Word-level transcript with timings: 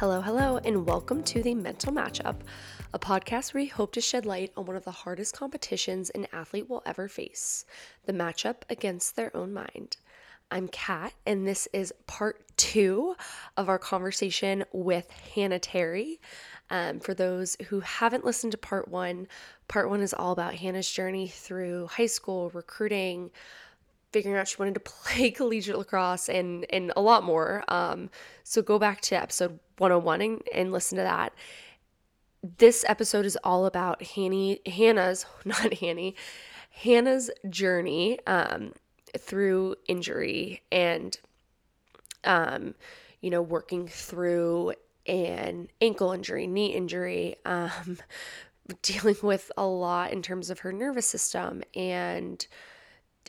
Hello, 0.00 0.22
hello, 0.22 0.56
and 0.64 0.86
welcome 0.86 1.22
to 1.24 1.42
the 1.42 1.54
Mental 1.54 1.92
Matchup, 1.92 2.36
a 2.94 2.98
podcast 2.98 3.52
where 3.52 3.64
we 3.64 3.68
hope 3.68 3.92
to 3.92 4.00
shed 4.00 4.24
light 4.24 4.50
on 4.56 4.64
one 4.64 4.74
of 4.74 4.86
the 4.86 4.90
hardest 4.90 5.36
competitions 5.36 6.08
an 6.08 6.26
athlete 6.32 6.70
will 6.70 6.82
ever 6.86 7.06
face 7.06 7.66
the 8.06 8.14
matchup 8.14 8.62
against 8.70 9.14
their 9.14 9.30
own 9.36 9.52
mind. 9.52 9.98
I'm 10.50 10.68
Kat, 10.68 11.12
and 11.26 11.46
this 11.46 11.68
is 11.74 11.92
part 12.06 12.40
two 12.56 13.14
of 13.58 13.68
our 13.68 13.78
conversation 13.78 14.64
with 14.72 15.10
Hannah 15.10 15.58
Terry. 15.58 16.18
Um, 16.70 16.98
for 17.00 17.12
those 17.12 17.58
who 17.68 17.80
haven't 17.80 18.24
listened 18.24 18.52
to 18.52 18.58
part 18.58 18.88
one, 18.88 19.28
part 19.68 19.90
one 19.90 20.00
is 20.00 20.14
all 20.14 20.32
about 20.32 20.54
Hannah's 20.54 20.90
journey 20.90 21.28
through 21.28 21.88
high 21.88 22.06
school, 22.06 22.48
recruiting, 22.54 23.32
figuring 24.12 24.36
out 24.36 24.48
she 24.48 24.56
wanted 24.58 24.74
to 24.74 24.80
play 24.84 25.30
collegiate 25.30 25.78
lacrosse 25.78 26.28
and 26.28 26.66
and 26.70 26.92
a 26.96 27.00
lot 27.00 27.24
more. 27.24 27.64
Um, 27.68 28.10
so 28.44 28.62
go 28.62 28.78
back 28.78 29.00
to 29.02 29.16
episode 29.16 29.58
101 29.78 30.20
and, 30.20 30.42
and 30.54 30.72
listen 30.72 30.96
to 30.98 31.02
that. 31.02 31.32
This 32.58 32.84
episode 32.88 33.26
is 33.26 33.36
all 33.44 33.66
about 33.66 34.02
Hanny, 34.02 34.60
Hannah's, 34.66 35.26
not 35.44 35.74
Hanny, 35.74 36.16
Hannah's 36.70 37.30
journey 37.48 38.18
um, 38.26 38.72
through 39.18 39.76
injury 39.88 40.62
and, 40.72 41.18
um, 42.24 42.74
you 43.20 43.30
know, 43.30 43.42
working 43.42 43.86
through 43.88 44.74
an 45.06 45.68
ankle 45.80 46.12
injury, 46.12 46.46
knee 46.46 46.74
injury, 46.74 47.36
um, 47.44 47.98
dealing 48.82 49.16
with 49.22 49.50
a 49.56 49.66
lot 49.66 50.12
in 50.12 50.22
terms 50.22 50.48
of 50.48 50.60
her 50.60 50.72
nervous 50.72 51.06
system 51.06 51.62
and 51.74 52.46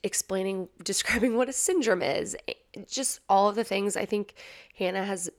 explaining, 0.03 0.70
describing 0.84 1.36
what 1.36 1.50
a 1.50 1.53
syndrome 1.53 2.02
is, 2.02 2.36
just 2.88 3.20
all 3.30 3.50
of 3.50 3.56
the 3.56 3.64
things. 3.64 3.95
I 3.95 4.06
think 4.06 4.36
Hannah 4.78 5.06
has 5.06 5.30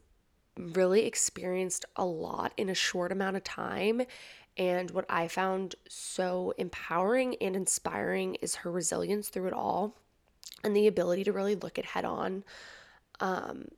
really 0.56 1.06
experienced 1.06 1.84
a 1.96 2.04
lot 2.04 2.52
in 2.56 2.68
a 2.68 2.74
short 2.74 3.10
amount 3.12 3.36
of 3.36 3.44
time. 3.44 4.02
And 4.56 4.90
what 4.90 5.06
I 5.08 5.28
found 5.28 5.76
so 5.88 6.52
empowering 6.58 7.36
and 7.40 7.56
inspiring 7.56 8.34
is 8.36 8.56
her 8.56 8.70
resilience 8.70 9.28
through 9.28 9.46
it 9.46 9.54
all 9.54 9.96
and 10.62 10.76
the 10.76 10.86
ability 10.86 11.24
to 11.24 11.32
really 11.32 11.54
look 11.54 11.78
at 11.78 11.86
head 11.86 12.04
on 12.04 12.44
um, 13.20 13.68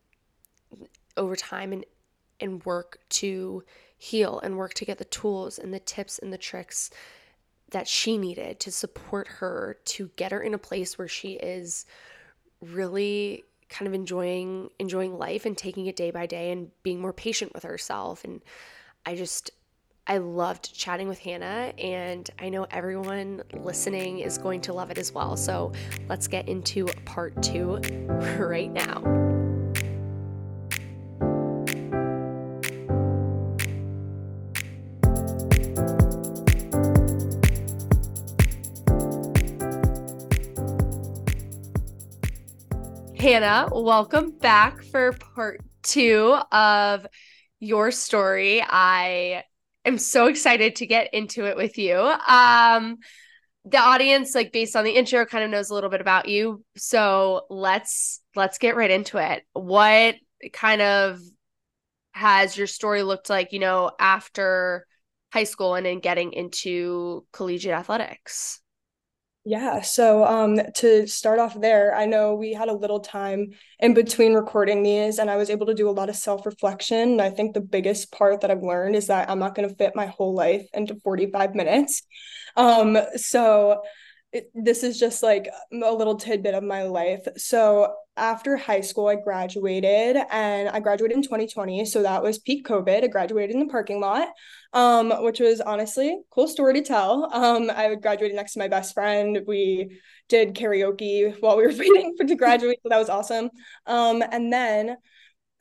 over 1.17 1.37
time 1.37 1.73
and, 1.73 1.85
and 2.41 2.65
work 2.65 2.99
to 3.09 3.63
heal 3.97 4.41
and 4.41 4.57
work 4.57 4.75
to 4.75 4.85
get 4.85 4.99
the 4.99 5.05
tools 5.05 5.59
and 5.59 5.73
the 5.73 5.79
tips 5.79 6.19
and 6.19 6.33
the 6.33 6.39
tricks 6.39 6.91
that 7.71 7.89
she 7.89 8.19
needed 8.19 8.61
to 8.61 8.71
support 8.71 9.27
her 9.27 9.79
to 9.85 10.11
get 10.17 10.33
her 10.33 10.41
in 10.41 10.55
a 10.55 10.59
place 10.59 10.99
where 10.99 11.09
she 11.09 11.33
is 11.33 11.87
really 12.61 13.45
kind 13.69 13.89
of 13.89 13.95
enjoying 13.95 14.71
enjoying 14.79 15.17
life 15.19 15.47
and 15.47 15.57
taking 15.59 15.87
it 15.87 15.97
day 15.97 16.11
by 16.11 16.27
day 16.27 16.53
and 16.53 16.71
being 16.83 17.01
more 17.01 17.13
patient 17.13 17.53
with 17.55 17.65
herself 17.65 18.25
and 18.25 18.41
I 19.07 19.17
just 19.17 19.51
I 20.07 20.19
loved 20.19 20.75
chatting 20.75 21.09
with 21.09 21.19
Hannah 21.19 21.73
and 21.79 22.29
I 22.39 22.51
know 22.51 22.67
everyone 22.71 23.43
listening 23.55 24.19
is 24.19 24.37
going 24.37 24.61
to 24.63 24.75
love 24.75 24.91
it 24.91 24.99
as 24.99 25.13
well. 25.13 25.35
So, 25.35 25.73
let's 26.09 26.29
get 26.29 26.47
into 26.47 26.85
part 27.07 27.43
2 27.43 27.77
right 28.39 28.71
now. 28.71 29.24
Hannah, 43.25 43.71
welcome 43.73 44.33
back 44.33 44.83
for 44.83 45.13
part 45.15 45.63
two 45.83 46.37
of 46.53 47.07
your 47.59 47.91
story. 47.91 48.63
I 48.63 49.45
am 49.87 49.97
so 49.97 50.27
excited 50.27 50.77
to 50.77 50.87
get 50.87 51.15
into 51.15 51.47
it 51.47 51.57
with 51.57 51.79
you. 51.79 51.97
Um, 51.97 52.99
the 53.65 53.79
audience, 53.79 54.35
like 54.35 54.53
based 54.53 54.77
on 54.77 54.85
the 54.85 54.91
intro, 54.91 55.25
kind 55.25 55.43
of 55.43 55.49
knows 55.49 55.71
a 55.71 55.75
little 55.75 55.89
bit 55.89 56.03
about 56.03 56.29
you. 56.29 56.63
So 56.77 57.47
let's 57.49 58.21
let's 58.37 58.59
get 58.59 58.77
right 58.77 58.91
into 58.91 59.17
it. 59.17 59.43
What 59.55 60.17
kind 60.53 60.83
of 60.83 61.19
has 62.13 62.59
your 62.59 62.67
story 62.67 63.03
looked 63.03 63.31
like, 63.31 63.55
you 63.55 63.59
know, 63.59 63.91
after 63.99 64.87
high 65.33 65.45
school 65.45 65.77
and 65.77 65.87
then 65.87 66.01
getting 66.01 66.35
into 66.35 67.25
collegiate 67.33 67.73
athletics? 67.73 68.61
Yeah, 69.47 69.83
so 69.83 70.25
um, 70.25 70.59
to 70.77 71.07
start 71.07 71.39
off 71.39 71.61
there, 71.61 71.95
I 71.95 72.07
know 72.07 72.35
we 72.35 72.55
had 72.55 72.69
a 72.71 72.73
little 72.73 73.01
time 73.01 73.51
in 73.79 73.93
between 73.93 74.33
recording 74.33 74.83
these, 74.83 75.19
and 75.19 75.31
I 75.31 75.37
was 75.37 75.51
able 75.51 75.67
to 75.67 75.75
do 75.75 75.87
a 75.87 75.93
lot 75.93 76.09
of 76.09 76.17
self 76.17 76.47
reflection. 76.47 77.21
I 77.21 77.29
think 77.29 77.53
the 77.53 77.61
biggest 77.61 78.11
part 78.11 78.41
that 78.41 78.51
I've 78.51 78.63
learned 78.63 78.97
is 78.97 79.09
that 79.09 79.29
I'm 79.29 79.39
not 79.39 79.55
going 79.55 79.69
to 79.69 79.75
fit 79.75 79.95
my 79.95 80.07
whole 80.07 80.35
life 80.35 80.67
into 80.73 80.95
45 81.05 81.55
minutes. 81.55 82.03
Um, 82.57 82.97
so 83.17 83.83
it, 84.35 84.51
this 84.53 84.83
is 84.83 84.99
just 84.99 85.23
like 85.23 85.49
a 85.73 85.93
little 85.93 86.17
tidbit 86.17 86.55
of 86.55 86.65
my 86.65 86.83
life. 86.83 87.27
So 87.37 87.95
after 88.17 88.57
high 88.57 88.81
school, 88.81 89.07
I 89.07 89.15
graduated 89.15 90.17
and 90.29 90.69
I 90.69 90.81
graduated 90.81 91.17
in 91.17 91.23
2020. 91.23 91.85
So 91.85 92.03
that 92.03 92.21
was 92.21 92.41
peak 92.41 92.67
COVID. 92.67 93.05
I 93.05 93.07
graduated 93.07 93.55
in 93.55 93.61
the 93.61 93.71
parking 93.71 94.01
lot, 94.01 94.29
um, 94.73 95.11
which 95.23 95.39
was 95.39 95.61
honestly 95.61 96.19
cool 96.31 96.49
story 96.49 96.75
to 96.75 96.83
tell. 96.83 97.33
Um, 97.33 97.71
I 97.73 97.95
graduated 97.95 98.35
next 98.35 98.55
to 98.55 98.59
my 98.59 98.67
best 98.67 98.93
friend. 98.93 99.39
We 99.47 100.01
did 100.29 100.55
karaoke 100.55 101.41
while 101.41 101.57
we 101.57 101.67
were 101.69 101.73
waiting 101.79 102.17
for 102.17 102.27
to 102.27 102.35
graduate. 102.35 102.81
So 102.83 102.89
that 102.89 102.99
was 102.99 103.09
awesome. 103.09 103.51
Um, 103.87 104.21
and 104.33 104.53
then 104.53 104.97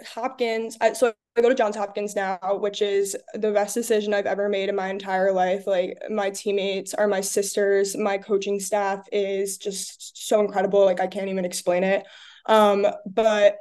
Hopkins, 0.03 0.77
so 0.95 1.13
I 1.35 1.41
go 1.41 1.49
to 1.49 1.55
Johns 1.55 1.75
Hopkins 1.75 2.15
now, 2.15 2.37
which 2.59 2.81
is 2.81 3.17
the 3.33 3.51
best 3.51 3.73
decision 3.73 4.13
I've 4.13 4.27
ever 4.27 4.49
made 4.49 4.69
in 4.69 4.75
my 4.75 4.89
entire 4.89 5.31
life. 5.31 5.65
Like 5.65 5.97
my 6.09 6.29
teammates 6.29 6.93
are 6.93 7.07
my 7.07 7.21
sisters, 7.21 7.97
my 7.97 8.19
coaching 8.19 8.59
staff 8.59 9.07
is 9.11 9.57
just 9.57 10.27
so 10.27 10.41
incredible. 10.41 10.85
Like 10.85 10.99
I 10.99 11.07
can't 11.07 11.29
even 11.29 11.45
explain 11.45 11.83
it. 11.83 12.05
Um, 12.45 12.85
but 13.07 13.57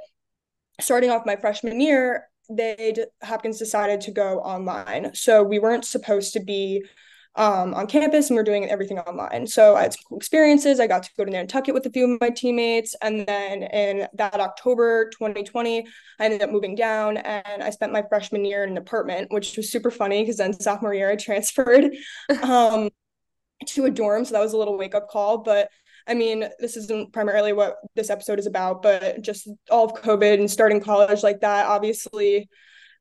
starting 0.80 1.10
off 1.10 1.24
my 1.24 1.36
freshman 1.36 1.80
year, 1.80 2.28
they 2.50 2.94
Hopkins 3.22 3.58
decided 3.58 4.02
to 4.02 4.10
go 4.10 4.40
online. 4.40 5.14
So 5.14 5.42
we 5.42 5.58
weren't 5.58 5.86
supposed 5.86 6.34
to 6.34 6.40
be 6.40 6.84
um, 7.34 7.72
on 7.74 7.86
campus 7.86 8.28
and 8.28 8.36
we're 8.36 8.42
doing 8.42 8.68
everything 8.68 8.98
online. 8.98 9.46
So 9.46 9.74
I 9.74 9.82
had 9.82 9.94
some 9.94 10.02
cool 10.08 10.18
experiences. 10.18 10.80
I 10.80 10.86
got 10.86 11.02
to 11.04 11.10
go 11.16 11.24
to 11.24 11.30
Nantucket 11.30 11.72
with 11.72 11.86
a 11.86 11.90
few 11.90 12.12
of 12.12 12.20
my 12.20 12.30
teammates. 12.30 12.94
And 13.00 13.26
then 13.26 13.62
in 13.62 14.06
that 14.14 14.38
October 14.38 15.08
2020, 15.10 15.86
I 16.18 16.24
ended 16.24 16.42
up 16.42 16.50
moving 16.50 16.74
down 16.74 17.16
and 17.16 17.62
I 17.62 17.70
spent 17.70 17.92
my 17.92 18.02
freshman 18.08 18.44
year 18.44 18.64
in 18.64 18.70
an 18.70 18.76
apartment, 18.76 19.32
which 19.32 19.56
was 19.56 19.70
super 19.70 19.90
funny 19.90 20.22
because 20.22 20.36
then 20.36 20.52
sophomore 20.52 20.94
year 20.94 21.10
I 21.10 21.16
transferred 21.22 21.94
um, 22.42 22.90
to 23.66 23.86
a 23.86 23.90
dorm. 23.90 24.24
So 24.24 24.34
that 24.34 24.40
was 24.40 24.52
a 24.52 24.58
little 24.58 24.76
wake 24.76 24.94
up 24.94 25.08
call. 25.08 25.38
But 25.38 25.70
I 26.06 26.14
mean, 26.14 26.48
this 26.58 26.76
isn't 26.76 27.12
primarily 27.12 27.52
what 27.52 27.76
this 27.94 28.10
episode 28.10 28.40
is 28.40 28.46
about, 28.46 28.82
but 28.82 29.22
just 29.22 29.48
all 29.70 29.86
of 29.86 30.02
COVID 30.02 30.34
and 30.34 30.50
starting 30.50 30.80
college 30.80 31.22
like 31.22 31.40
that, 31.40 31.66
obviously 31.66 32.48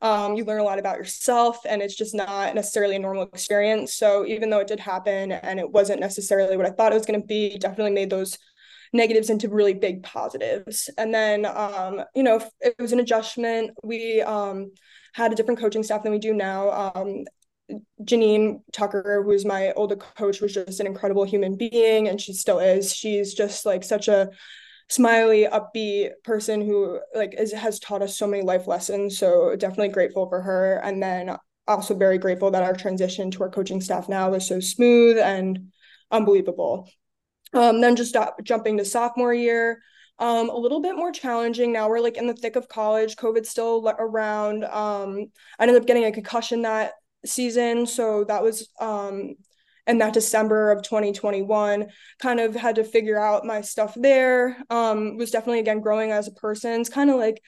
um, 0.01 0.35
you 0.35 0.43
learn 0.43 0.59
a 0.59 0.63
lot 0.63 0.79
about 0.79 0.97
yourself 0.97 1.59
and 1.69 1.81
it's 1.81 1.95
just 1.95 2.15
not 2.15 2.55
necessarily 2.55 2.95
a 2.95 2.99
normal 2.99 3.23
experience. 3.23 3.93
So 3.93 4.25
even 4.25 4.49
though 4.49 4.59
it 4.59 4.67
did 4.67 4.79
happen 4.79 5.31
and 5.31 5.59
it 5.59 5.69
wasn't 5.69 5.99
necessarily 5.99 6.57
what 6.57 6.65
i 6.65 6.71
thought 6.71 6.91
it 6.91 6.95
was 6.95 7.05
going 7.05 7.21
to 7.21 7.27
be 7.27 7.57
definitely 7.57 7.91
made 7.91 8.09
those 8.09 8.37
negatives 8.93 9.29
into 9.29 9.47
really 9.47 9.73
big 9.73 10.03
positives. 10.03 10.89
And 10.97 11.13
then 11.13 11.45
um, 11.45 12.03
you 12.15 12.23
know 12.23 12.41
it 12.59 12.75
was 12.79 12.91
an 12.91 12.99
adjustment. 12.99 13.71
We 13.83 14.21
um, 14.21 14.71
had 15.13 15.31
a 15.31 15.35
different 15.35 15.59
coaching 15.59 15.83
staff 15.83 16.03
than 16.03 16.11
we 16.11 16.19
do 16.19 16.33
now. 16.33 16.91
Um, 16.95 17.25
Janine 18.03 18.61
Tucker, 18.73 19.23
who's 19.23 19.45
my 19.45 19.71
older 19.73 19.95
coach, 19.95 20.41
was 20.41 20.53
just 20.53 20.79
an 20.79 20.87
incredible 20.87 21.23
human 21.23 21.55
being, 21.55 22.07
and 22.07 22.19
she 22.19 22.33
still 22.33 22.59
is. 22.59 22.93
She's 22.93 23.33
just 23.33 23.65
like 23.65 23.83
such 23.83 24.07
a 24.07 24.29
smiley, 24.91 25.47
upbeat 25.49 26.11
person 26.25 26.59
who 26.59 26.99
like 27.15 27.33
is, 27.37 27.53
has 27.53 27.79
taught 27.79 28.01
us 28.01 28.17
so 28.17 28.27
many 28.27 28.43
life 28.43 28.67
lessons. 28.67 29.17
So 29.17 29.55
definitely 29.55 29.87
grateful 29.87 30.27
for 30.27 30.41
her. 30.41 30.81
And 30.83 31.01
then 31.01 31.37
also 31.65 31.95
very 31.95 32.17
grateful 32.17 32.51
that 32.51 32.63
our 32.63 32.73
transition 32.73 33.31
to 33.31 33.43
our 33.43 33.49
coaching 33.49 33.79
staff 33.79 34.09
now 34.09 34.29
was 34.29 34.45
so 34.45 34.59
smooth 34.59 35.17
and 35.17 35.71
unbelievable. 36.11 36.89
Um, 37.53 37.79
then 37.79 37.95
just 37.95 38.09
stop, 38.09 38.43
jumping 38.43 38.77
to 38.77 38.85
sophomore 38.85 39.33
year, 39.33 39.81
um, 40.19 40.49
a 40.49 40.57
little 40.57 40.81
bit 40.81 40.97
more 40.97 41.13
challenging. 41.13 41.71
Now 41.71 41.87
we're 41.87 42.01
like 42.01 42.17
in 42.17 42.27
the 42.27 42.33
thick 42.33 42.57
of 42.57 42.67
college. 42.67 43.15
COVID's 43.15 43.49
still 43.49 43.87
around. 43.97 44.65
Um, 44.65 45.31
I 45.57 45.63
ended 45.63 45.77
up 45.77 45.87
getting 45.87 46.03
a 46.03 46.11
concussion 46.11 46.63
that 46.63 46.93
season, 47.25 47.85
so 47.85 48.25
that 48.25 48.43
was 48.43 48.69
um, 48.81 49.35
and 49.87 50.01
that 50.01 50.13
December 50.13 50.71
of 50.71 50.83
2021 50.83 51.87
kind 52.19 52.39
of 52.39 52.55
had 52.55 52.75
to 52.75 52.83
figure 52.83 53.19
out 53.19 53.45
my 53.45 53.61
stuff 53.61 53.93
there. 53.95 54.57
Um, 54.69 55.17
was 55.17 55.31
definitely 55.31 55.59
again 55.59 55.81
growing 55.81 56.11
as 56.11 56.27
a 56.27 56.31
person. 56.31 56.81
It's 56.81 56.89
kind 56.89 57.09
of 57.09 57.17
like 57.17 57.41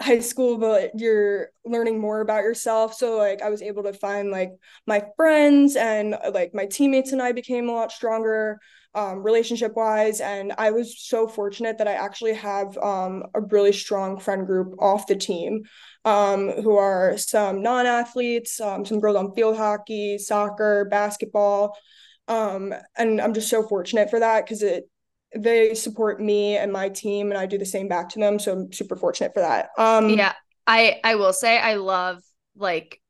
high 0.00 0.20
school, 0.20 0.58
but 0.58 0.90
you're 0.98 1.48
learning 1.64 1.98
more 1.98 2.20
about 2.20 2.42
yourself. 2.42 2.94
So 2.94 3.16
like 3.16 3.40
I 3.40 3.48
was 3.48 3.62
able 3.62 3.82
to 3.84 3.94
find 3.94 4.30
like 4.30 4.52
my 4.86 5.02
friends 5.16 5.74
and 5.74 6.16
like 6.34 6.54
my 6.54 6.66
teammates 6.66 7.12
and 7.12 7.22
I 7.22 7.32
became 7.32 7.68
a 7.68 7.72
lot 7.72 7.92
stronger. 7.92 8.58
um, 8.94 9.22
relationship 9.22 9.74
wise. 9.76 10.20
And 10.22 10.54
I 10.56 10.70
was 10.70 10.98
so 10.98 11.28
fortunate 11.28 11.76
that 11.78 11.88
I 11.88 11.92
actually 11.92 12.32
have 12.34 12.78
um, 12.78 13.24
a 13.34 13.42
really 13.42 13.72
strong 13.72 14.18
friend 14.18 14.46
group 14.46 14.74
off 14.78 15.06
the 15.06 15.16
team 15.16 15.64
um, 16.06 16.50
who 16.62 16.76
are 16.76 17.18
some 17.18 17.62
non 17.62 17.84
athletes, 17.84 18.60
um, 18.60 18.86
some 18.86 19.00
girls 19.00 19.16
on 19.16 19.34
field 19.34 19.56
hockey, 19.56 20.16
soccer, 20.16 20.86
basketball. 20.86 21.76
Um, 22.28 22.72
and 22.96 23.20
I'm 23.20 23.34
just 23.34 23.50
so 23.50 23.62
fortunate 23.64 24.08
for 24.08 24.20
that 24.20 24.44
because 24.44 24.62
it 24.62 24.88
they 25.34 25.74
support 25.74 26.20
me 26.20 26.56
and 26.56 26.72
my 26.72 26.88
team 26.88 27.30
and 27.30 27.38
I 27.38 27.46
do 27.46 27.58
the 27.58 27.66
same 27.66 27.88
back 27.88 28.08
to 28.10 28.20
them. 28.20 28.38
So 28.38 28.52
I'm 28.52 28.72
super 28.72 28.96
fortunate 28.96 29.34
for 29.34 29.40
that. 29.40 29.70
Um 29.76 30.10
yeah. 30.10 30.32
I 30.66 31.00
I 31.04 31.16
will 31.16 31.32
say 31.32 31.58
I 31.58 31.74
love 31.74 32.22
like 32.54 33.00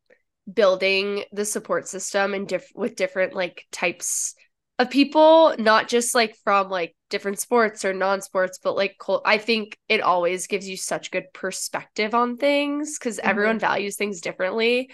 building 0.53 1.25
the 1.33 1.45
support 1.45 1.87
system 1.87 2.35
and 2.35 2.49
diff- 2.49 2.73
with 2.75 2.97
different 2.97 3.35
like 3.35 3.65
types 3.71 4.35
of 4.79 4.91
people, 4.91 5.55
not 5.59 5.89
just 5.89 6.15
like 6.15 6.37
from 6.45 6.69
like 6.69 6.95
different 7.09 7.41
sports 7.41 7.85
or 7.85 7.95
non-sports, 7.95 8.59
but 8.63 8.77
like 8.77 8.97
I 9.25 9.39
think 9.39 9.79
it 9.89 10.01
always 10.01 10.47
gives 10.47 10.69
you 10.69 10.77
such 10.77 11.11
good 11.11 11.33
perspective 11.33 12.15
on 12.15 12.37
things 12.37 12.99
because 12.99 13.17
mm-hmm. 13.19 13.29
everyone 13.29 13.59
values 13.59 13.97
things 13.97 14.21
differently. 14.21 14.91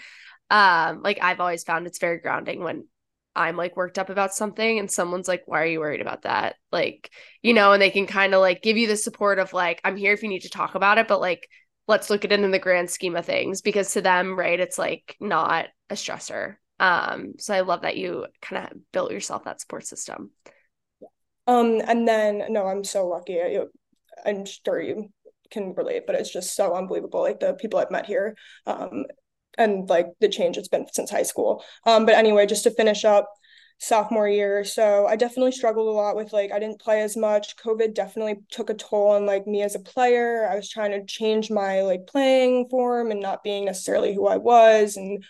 Um, 0.49 1.01
like 1.01 1.19
I've 1.21 1.39
always 1.39 1.63
found 1.63 1.87
it's 1.87 1.99
very 1.99 2.19
grounding 2.19 2.63
when 2.63 2.85
I'm 3.35 3.57
like 3.57 3.75
worked 3.75 3.97
up 3.97 4.09
about 4.09 4.33
something 4.33 4.79
and 4.79 4.89
someone's 4.89 5.27
like, 5.27 5.43
why 5.47 5.63
are 5.63 5.67
you 5.67 5.79
worried 5.79 6.01
about 6.01 6.21
that? 6.21 6.55
Like, 6.71 7.11
you 7.41 7.53
know, 7.53 7.73
and 7.73 7.81
they 7.81 7.89
can 7.89 8.05
kind 8.05 8.33
of 8.33 8.41
like 8.41 8.61
give 8.61 8.77
you 8.77 8.87
the 8.87 8.95
support 8.95 9.39
of 9.39 9.53
like, 9.53 9.81
I'm 9.83 9.97
here 9.97 10.13
if 10.13 10.23
you 10.23 10.29
need 10.29 10.43
to 10.43 10.49
talk 10.49 10.75
about 10.75 10.97
it, 10.97 11.07
but 11.07 11.19
like, 11.19 11.49
let's 11.87 12.09
look 12.09 12.23
at 12.23 12.31
it 12.31 12.39
in 12.39 12.51
the 12.51 12.59
grand 12.59 12.89
scheme 12.89 13.15
of 13.15 13.25
things 13.25 13.61
because 13.61 13.91
to 13.93 14.01
them, 14.01 14.37
right, 14.37 14.59
it's 14.59 14.77
like 14.77 15.17
not 15.19 15.67
a 15.89 15.95
stressor. 15.95 16.55
Um, 16.79 17.33
so 17.39 17.53
I 17.53 17.61
love 17.61 17.81
that 17.81 17.97
you 17.97 18.25
kind 18.41 18.67
of 18.67 18.77
built 18.91 19.11
yourself 19.11 19.45
that 19.45 19.61
support 19.61 19.85
system. 19.85 20.31
Um, 21.47 21.81
and 21.85 22.07
then 22.07 22.43
no, 22.49 22.65
I'm 22.67 22.83
so 22.83 23.07
lucky. 23.07 23.39
I, 23.41 23.63
I'm 24.25 24.45
sure 24.45 24.81
you 24.81 25.09
can 25.51 25.73
relate, 25.75 26.03
but 26.07 26.15
it's 26.15 26.31
just 26.31 26.55
so 26.55 26.75
unbelievable. 26.75 27.21
Like 27.21 27.39
the 27.39 27.53
people 27.53 27.79
I've 27.79 27.91
met 27.91 28.05
here, 28.05 28.35
um, 28.65 29.05
and 29.57 29.87
like 29.89 30.07
the 30.19 30.29
change 30.29 30.57
it's 30.57 30.67
been 30.67 30.87
since 30.91 31.11
high 31.11 31.23
school. 31.23 31.63
Um, 31.85 32.05
but 32.05 32.15
anyway, 32.15 32.45
just 32.45 32.63
to 32.63 32.71
finish 32.71 33.05
up 33.05 33.29
sophomore 33.79 34.27
year, 34.27 34.63
so 34.63 35.05
I 35.05 35.15
definitely 35.15 35.51
struggled 35.51 35.87
a 35.87 35.91
lot 35.91 36.15
with 36.15 36.33
like 36.33 36.51
I 36.51 36.59
didn't 36.59 36.81
play 36.81 37.01
as 37.01 37.17
much. 37.17 37.57
COVID 37.57 37.93
definitely 37.93 38.37
took 38.49 38.69
a 38.69 38.73
toll 38.73 39.09
on 39.09 39.25
like 39.25 39.45
me 39.45 39.61
as 39.61 39.75
a 39.75 39.79
player. 39.79 40.47
I 40.49 40.55
was 40.55 40.69
trying 40.69 40.91
to 40.91 41.05
change 41.05 41.51
my 41.51 41.81
like 41.81 42.07
playing 42.07 42.69
form 42.69 43.11
and 43.11 43.19
not 43.19 43.43
being 43.43 43.65
necessarily 43.65 44.13
who 44.15 44.27
I 44.27 44.37
was 44.37 44.97
and 44.97 45.23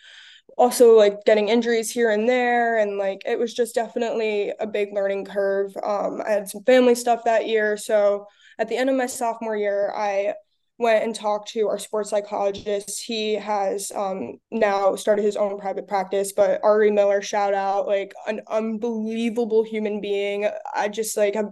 also 0.57 0.95
like 0.95 1.23
getting 1.25 1.49
injuries 1.49 1.89
here 1.89 2.11
and 2.11 2.29
there 2.29 2.77
and 2.77 2.97
like 2.97 3.21
it 3.25 3.39
was 3.39 3.53
just 3.53 3.73
definitely 3.73 4.53
a 4.59 4.67
big 4.67 4.93
learning 4.93 5.25
curve 5.25 5.75
um, 5.83 6.21
i 6.25 6.29
had 6.29 6.47
some 6.47 6.63
family 6.63 6.93
stuff 6.93 7.23
that 7.23 7.47
year 7.47 7.75
so 7.75 8.25
at 8.59 8.69
the 8.69 8.77
end 8.77 8.89
of 8.89 8.95
my 8.95 9.07
sophomore 9.07 9.57
year 9.57 9.91
i 9.95 10.33
went 10.77 11.03
and 11.03 11.15
talked 11.15 11.49
to 11.49 11.67
our 11.67 11.77
sports 11.77 12.09
psychologist. 12.09 13.01
He 13.01 13.35
has 13.35 13.91
um, 13.95 14.37
now 14.51 14.95
started 14.95 15.23
his 15.23 15.35
own 15.35 15.59
private 15.59 15.87
practice, 15.87 16.33
but 16.33 16.61
Ari 16.63 16.91
Miller, 16.91 17.21
shout 17.21 17.53
out, 17.53 17.87
like 17.87 18.13
an 18.27 18.41
unbelievable 18.47 19.63
human 19.63 20.01
being. 20.01 20.49
I 20.75 20.89
just 20.89 21.15
like 21.15 21.35
have 21.35 21.51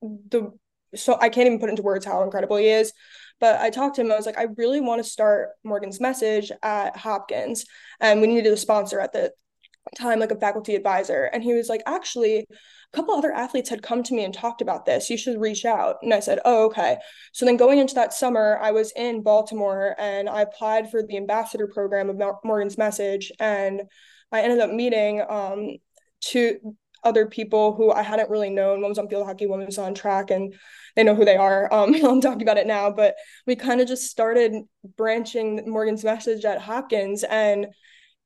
the 0.00 0.52
so 0.94 1.16
I 1.18 1.30
can't 1.30 1.46
even 1.46 1.58
put 1.58 1.70
into 1.70 1.82
words 1.82 2.04
how 2.04 2.22
incredible 2.22 2.56
he 2.56 2.68
is. 2.68 2.92
But 3.42 3.60
I 3.60 3.70
talked 3.70 3.96
to 3.96 4.02
him. 4.02 4.12
I 4.12 4.16
was 4.16 4.24
like, 4.24 4.38
I 4.38 4.46
really 4.56 4.80
want 4.80 5.02
to 5.02 5.10
start 5.10 5.48
Morgan's 5.64 6.00
Message 6.00 6.52
at 6.62 6.96
Hopkins, 6.96 7.66
and 8.00 8.20
we 8.20 8.28
needed 8.28 8.52
a 8.52 8.56
sponsor 8.56 9.00
at 9.00 9.12
the 9.12 9.32
time, 9.96 10.20
like 10.20 10.30
a 10.30 10.38
faculty 10.38 10.76
advisor. 10.76 11.24
And 11.24 11.42
he 11.42 11.52
was 11.52 11.68
like, 11.68 11.82
actually, 11.84 12.38
a 12.38 12.96
couple 12.96 13.14
other 13.14 13.32
athletes 13.32 13.68
had 13.68 13.82
come 13.82 14.04
to 14.04 14.14
me 14.14 14.22
and 14.22 14.32
talked 14.32 14.62
about 14.62 14.86
this. 14.86 15.10
You 15.10 15.16
should 15.16 15.40
reach 15.40 15.64
out. 15.64 15.96
And 16.02 16.14
I 16.14 16.20
said, 16.20 16.38
oh, 16.44 16.66
okay. 16.66 16.98
So 17.32 17.44
then 17.44 17.56
going 17.56 17.80
into 17.80 17.96
that 17.96 18.12
summer, 18.12 18.60
I 18.62 18.70
was 18.70 18.92
in 18.94 19.24
Baltimore 19.24 19.96
and 19.98 20.28
I 20.28 20.42
applied 20.42 20.92
for 20.92 21.02
the 21.02 21.16
ambassador 21.16 21.66
program 21.66 22.10
of 22.10 22.22
Morgan's 22.44 22.78
Message. 22.78 23.32
And 23.40 23.82
I 24.30 24.42
ended 24.42 24.60
up 24.60 24.70
meeting 24.70 25.20
um, 25.28 25.78
two 26.20 26.76
other 27.04 27.26
people 27.26 27.74
who 27.74 27.90
I 27.90 28.02
hadn't 28.02 28.30
really 28.30 28.50
known. 28.50 28.80
One 28.80 28.90
was 28.90 28.98
on 28.98 29.08
field 29.08 29.26
hockey, 29.26 29.46
one 29.46 29.64
was 29.64 29.78
on 29.78 29.94
track, 29.94 30.30
and 30.30 30.54
they 30.96 31.04
know 31.04 31.14
who 31.14 31.24
they 31.24 31.36
are. 31.36 31.72
Um, 31.72 31.94
I'm 32.04 32.20
talking 32.20 32.42
about 32.42 32.58
it 32.58 32.66
now, 32.66 32.90
but 32.90 33.14
we 33.46 33.56
kind 33.56 33.80
of 33.80 33.88
just 33.88 34.10
started 34.10 34.54
branching 34.96 35.68
Morgan's 35.68 36.04
message 36.04 36.44
at 36.44 36.60
Hopkins, 36.60 37.24
and 37.24 37.66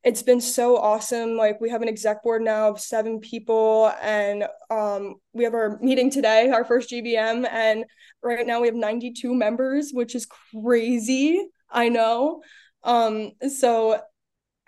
it's 0.04 0.22
been 0.22 0.40
so 0.40 0.76
awesome. 0.76 1.36
Like 1.36 1.60
we 1.60 1.70
have 1.70 1.82
an 1.82 1.88
exec 1.88 2.22
board 2.22 2.42
now 2.42 2.70
of 2.70 2.80
seven 2.80 3.20
people, 3.20 3.92
and 4.00 4.44
um, 4.70 5.16
we 5.32 5.44
have 5.44 5.54
our 5.54 5.78
meeting 5.80 6.10
today, 6.10 6.50
our 6.50 6.64
first 6.64 6.90
GBM, 6.90 7.48
and 7.50 7.84
right 8.22 8.46
now 8.46 8.60
we 8.60 8.68
have 8.68 8.76
92 8.76 9.34
members, 9.34 9.90
which 9.92 10.14
is 10.14 10.26
crazy. 10.26 11.44
I 11.70 11.88
know. 11.88 12.42
Um, 12.84 13.32
so 13.48 14.00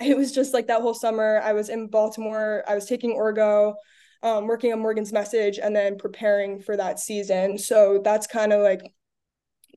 it 0.00 0.16
was 0.16 0.32
just 0.32 0.54
like 0.54 0.66
that 0.68 0.80
whole 0.80 0.94
summer. 0.94 1.40
I 1.42 1.52
was 1.52 1.68
in 1.68 1.88
Baltimore. 1.88 2.64
I 2.68 2.74
was 2.74 2.86
taking 2.86 3.12
Orgo, 3.12 3.74
um, 4.22 4.46
working 4.46 4.72
on 4.72 4.80
Morgan's 4.80 5.12
message, 5.12 5.58
and 5.58 5.74
then 5.74 5.98
preparing 5.98 6.60
for 6.60 6.76
that 6.76 6.98
season. 6.98 7.58
So 7.58 8.00
that's 8.02 8.26
kind 8.26 8.52
of 8.52 8.62
like 8.62 8.92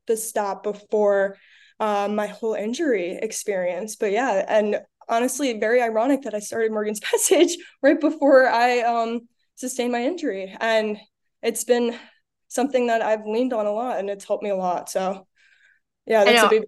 the 0.08 0.18
stop 0.18 0.64
before 0.64 1.38
uh, 1.80 2.08
my 2.08 2.28
whole 2.28 2.54
injury 2.54 3.20
experience. 3.22 3.96
But 3.96 4.12
yeah, 4.12 4.46
and 4.48 4.82
honestly 5.10 5.60
very 5.60 5.82
ironic 5.82 6.22
that 6.24 6.34
I 6.34 6.40
started 6.40 6.72
Morgan's 6.72 7.02
Message 7.12 7.58
right 7.82 8.00
before 8.00 8.48
I 8.48 8.80
um, 8.80 9.28
sustained 9.56 9.92
my 9.92 10.04
injury. 10.04 10.56
And 10.60 10.98
it's 11.44 11.64
been 11.64 11.96
something 12.48 12.88
that 12.88 13.02
I've 13.02 13.26
leaned 13.26 13.54
on 13.54 13.66
a 13.66 13.72
lot 13.72 14.00
and 14.00 14.10
it's 14.10 14.26
helped 14.26 14.44
me 14.44 14.50
a 14.50 14.56
lot. 14.56 14.90
So 14.90 15.28
yeah, 16.06 16.24
that's 16.24 16.44
a 16.44 16.50
big 16.50 16.64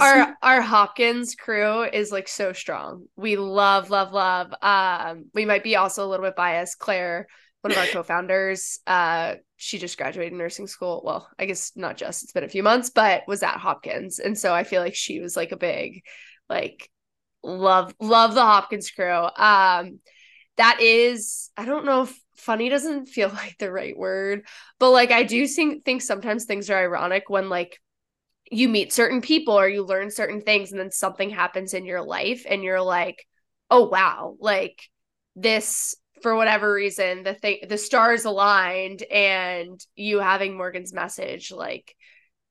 our 0.00 0.36
our 0.42 0.60
Hopkins 0.60 1.34
crew 1.34 1.82
is 1.82 2.12
like 2.12 2.28
so 2.28 2.52
strong. 2.52 3.06
We 3.16 3.36
love, 3.36 3.90
love, 3.90 4.12
love. 4.12 4.54
Um, 4.62 5.26
we 5.34 5.44
might 5.44 5.64
be 5.64 5.76
also 5.76 6.04
a 6.04 6.08
little 6.08 6.26
bit 6.26 6.36
biased. 6.36 6.78
Claire, 6.78 7.26
one 7.62 7.72
of 7.72 7.78
our 7.78 7.86
co-founders, 7.92 8.80
uh, 8.86 9.36
she 9.56 9.78
just 9.78 9.96
graduated 9.96 10.32
nursing 10.32 10.66
school. 10.66 11.02
Well, 11.04 11.28
I 11.38 11.46
guess 11.46 11.72
not 11.76 11.96
just, 11.96 12.22
it's 12.22 12.32
been 12.32 12.44
a 12.44 12.48
few 12.48 12.62
months, 12.62 12.90
but 12.90 13.22
was 13.26 13.42
at 13.42 13.56
Hopkins. 13.56 14.18
And 14.18 14.38
so 14.38 14.52
I 14.54 14.64
feel 14.64 14.82
like 14.82 14.94
she 14.94 15.20
was 15.20 15.36
like 15.36 15.52
a 15.52 15.56
big 15.56 16.02
like 16.48 16.90
love 17.42 17.94
love 18.00 18.34
the 18.34 18.42
Hopkins 18.42 18.90
crew. 18.90 19.28
Um 19.36 20.00
that 20.56 20.80
is 20.80 21.50
I 21.56 21.64
don't 21.64 21.86
know 21.86 22.02
if 22.02 22.20
funny 22.36 22.68
doesn't 22.68 23.06
feel 23.06 23.28
like 23.32 23.56
the 23.58 23.72
right 23.72 23.96
word, 23.96 24.46
but 24.78 24.90
like 24.90 25.10
I 25.10 25.22
do 25.22 25.46
think 25.46 25.84
think 25.84 26.02
sometimes 26.02 26.44
things 26.44 26.70
are 26.70 26.78
ironic 26.78 27.24
when 27.28 27.48
like 27.48 27.78
you 28.50 28.68
meet 28.68 28.92
certain 28.92 29.20
people 29.20 29.58
or 29.58 29.68
you 29.68 29.84
learn 29.84 30.10
certain 30.10 30.40
things 30.40 30.72
and 30.72 30.80
then 30.80 30.90
something 30.90 31.30
happens 31.30 31.74
in 31.74 31.84
your 31.84 32.02
life 32.02 32.44
and 32.48 32.62
you're 32.62 32.82
like, 32.82 33.26
"Oh 33.70 33.88
wow, 33.88 34.36
like 34.40 34.82
this 35.36 35.94
for 36.22 36.36
whatever 36.36 36.72
reason 36.72 37.24
the 37.24 37.34
thing 37.34 37.58
the 37.68 37.78
stars 37.78 38.24
aligned 38.24 39.02
and 39.02 39.84
you 39.96 40.20
having 40.20 40.56
Morgan's 40.56 40.92
message 40.92 41.50
like 41.50 41.96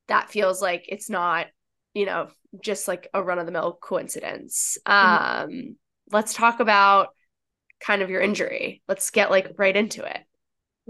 that 0.08 0.30
feels 0.30 0.60
like 0.60 0.84
it's 0.88 1.08
not 1.08 1.46
you 1.94 2.06
know, 2.06 2.28
just 2.62 2.88
like 2.88 3.08
a 3.12 3.22
run 3.22 3.38
of 3.38 3.46
the 3.46 3.52
mill 3.52 3.78
coincidence. 3.80 4.78
Mm-hmm. 4.86 5.44
Um, 5.44 5.76
let's 6.10 6.34
talk 6.34 6.60
about 6.60 7.08
kind 7.80 8.02
of 8.02 8.10
your 8.10 8.20
injury. 8.20 8.82
Let's 8.88 9.10
get 9.10 9.30
like 9.30 9.52
right 9.58 9.76
into 9.76 10.04
it. 10.04 10.20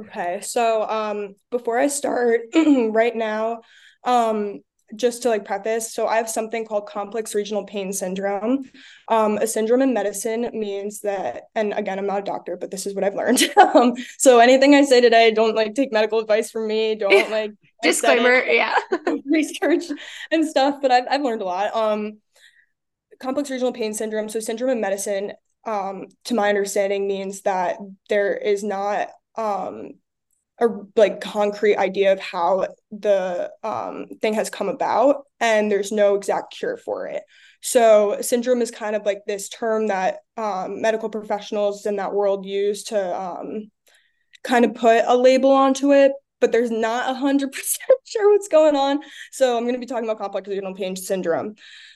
Okay. 0.00 0.40
So, 0.42 0.82
um, 0.88 1.34
before 1.50 1.78
I 1.78 1.88
start 1.88 2.42
right 2.54 3.14
now, 3.14 3.60
um, 4.04 4.60
just 4.96 5.22
to 5.22 5.28
like 5.28 5.44
preface, 5.44 5.92
so 5.92 6.06
I 6.06 6.16
have 6.16 6.28
something 6.28 6.64
called 6.64 6.86
complex 6.86 7.34
regional 7.34 7.64
pain 7.64 7.92
syndrome. 7.92 8.70
Um, 9.08 9.38
a 9.38 9.46
syndrome 9.46 9.82
in 9.82 9.92
medicine 9.92 10.50
means 10.52 11.00
that, 11.00 11.44
and 11.54 11.72
again, 11.72 11.98
I'm 11.98 12.06
not 12.06 12.20
a 12.20 12.24
doctor, 12.24 12.56
but 12.56 12.70
this 12.70 12.86
is 12.86 12.94
what 12.94 13.04
I've 13.04 13.14
learned. 13.14 13.42
um, 13.74 13.94
so 14.18 14.38
anything 14.38 14.74
I 14.74 14.84
say 14.84 15.00
today, 15.00 15.30
don't 15.32 15.54
like 15.54 15.74
take 15.74 15.92
medical 15.92 16.18
advice 16.18 16.50
from 16.50 16.66
me. 16.66 16.94
Don't 16.94 17.30
like 17.30 17.52
disclaimer, 17.82 18.42
yeah, 18.44 18.76
research 19.24 19.84
and 20.30 20.46
stuff. 20.46 20.76
But 20.80 20.90
I've 20.90 21.04
I've 21.10 21.22
learned 21.22 21.42
a 21.42 21.46
lot. 21.46 21.74
Um, 21.74 22.18
complex 23.20 23.50
regional 23.50 23.72
pain 23.72 23.94
syndrome. 23.94 24.28
So 24.28 24.40
syndrome 24.40 24.70
in 24.70 24.80
medicine, 24.80 25.32
um, 25.64 26.06
to 26.24 26.34
my 26.34 26.48
understanding, 26.48 27.06
means 27.06 27.42
that 27.42 27.78
there 28.08 28.34
is 28.34 28.62
not 28.62 29.08
um 29.36 29.92
a 30.62 30.68
like 30.96 31.20
concrete 31.20 31.76
idea 31.76 32.12
of 32.12 32.20
how 32.20 32.68
the 32.90 33.50
um, 33.62 34.06
thing 34.20 34.34
has 34.34 34.50
come 34.50 34.68
about 34.68 35.24
and 35.40 35.70
there's 35.70 35.92
no 35.92 36.14
exact 36.14 36.54
cure 36.56 36.76
for 36.76 37.06
it. 37.06 37.22
So 37.60 38.18
syndrome 38.20 38.62
is 38.62 38.70
kind 38.70 38.96
of 38.96 39.04
like 39.04 39.22
this 39.26 39.48
term 39.48 39.88
that 39.88 40.18
um, 40.36 40.80
medical 40.80 41.08
professionals 41.08 41.86
in 41.86 41.96
that 41.96 42.12
world 42.14 42.46
use 42.46 42.84
to 42.84 43.20
um, 43.20 43.70
kind 44.44 44.64
of 44.64 44.74
put 44.74 45.04
a 45.06 45.16
label 45.16 45.50
onto 45.50 45.92
it 45.92 46.12
but 46.40 46.50
there's 46.50 46.72
not 46.72 47.16
100% 47.16 47.52
sure 48.04 48.32
what's 48.32 48.48
going 48.48 48.74
on. 48.74 48.98
So 49.30 49.56
i'm 49.56 49.62
going 49.62 49.74
to 49.74 49.80
be 49.80 49.86
talking 49.86 50.04
about 50.04 50.18
complex 50.18 50.48
regional 50.48 50.74
pain 50.74 50.96
syndrome. 50.96 51.54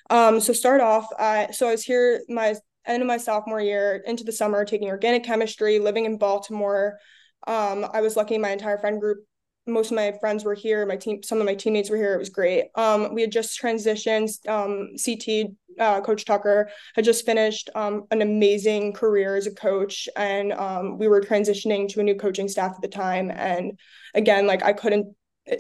Um, 0.09 0.41
so 0.41 0.53
start 0.53 0.81
off 0.81 1.09
I, 1.19 1.49
so 1.51 1.67
i 1.67 1.73
was 1.73 1.83
here 1.83 2.23
my 2.29 2.55
end 2.87 3.03
of 3.03 3.09
my 3.09 3.17
sophomore 3.17 3.61
year 3.61 4.03
into 4.07 4.23
the 4.23 4.31
summer 4.31 4.65
taking 4.65 4.89
organic 4.89 5.25
chemistry 5.25 5.81
living 5.81 6.05
in 6.05 6.17
baltimore 6.17 6.99
Um, 7.47 7.87
I 7.93 8.01
was 8.01 8.17
lucky 8.17 8.39
my 8.39 8.51
entire 8.51 8.79
friend 8.79 9.01
group 9.01 9.27
most 9.67 9.91
of 9.91 9.97
my 9.97 10.13
friends 10.21 10.45
were 10.45 10.55
here. 10.55 10.87
My 10.87 10.97
team, 10.97 11.23
some 11.23 11.41
of 11.41 11.45
my 11.45 11.55
teammates 11.55 11.91
were 11.91 11.97
here. 11.97 12.15
It 12.15 12.19
was 12.19 12.31
great. 12.31 12.67
Um, 12.77 13.15
we 13.15 13.21
had 13.21 13.33
just 13.33 13.61
transitioned. 13.61 14.31
Um, 14.49 14.91
CT 15.05 15.57
uh, 15.79 16.01
Coach 16.01 16.25
Tucker 16.25 16.71
had 16.95 17.05
just 17.05 17.27
finished 17.27 17.69
um, 17.75 18.05
an 18.11 18.23
amazing 18.23 18.93
career 18.93 19.37
as 19.37 19.47
a 19.47 19.55
coach, 19.55 20.09
and 20.17 20.53
um, 20.53 20.99
we 20.99 21.09
were 21.09 21.21
transitioning 21.21 21.89
to 21.89 22.01
a 22.01 22.05
new 22.05 22.15
coaching 22.15 22.49
staff 22.49 22.75
at 22.77 22.83
the 22.83 22.89
time. 22.89 23.31
And 23.31 23.79
again, 24.15 24.47
like 24.47 24.63
I 24.63 24.73
couldn't, 24.73 25.15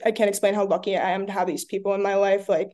I 0.04 0.12
can't 0.12 0.28
explain 0.30 0.54
how 0.54 0.66
lucky 0.66 0.96
I 0.96 1.10
am 1.10 1.26
to 1.26 1.32
have 1.32 1.46
these 1.46 1.64
people 1.64 1.94
in 1.94 2.02
my 2.02 2.14
life. 2.14 2.48
Like 2.48 2.70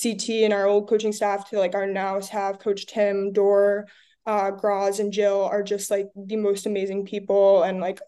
CT 0.00 0.28
and 0.28 0.52
our 0.52 0.66
old 0.66 0.88
coaching 0.88 1.12
staff 1.12 1.48
to 1.50 1.58
like 1.58 1.74
our 1.74 1.86
now 1.86 2.20
have 2.20 2.58
Coach 2.58 2.86
Tim 2.86 3.32
Dor. 3.32 3.86
Uh, 4.26 4.50
Graz 4.50 5.00
and 5.00 5.12
Jill 5.12 5.42
are 5.42 5.62
just 5.62 5.90
like 5.90 6.08
the 6.16 6.36
most 6.36 6.66
amazing 6.66 7.06
people, 7.06 7.62
and 7.62 7.80
like 7.80 8.00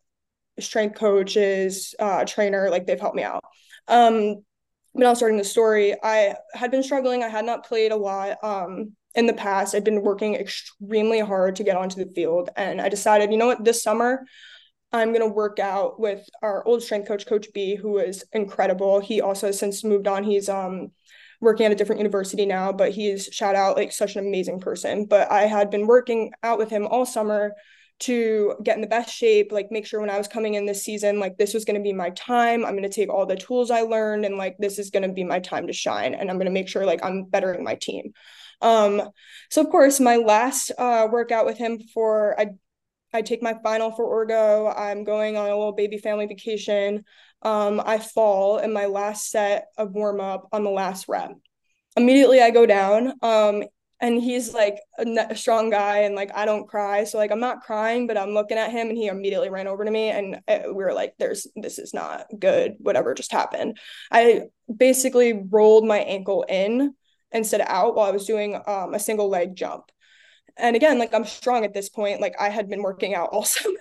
strength 0.60 0.98
coaches, 0.98 1.94
uh, 1.98 2.24
trainer, 2.24 2.70
like 2.70 2.86
they've 2.86 3.00
helped 3.00 3.16
me 3.16 3.22
out. 3.22 3.44
Um, 3.88 4.44
but 4.94 5.02
now 5.02 5.14
starting 5.14 5.38
the 5.38 5.44
story, 5.44 5.94
I 6.02 6.36
had 6.54 6.70
been 6.70 6.82
struggling. 6.82 7.22
I 7.22 7.28
had 7.28 7.44
not 7.44 7.66
played 7.66 7.92
a 7.92 7.96
lot 7.96 8.42
um, 8.42 8.92
in 9.14 9.26
the 9.26 9.34
past. 9.34 9.74
I'd 9.74 9.84
been 9.84 10.02
working 10.02 10.34
extremely 10.34 11.20
hard 11.20 11.56
to 11.56 11.64
get 11.64 11.76
onto 11.76 12.02
the 12.02 12.10
field. 12.14 12.50
And 12.56 12.80
I 12.80 12.88
decided, 12.88 13.30
you 13.30 13.36
know 13.36 13.46
what, 13.46 13.64
this 13.64 13.82
summer, 13.82 14.24
I'm 14.92 15.12
going 15.12 15.28
to 15.28 15.34
work 15.34 15.58
out 15.58 16.00
with 16.00 16.26
our 16.42 16.66
old 16.66 16.82
strength 16.82 17.08
coach, 17.08 17.26
Coach 17.26 17.48
B, 17.52 17.74
who 17.74 17.98
is 17.98 18.24
incredible. 18.32 19.00
He 19.00 19.20
also 19.20 19.48
has 19.48 19.58
since 19.58 19.84
moved 19.84 20.06
on. 20.06 20.24
He's 20.24 20.48
um, 20.48 20.92
working 21.40 21.66
at 21.66 21.72
a 21.72 21.74
different 21.74 22.00
university 22.00 22.46
now, 22.46 22.72
but 22.72 22.92
he's 22.92 23.26
shout 23.26 23.54
out 23.54 23.76
like 23.76 23.92
such 23.92 24.16
an 24.16 24.26
amazing 24.26 24.60
person. 24.60 25.04
But 25.04 25.30
I 25.30 25.42
had 25.42 25.70
been 25.70 25.86
working 25.86 26.32
out 26.42 26.58
with 26.58 26.70
him 26.70 26.86
all 26.86 27.04
summer 27.04 27.52
to 27.98 28.54
get 28.62 28.76
in 28.76 28.82
the 28.82 28.86
best 28.86 29.14
shape, 29.14 29.52
like 29.52 29.68
make 29.70 29.86
sure 29.86 30.00
when 30.00 30.10
I 30.10 30.18
was 30.18 30.28
coming 30.28 30.54
in 30.54 30.66
this 30.66 30.84
season, 30.84 31.18
like 31.18 31.38
this 31.38 31.54
was 31.54 31.64
going 31.64 31.76
to 31.76 31.82
be 31.82 31.92
my 31.92 32.10
time. 32.10 32.64
I'm 32.64 32.72
going 32.72 32.82
to 32.82 32.88
take 32.88 33.08
all 33.08 33.26
the 33.26 33.36
tools 33.36 33.70
I 33.70 33.82
learned 33.82 34.24
and 34.24 34.36
like 34.36 34.56
this 34.58 34.78
is 34.78 34.90
going 34.90 35.02
to 35.02 35.12
be 35.12 35.24
my 35.24 35.40
time 35.40 35.66
to 35.66 35.72
shine. 35.72 36.14
And 36.14 36.30
I'm 36.30 36.36
going 36.36 36.46
to 36.46 36.52
make 36.52 36.68
sure 36.68 36.84
like 36.84 37.04
I'm 37.04 37.24
bettering 37.24 37.64
my 37.64 37.74
team. 37.76 38.12
Um, 38.60 39.02
so 39.50 39.62
of 39.62 39.70
course, 39.70 40.00
my 40.00 40.16
last 40.16 40.72
uh, 40.76 41.08
workout 41.10 41.46
with 41.46 41.58
him 41.58 41.78
before 41.78 42.38
I 42.38 42.48
I 43.12 43.22
take 43.22 43.42
my 43.42 43.54
final 43.62 43.92
for 43.92 44.04
Orgo. 44.04 44.72
I'm 44.76 45.04
going 45.04 45.36
on 45.36 45.46
a 45.46 45.56
little 45.56 45.72
baby 45.72 45.96
family 45.96 46.26
vacation. 46.26 47.04
Um, 47.42 47.80
I 47.84 47.98
fall 47.98 48.58
in 48.58 48.72
my 48.72 48.86
last 48.86 49.30
set 49.30 49.66
of 49.78 49.92
warm 49.92 50.20
up 50.20 50.48
on 50.52 50.64
the 50.64 50.70
last 50.70 51.08
rep. 51.08 51.32
Immediately, 51.96 52.42
I 52.42 52.50
go 52.50 52.66
down. 52.66 53.14
Um, 53.22 53.64
and 54.00 54.22
he's 54.22 54.52
like 54.52 54.78
a, 54.98 55.34
strong 55.34 55.70
guy 55.70 56.00
and 56.00 56.14
like 56.14 56.30
I 56.34 56.44
don't 56.44 56.68
cry. 56.68 57.04
So 57.04 57.18
like 57.18 57.30
I'm 57.30 57.40
not 57.40 57.62
crying 57.62 58.06
but 58.06 58.18
I'm 58.18 58.30
looking 58.30 58.58
at 58.58 58.70
him 58.70 58.88
and 58.88 58.96
he 58.96 59.06
immediately 59.06 59.48
ran 59.48 59.66
over 59.66 59.84
to 59.84 59.90
me 59.90 60.10
and 60.10 60.40
uh, 60.48 60.60
we 60.66 60.84
were 60.84 60.92
like 60.92 61.14
there's 61.18 61.46
this 61.56 61.78
is 61.78 61.94
not 61.94 62.26
good 62.38 62.74
whatever 62.78 63.14
just 63.14 63.32
happened. 63.32 63.78
I 64.10 64.44
basically 64.74 65.32
rolled 65.50 65.86
my 65.86 65.98
ankle 65.98 66.44
in 66.48 66.94
instead 67.32 67.60
of 67.60 67.68
out 67.68 67.96
while 67.96 68.06
I 68.06 68.12
was 68.12 68.26
doing 68.26 68.60
um, 68.66 68.94
a 68.94 68.98
single 68.98 69.28
leg 69.28 69.56
jump. 69.56 69.90
And 70.58 70.76
again 70.76 70.98
like 70.98 71.14
I'm 71.14 71.24
strong 71.24 71.64
at 71.64 71.72
this 71.72 71.88
point 71.88 72.20
like 72.20 72.34
I 72.38 72.50
had 72.50 72.68
been 72.68 72.82
working 72.82 73.14
out 73.14 73.30
all 73.32 73.44
summer. 73.44 73.76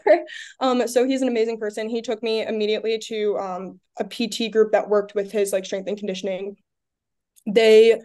Um 0.62 0.88
so 0.88 1.05
he's 1.05 1.22
an 1.22 1.27
amazing 1.27 1.60
person. 1.60 1.89
He 1.89 2.01
took 2.01 2.24
me 2.24 2.45
immediately 2.45 3.00
to 3.07 3.38
um 3.38 3.79
a 4.00 4.05
PT 4.05 4.51
group 4.51 4.72
that 4.72 4.89
worked 4.89 5.13
with 5.13 5.31
his 5.31 5.51
like 5.51 5.65
strength 5.65 5.89
and 5.89 5.98
conditioning. 5.98 6.55
They 7.48 8.01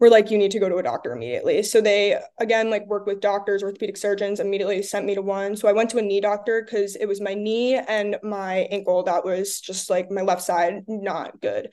were 0.00 0.10
like, 0.10 0.30
you 0.30 0.38
need 0.38 0.50
to 0.52 0.58
go 0.58 0.68
to 0.68 0.76
a 0.78 0.82
doctor 0.82 1.12
immediately. 1.12 1.62
So 1.62 1.80
they, 1.80 2.18
again, 2.38 2.70
like 2.70 2.86
work 2.86 3.06
with 3.06 3.20
doctors, 3.20 3.62
orthopedic 3.62 3.96
surgeons, 3.96 4.40
immediately 4.40 4.82
sent 4.82 5.06
me 5.06 5.14
to 5.14 5.22
one. 5.22 5.56
So 5.56 5.68
I 5.68 5.72
went 5.72 5.90
to 5.90 5.98
a 5.98 6.02
knee 6.02 6.20
doctor 6.20 6.62
because 6.62 6.96
it 6.96 7.06
was 7.06 7.20
my 7.20 7.34
knee 7.34 7.76
and 7.76 8.16
my 8.22 8.60
ankle 8.70 9.02
that 9.04 9.24
was 9.24 9.60
just 9.60 9.90
like 9.90 10.10
my 10.10 10.22
left 10.22 10.42
side, 10.42 10.84
not 10.88 11.40
good. 11.40 11.70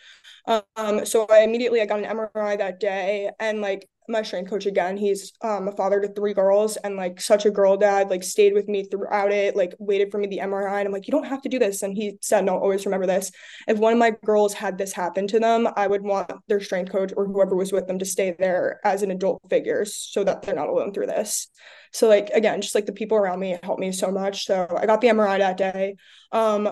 Um, 0.75 1.05
so 1.05 1.25
I 1.29 1.39
immediately 1.39 1.81
I 1.81 1.85
got 1.85 1.99
an 1.99 2.05
MRI 2.05 2.55
that 2.57 2.79
day 2.79 3.31
and 3.39 3.61
like 3.61 3.89
my 4.07 4.21
strength 4.21 4.49
coach 4.49 4.65
again. 4.65 4.97
He's 4.97 5.33
um, 5.41 5.67
a 5.67 5.71
father 5.71 6.01
to 6.01 6.07
three 6.07 6.33
girls 6.33 6.77
and 6.77 6.95
like 6.95 7.19
such 7.19 7.45
a 7.45 7.51
girl 7.51 7.77
dad 7.77 8.09
like 8.09 8.23
stayed 8.23 8.53
with 8.53 8.67
me 8.67 8.83
throughout 8.83 9.31
it 9.31 9.55
like 9.55 9.73
waited 9.79 10.11
for 10.11 10.17
me 10.17 10.27
the 10.27 10.39
mri 10.39 10.79
and 10.79 10.87
i'm 10.87 10.93
like 10.93 11.07
you 11.07 11.11
don't 11.11 11.25
have 11.27 11.41
to 11.43 11.49
do 11.49 11.59
this. 11.59 11.81
And 11.83 11.95
he 11.95 12.17
said 12.21 12.45
no 12.45 12.57
always 12.57 12.85
remember 12.85 13.05
this. 13.05 13.31
If 13.67 13.77
one 13.77 13.93
of 13.93 13.99
my 13.99 14.11
girls 14.23 14.53
had 14.53 14.77
this 14.77 14.93
happen 14.93 15.27
to 15.27 15.39
them 15.39 15.67
i 15.75 15.87
would 15.87 16.01
want 16.01 16.31
their 16.47 16.61
strength 16.61 16.91
coach 16.91 17.11
or 17.15 17.25
whoever 17.25 17.55
was 17.55 17.71
with 17.71 17.87
them 17.87 17.99
to 17.99 18.05
stay 18.05 18.35
there 18.37 18.79
as 18.83 19.03
an 19.03 19.11
adult 19.11 19.41
figure 19.49 19.85
so 19.85 20.23
that 20.23 20.41
they're 20.41 20.55
not 20.55 20.69
alone 20.69 20.93
through 20.93 21.07
this. 21.07 21.47
So 21.91 22.07
like 22.07 22.29
again 22.29 22.61
just 22.61 22.75
like 22.75 22.85
the 22.85 22.93
people 22.93 23.17
around 23.17 23.39
me 23.39 23.57
helped 23.63 23.81
me 23.81 23.91
so 23.91 24.11
much. 24.11 24.45
So 24.45 24.67
i 24.77 24.85
got 24.85 25.01
the 25.01 25.07
mri 25.07 25.39
that 25.39 25.57
day. 25.57 25.95
Um 26.31 26.69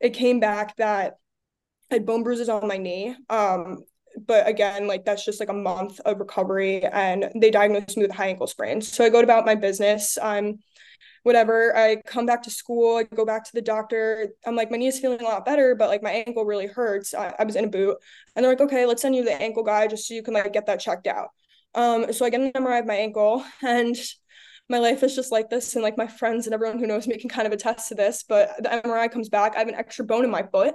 it 0.00 0.10
came 0.10 0.40
back 0.40 0.76
that 0.76 1.14
I 1.90 1.94
had 1.94 2.06
bone 2.06 2.22
bruises 2.22 2.48
on 2.48 2.66
my 2.66 2.76
knee. 2.76 3.14
Um, 3.30 3.84
but 4.26 4.48
again, 4.48 4.86
like 4.86 5.04
that's 5.04 5.24
just 5.24 5.40
like 5.40 5.48
a 5.48 5.54
month 5.54 6.00
of 6.00 6.18
recovery, 6.18 6.84
and 6.84 7.30
they 7.34 7.50
diagnosed 7.50 7.96
me 7.96 8.04
with 8.04 8.12
high 8.12 8.28
ankle 8.28 8.46
sprain. 8.46 8.80
So 8.80 9.04
I 9.04 9.08
go 9.08 9.20
about 9.20 9.46
my 9.46 9.54
business. 9.54 10.18
I'm 10.22 10.60
whatever. 11.22 11.76
I 11.76 11.96
come 12.06 12.24
back 12.24 12.42
to 12.44 12.50
school. 12.50 12.96
I 12.96 13.02
go 13.02 13.24
back 13.24 13.44
to 13.44 13.52
the 13.52 13.62
doctor. 13.62 14.28
I'm 14.46 14.54
like, 14.54 14.70
my 14.70 14.76
knee 14.76 14.86
is 14.86 15.00
feeling 15.00 15.20
a 15.20 15.24
lot 15.24 15.44
better, 15.44 15.74
but 15.74 15.88
like 15.88 16.02
my 16.02 16.10
ankle 16.12 16.44
really 16.44 16.66
hurts. 16.66 17.14
I, 17.14 17.34
I 17.38 17.44
was 17.44 17.56
in 17.56 17.64
a 17.64 17.68
boot, 17.68 17.96
and 18.34 18.44
they're 18.44 18.52
like, 18.52 18.60
okay, 18.60 18.86
let's 18.86 19.02
send 19.02 19.14
you 19.14 19.24
the 19.24 19.40
ankle 19.40 19.62
guy 19.62 19.86
just 19.86 20.06
so 20.06 20.14
you 20.14 20.22
can 20.22 20.34
like 20.34 20.52
get 20.52 20.66
that 20.66 20.80
checked 20.80 21.06
out. 21.06 21.30
Um, 21.74 22.12
so 22.12 22.24
I 22.24 22.30
get 22.30 22.40
an 22.40 22.52
MRI 22.52 22.80
of 22.80 22.86
my 22.86 22.94
ankle, 22.94 23.44
and 23.62 23.96
my 24.68 24.78
life 24.78 25.02
is 25.02 25.14
just 25.14 25.32
like 25.32 25.48
this 25.48 25.74
and 25.74 25.82
like 25.82 25.96
my 25.96 26.06
friends 26.06 26.46
and 26.46 26.54
everyone 26.54 26.78
who 26.78 26.86
knows 26.86 27.06
me 27.06 27.18
can 27.18 27.30
kind 27.30 27.46
of 27.46 27.52
attest 27.52 27.88
to 27.88 27.94
this 27.94 28.24
but 28.28 28.50
the 28.58 28.68
mri 28.68 29.10
comes 29.10 29.28
back 29.28 29.54
i 29.54 29.58
have 29.58 29.68
an 29.68 29.74
extra 29.74 30.04
bone 30.04 30.24
in 30.24 30.30
my 30.30 30.42
foot 30.42 30.74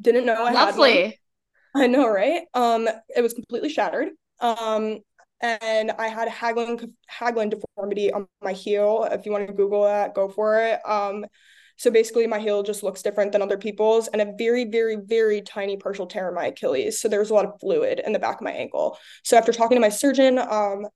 didn't 0.00 0.26
know 0.26 0.44
i 0.44 0.52
Lovely. 0.52 0.94
had 0.94 1.04
one. 1.04 1.12
I 1.76 1.86
know, 1.86 2.08
right? 2.08 2.42
Um, 2.54 2.88
it 3.14 3.20
was 3.22 3.34
completely 3.34 3.68
shattered. 3.68 4.08
Um, 4.40 4.98
and 5.40 5.90
I 5.92 6.08
had 6.08 6.28
Haglund 6.28 6.92
Haglund 7.10 7.50
deformity 7.50 8.12
on 8.12 8.26
my 8.42 8.52
heel. 8.52 9.06
If 9.10 9.26
you 9.26 9.32
want 9.32 9.46
to 9.48 9.52
Google 9.52 9.84
that, 9.84 10.14
go 10.14 10.28
for 10.28 10.60
it. 10.60 10.80
Um, 10.88 11.26
so 11.76 11.90
basically, 11.90 12.26
my 12.28 12.38
heel 12.38 12.62
just 12.62 12.84
looks 12.84 13.02
different 13.02 13.32
than 13.32 13.42
other 13.42 13.58
people's, 13.58 14.06
and 14.08 14.22
a 14.22 14.32
very, 14.38 14.64
very, 14.64 14.96
very 14.96 15.42
tiny 15.42 15.76
partial 15.76 16.06
tear 16.06 16.28
in 16.28 16.34
my 16.34 16.46
Achilles. 16.46 17.00
So 17.00 17.08
there 17.08 17.18
was 17.18 17.30
a 17.30 17.34
lot 17.34 17.46
of 17.46 17.58
fluid 17.60 18.00
in 18.04 18.12
the 18.12 18.18
back 18.20 18.36
of 18.36 18.42
my 18.42 18.52
ankle. 18.52 18.96
So 19.24 19.36
after 19.36 19.52
talking 19.52 19.74
to 19.76 19.80
my 19.80 19.88
surgeon, 19.88 20.38
um, 20.38 20.86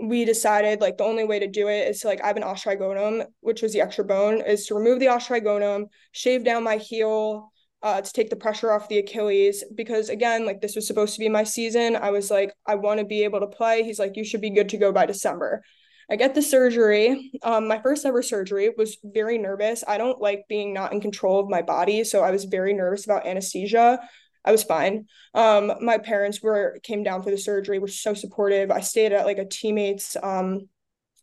we 0.00 0.24
decided 0.24 0.80
like 0.80 0.96
the 0.96 1.04
only 1.04 1.24
way 1.24 1.40
to 1.40 1.48
do 1.48 1.68
it 1.68 1.88
is 1.88 2.00
to 2.00 2.08
like 2.08 2.22
I 2.22 2.28
have 2.28 2.36
an 2.36 2.44
os 2.44 2.62
trigonum, 2.62 3.26
which 3.40 3.62
was 3.62 3.72
the 3.72 3.80
extra 3.80 4.04
bone, 4.04 4.40
is 4.40 4.66
to 4.66 4.74
remove 4.74 5.00
the 5.00 5.08
os 5.08 5.26
trigonum, 5.26 5.86
shave 6.12 6.44
down 6.44 6.62
my 6.62 6.76
heel, 6.76 7.52
uh, 7.82 8.00
to 8.00 8.12
take 8.12 8.30
the 8.30 8.36
pressure 8.36 8.72
off 8.72 8.88
the 8.88 8.98
Achilles 8.98 9.64
because 9.74 10.08
again, 10.08 10.44
like 10.44 10.60
this 10.60 10.74
was 10.74 10.86
supposed 10.86 11.14
to 11.14 11.20
be 11.20 11.28
my 11.28 11.44
season. 11.44 11.96
I 11.96 12.10
was 12.10 12.30
like, 12.30 12.52
I 12.66 12.74
want 12.74 12.98
to 13.00 13.06
be 13.06 13.24
able 13.24 13.40
to 13.40 13.46
play. 13.46 13.84
He's 13.84 13.98
like, 13.98 14.16
you 14.16 14.24
should 14.24 14.40
be 14.40 14.50
good 14.50 14.70
to 14.70 14.76
go 14.78 14.92
by 14.92 15.06
December. 15.06 15.62
I 16.10 16.16
get 16.16 16.34
the 16.34 16.42
surgery. 16.42 17.30
Um, 17.42 17.68
my 17.68 17.80
first 17.80 18.06
ever 18.06 18.22
surgery 18.22 18.70
was 18.76 18.96
very 19.04 19.36
nervous. 19.36 19.84
I 19.86 19.98
don't 19.98 20.20
like 20.20 20.46
being 20.48 20.72
not 20.72 20.92
in 20.92 21.00
control 21.00 21.38
of 21.38 21.50
my 21.50 21.62
body, 21.62 22.02
so 22.02 22.22
I 22.22 22.30
was 22.30 22.44
very 22.44 22.72
nervous 22.72 23.04
about 23.04 23.26
anesthesia. 23.26 24.00
I 24.44 24.52
was 24.52 24.64
fine. 24.64 25.04
Um, 25.34 25.72
my 25.82 25.98
parents 25.98 26.42
were 26.42 26.78
came 26.82 27.02
down 27.02 27.22
for 27.22 27.30
the 27.30 27.36
surgery, 27.36 27.78
were 27.78 27.88
so 27.88 28.14
supportive. 28.14 28.70
I 28.70 28.80
stayed 28.80 29.12
at 29.12 29.26
like 29.26 29.38
a 29.38 29.44
teammate's 29.44 30.16
um 30.22 30.68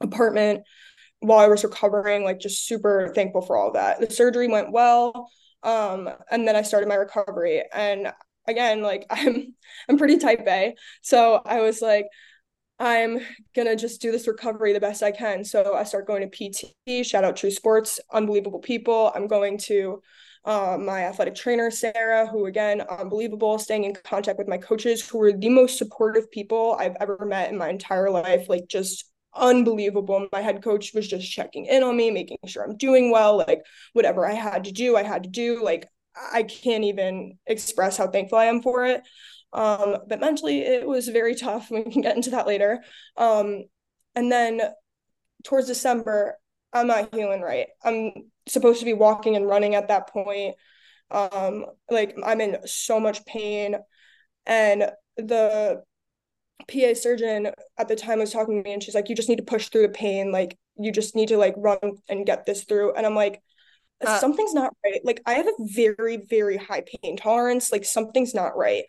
apartment 0.02 0.64
while 1.20 1.40
I 1.40 1.48
was 1.48 1.64
recovering, 1.64 2.24
like 2.24 2.40
just 2.40 2.68
super 2.68 3.12
thankful 3.16 3.42
for 3.42 3.58
all 3.58 3.72
that. 3.74 4.00
The 4.00 4.12
surgery 4.12 4.48
went 4.48 4.72
well. 4.72 5.30
Um, 5.66 6.10
and 6.32 6.48
then 6.48 6.56
I 6.56 6.62
started 6.62 6.88
my 6.88 6.96
recovery. 6.96 7.64
And 7.74 8.14
again, 8.48 8.82
like 8.82 9.06
I'm 9.10 9.54
I'm 9.90 9.98
pretty 9.98 10.18
type 10.18 10.46
A. 10.48 10.76
So 11.02 11.42
I 11.46 11.62
was 11.62 11.82
like, 11.82 12.06
I'm 12.80 13.20
gonna 13.56 13.76
just 13.76 14.02
do 14.02 14.12
this 14.12 14.28
recovery 14.28 14.74
the 14.74 14.80
best 14.80 15.04
I 15.04 15.12
can. 15.12 15.44
So 15.44 15.76
I 15.76 15.84
start 15.84 16.08
going 16.08 16.30
to 16.30 16.50
PT, 16.52 17.06
shout 17.06 17.24
out 17.24 17.36
True 17.36 17.52
Sports, 17.52 18.00
unbelievable 18.12 18.60
people. 18.60 19.12
I'm 19.16 19.28
going 19.28 19.58
to 19.60 20.02
um, 20.46 20.86
my 20.86 21.06
athletic 21.06 21.34
trainer, 21.36 21.72
Sarah, 21.72 22.28
who 22.28 22.46
again, 22.46 22.82
unbelievable, 22.82 23.58
staying 23.58 23.86
in 23.86 23.96
contact 24.04 24.38
with 24.38 24.48
my 24.48 24.58
coaches 24.60 25.08
who 25.08 25.18
were 25.18 25.34
the 25.34 25.50
most 25.50 25.78
supportive 25.78 26.30
people 26.30 26.76
I've 26.80 26.96
ever 27.00 27.26
met 27.26 27.50
in 27.50 27.58
my 27.58 27.70
entire 27.70 28.12
life. 28.12 28.48
Like 28.48 28.68
just 28.68 29.06
unbelievable. 29.36 30.28
My 30.32 30.42
head 30.42 30.64
coach 30.64 30.94
was 30.94 31.08
just 31.08 31.32
checking 31.32 31.66
in 31.66 31.84
on 31.84 31.96
me, 31.96 32.12
making 32.12 32.38
sure 32.46 32.64
I'm 32.64 32.78
doing 32.78 33.12
well. 33.12 33.38
Like 33.38 33.62
whatever 33.94 34.26
I 34.26 34.34
had 34.34 34.66
to 34.66 34.72
do, 34.72 34.96
I 34.96 35.04
had 35.04 35.24
to 35.24 35.30
do. 35.30 35.64
Like 35.64 35.88
I 36.34 36.44
can't 36.44 36.84
even 36.84 37.38
express 37.46 37.98
how 37.98 38.08
thankful 38.08 38.38
I 38.38 38.46
am 38.46 38.62
for 38.62 38.86
it. 38.86 39.02
Um, 39.54 39.98
but 40.08 40.20
mentally, 40.20 40.62
it 40.62 40.88
was 40.88 41.08
very 41.08 41.36
tough. 41.36 41.70
We 41.72 41.84
can 41.84 42.02
get 42.02 42.16
into 42.16 42.32
that 42.32 42.48
later. 42.48 42.84
Um, 43.18 43.64
and 44.16 44.32
then 44.32 44.62
towards 45.44 45.68
December, 45.68 46.38
I'm 46.74 46.88
not 46.88 47.14
healing 47.14 47.42
right. 47.42 47.68
I'm 47.84 48.12
supposed 48.48 48.80
to 48.80 48.86
be 48.86 48.94
walking 48.94 49.36
and 49.36 49.48
running 49.48 49.76
at 49.76 49.88
that 49.88 50.10
point. 50.10 50.56
Um, 51.12 51.66
like 51.90 52.18
I'm 52.24 52.42
in 52.42 52.58
so 52.66 53.00
much 53.00 53.26
pain, 53.26 53.78
and 54.46 54.92
the 55.18 55.84
PA 56.68 56.94
surgeon 56.94 57.52
at 57.78 57.88
the 57.88 57.96
time 57.96 58.20
was 58.20 58.32
talking 58.32 58.58
to 58.58 58.68
me 58.68 58.74
and 58.74 58.82
she's 58.82 58.96
like, 58.96 59.10
you 59.10 59.16
just 59.16 59.30
need 59.30 59.38
to 59.38 59.44
push 59.44 59.70
through 59.70 59.84
the 59.84 59.90
pain. 59.90 60.32
Like, 60.32 60.58
you 60.78 60.92
just 60.92 61.16
need 61.16 61.30
to 61.30 61.38
like 61.38 61.54
run 61.58 61.78
and 62.10 62.26
get 62.26 62.46
this 62.46 62.64
through. 62.64 62.94
And 62.94 63.06
I'm 63.06 63.16
like, 63.16 63.42
uh, 64.06 64.20
something's 64.20 64.54
not 64.54 64.74
right. 64.84 65.00
Like 65.04 65.22
I 65.26 65.34
have 65.36 65.48
a 65.48 65.54
very, 65.60 66.18
very 66.18 66.58
high 66.58 66.84
pain 67.02 67.18
tolerance. 67.18 67.72
Like 67.72 67.86
something's 67.86 68.34
not 68.34 68.58
right. 68.58 68.84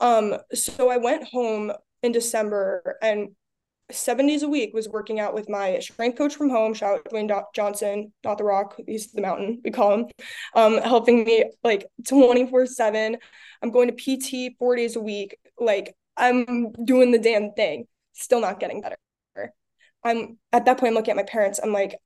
Um, 0.00 0.36
so 0.52 0.90
I 0.90 0.98
went 0.98 1.28
home 1.28 1.72
in 2.02 2.12
December 2.12 2.98
and 3.02 3.30
seven 3.90 4.26
days 4.26 4.42
a 4.42 4.48
week 4.48 4.72
was 4.74 4.88
working 4.88 5.20
out 5.20 5.34
with 5.34 5.48
my 5.48 5.78
strength 5.78 6.18
coach 6.18 6.34
from 6.34 6.50
home. 6.50 6.74
Shout 6.74 6.98
out 6.98 7.04
Dwayne 7.06 7.28
Do- 7.28 7.44
Johnson, 7.54 8.12
not 8.24 8.38
the 8.38 8.44
rock, 8.44 8.76
he's 8.86 9.12
the 9.12 9.20
mountain, 9.20 9.60
we 9.64 9.70
call 9.70 9.94
him, 9.94 10.06
um, 10.54 10.78
helping 10.78 11.24
me 11.24 11.44
like 11.62 11.86
24 12.06 12.66
7. 12.66 13.16
I'm 13.62 13.70
going 13.70 13.94
to 13.94 13.94
PT 13.94 14.56
four 14.58 14.76
days 14.76 14.96
a 14.96 15.00
week. 15.00 15.36
Like 15.58 15.94
I'm 16.16 16.72
doing 16.72 17.10
the 17.10 17.18
damn 17.18 17.52
thing, 17.52 17.86
still 18.12 18.40
not 18.40 18.60
getting 18.60 18.80
better. 18.80 18.96
I'm 20.04 20.38
at 20.52 20.64
that 20.64 20.78
point, 20.78 20.90
I'm 20.90 20.94
looking 20.94 21.12
at 21.12 21.16
my 21.16 21.22
parents. 21.22 21.60
I'm 21.62 21.72
like, 21.72 21.96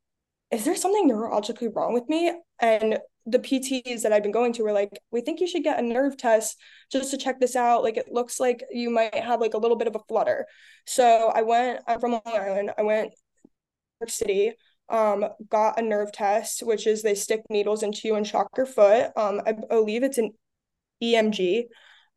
is 0.50 0.64
there 0.64 0.76
something 0.76 1.08
neurologically 1.10 1.74
wrong 1.74 1.92
with 1.92 2.08
me? 2.08 2.32
And 2.60 2.98
the 3.24 3.38
PTs 3.38 4.02
that 4.02 4.12
I've 4.12 4.22
been 4.22 4.32
going 4.32 4.52
to 4.54 4.62
were 4.62 4.72
like, 4.72 4.90
we 5.10 5.20
think 5.20 5.40
you 5.40 5.48
should 5.48 5.64
get 5.64 5.78
a 5.78 5.82
nerve 5.82 6.16
test 6.16 6.56
just 6.92 7.10
to 7.10 7.18
check 7.18 7.40
this 7.40 7.56
out. 7.56 7.82
Like 7.82 7.96
it 7.96 8.12
looks 8.12 8.38
like 8.38 8.62
you 8.70 8.90
might 8.90 9.14
have 9.14 9.40
like 9.40 9.54
a 9.54 9.58
little 9.58 9.76
bit 9.76 9.88
of 9.88 9.96
a 9.96 10.00
flutter. 10.08 10.46
So 10.86 11.32
I 11.34 11.42
went, 11.42 11.80
I'm 11.88 11.98
from 11.98 12.12
Long 12.12 12.22
Island. 12.26 12.70
I 12.78 12.82
went 12.82 13.12
to 13.12 13.16
York 14.00 14.10
City, 14.10 14.52
um, 14.88 15.24
got 15.48 15.78
a 15.78 15.82
nerve 15.82 16.12
test, 16.12 16.62
which 16.62 16.86
is 16.86 17.02
they 17.02 17.14
stick 17.16 17.42
needles 17.50 17.82
into 17.82 18.02
you 18.04 18.14
and 18.14 18.26
shock 18.26 18.50
your 18.56 18.66
foot. 18.66 19.10
Um, 19.16 19.40
I 19.44 19.52
believe 19.52 20.04
it's 20.04 20.18
an 20.18 20.32
EMG. 21.02 21.64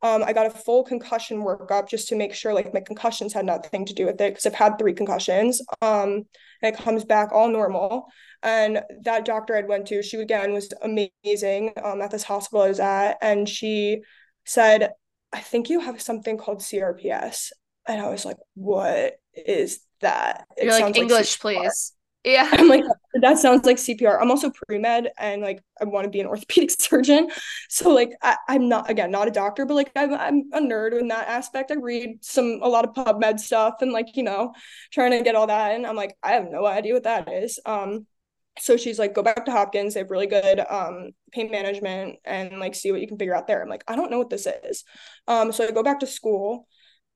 Um, 0.01 0.23
I 0.23 0.31
got 0.31 0.45
a 0.45 0.49
full 0.49 0.83
concussion 0.83 1.41
workup 1.43 1.89
just 1.89 2.07
to 2.09 2.15
make 2.15 2.33
sure 2.33 2.53
like 2.53 2.73
my 2.73 2.79
concussions 2.79 3.33
had 3.33 3.45
nothing 3.45 3.85
to 3.85 3.93
do 3.93 4.05
with 4.05 4.21
it 4.21 4.31
because 4.31 4.45
I've 4.45 4.53
had 4.53 4.79
three 4.79 4.93
concussions. 4.93 5.61
Um, 5.81 6.25
and 6.61 6.73
it 6.73 6.77
comes 6.77 7.03
back 7.03 7.31
all 7.33 7.49
normal. 7.49 8.07
And 8.41 8.81
that 9.03 9.25
doctor 9.25 9.55
I'd 9.55 9.67
went 9.67 9.87
to, 9.87 10.01
she 10.01 10.17
again 10.17 10.53
was 10.53 10.71
amazing 10.81 11.73
um, 11.83 12.01
at 12.01 12.11
this 12.11 12.23
hospital 12.23 12.63
I 12.63 12.69
was 12.69 12.79
at, 12.79 13.17
and 13.21 13.47
she 13.47 14.01
said, 14.45 14.91
"I 15.33 15.39
think 15.39 15.69
you 15.69 15.81
have 15.81 16.01
something 16.01 16.37
called 16.37 16.59
CRPS." 16.59 17.51
And 17.85 18.01
I 18.01 18.09
was 18.09 18.23
like, 18.23 18.37
"What 18.55 19.15
is 19.33 19.81
that?" 19.99 20.45
It 20.55 20.65
You're 20.65 20.79
like 20.79 20.95
English, 20.95 21.43
like 21.43 21.57
please. 21.57 21.93
Yeah. 22.25 22.49
I'm 22.51 22.67
like, 22.67 22.83
that 23.21 23.37
sounds 23.37 23.65
like 23.65 23.77
CPR. 23.77 24.21
I'm 24.21 24.29
also 24.29 24.51
pre 24.51 24.77
med 24.77 25.09
and 25.17 25.41
like 25.41 25.63
I 25.81 25.85
want 25.85 26.03
to 26.03 26.09
be 26.09 26.19
an 26.19 26.27
orthopedic 26.27 26.69
surgeon. 26.79 27.29
So 27.69 27.91
like 27.91 28.11
I, 28.21 28.37
am 28.49 28.67
not 28.67 28.89
again 28.89 29.11
not 29.11 29.27
a 29.27 29.31
doctor, 29.31 29.65
but 29.65 29.75
like 29.75 29.91
I'm 29.95 30.13
I'm 30.13 30.43
a 30.53 30.59
nerd 30.59 30.99
in 30.99 31.07
that 31.07 31.27
aspect. 31.27 31.71
I 31.71 31.75
read 31.75 32.23
some 32.23 32.59
a 32.61 32.67
lot 32.67 32.85
of 32.85 32.93
PubMed 32.93 33.39
stuff 33.39 33.75
and 33.81 33.91
like 33.91 34.15
you 34.15 34.23
know 34.23 34.53
trying 34.91 35.11
to 35.11 35.23
get 35.23 35.35
all 35.35 35.47
that. 35.47 35.75
And 35.75 35.87
I'm 35.87 35.95
like 35.95 36.17
I 36.21 36.33
have 36.33 36.49
no 36.51 36.65
idea 36.65 36.93
what 36.93 37.03
that 37.03 37.31
is. 37.31 37.59
Um, 37.65 38.05
so 38.59 38.75
she's 38.75 38.99
like, 38.99 39.13
go 39.13 39.23
back 39.23 39.45
to 39.45 39.51
Hopkins. 39.51 39.93
They 39.93 40.01
have 40.01 40.11
really 40.11 40.27
good 40.27 40.59
um 40.69 41.11
pain 41.31 41.49
management 41.49 42.17
and 42.25 42.59
like 42.59 42.75
see 42.75 42.91
what 42.91 42.99
you 43.01 43.07
can 43.07 43.17
figure 43.17 43.35
out 43.35 43.47
there. 43.47 43.61
I'm 43.61 43.69
like 43.69 43.85
I 43.87 43.95
don't 43.95 44.11
know 44.11 44.19
what 44.19 44.29
this 44.29 44.45
is. 44.65 44.83
Um, 45.27 45.51
so 45.53 45.65
I 45.65 45.71
go 45.71 45.83
back 45.83 46.01
to 46.01 46.07
school 46.07 46.67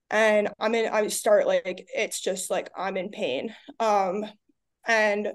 and 0.10 0.50
I'm 0.60 0.74
in. 0.76 0.92
I 0.94 1.08
start 1.08 1.46
like 1.46 1.88
it's 1.94 2.22
just 2.22 2.50
like 2.50 2.70
I'm 2.78 2.96
in 2.98 3.10
pain. 3.10 3.54
Um 3.80 4.26
and 4.88 5.32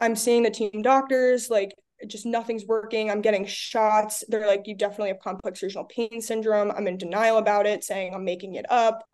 I'm 0.00 0.16
seeing 0.16 0.42
the 0.42 0.50
team 0.50 0.82
doctors, 0.82 1.50
like 1.50 1.74
just 2.06 2.26
nothing's 2.26 2.64
working. 2.64 3.10
I'm 3.10 3.20
getting 3.20 3.46
shots. 3.46 4.22
They're 4.28 4.46
like, 4.46 4.66
you 4.66 4.76
definitely 4.76 5.08
have 5.08 5.20
complex 5.20 5.62
regional 5.62 5.84
pain 5.84 6.20
syndrome. 6.20 6.70
I'm 6.70 6.86
in 6.86 6.98
denial 6.98 7.38
about 7.38 7.66
it, 7.66 7.82
saying 7.84 8.14
I'm 8.14 8.24
making 8.24 8.54
it 8.54 8.66
up. 8.70 9.04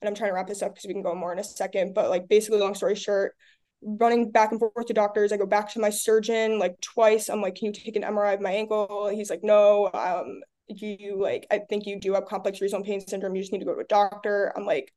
And 0.00 0.08
I'm 0.08 0.14
trying 0.14 0.30
to 0.30 0.34
wrap 0.34 0.46
this 0.46 0.62
up 0.62 0.74
because 0.74 0.86
we 0.86 0.94
can 0.94 1.02
go 1.02 1.14
more 1.14 1.32
in 1.32 1.38
a 1.38 1.44
second. 1.44 1.94
But 1.94 2.08
like 2.08 2.28
basically, 2.28 2.60
long 2.60 2.74
story 2.74 2.94
short, 2.94 3.34
running 3.82 4.30
back 4.30 4.52
and 4.52 4.60
forth 4.60 4.86
to 4.86 4.94
doctors. 4.94 5.32
I 5.32 5.36
go 5.36 5.46
back 5.46 5.70
to 5.72 5.80
my 5.80 5.90
surgeon 5.90 6.58
like 6.58 6.80
twice. 6.80 7.28
I'm 7.28 7.42
like, 7.42 7.56
can 7.56 7.66
you 7.66 7.72
take 7.72 7.96
an 7.96 8.02
MRI 8.02 8.34
of 8.34 8.40
my 8.40 8.52
ankle? 8.52 9.08
He's 9.08 9.30
like, 9.30 9.42
no. 9.42 9.90
Um, 9.92 10.40
you 10.68 11.20
like, 11.20 11.46
I 11.50 11.58
think 11.68 11.86
you 11.86 11.98
do 11.98 12.14
have 12.14 12.26
complex 12.26 12.60
regional 12.60 12.84
pain 12.84 13.00
syndrome. 13.00 13.34
You 13.34 13.42
just 13.42 13.52
need 13.52 13.58
to 13.58 13.64
go 13.64 13.74
to 13.74 13.80
a 13.80 13.84
doctor. 13.84 14.52
I'm 14.56 14.64
like, 14.64 14.92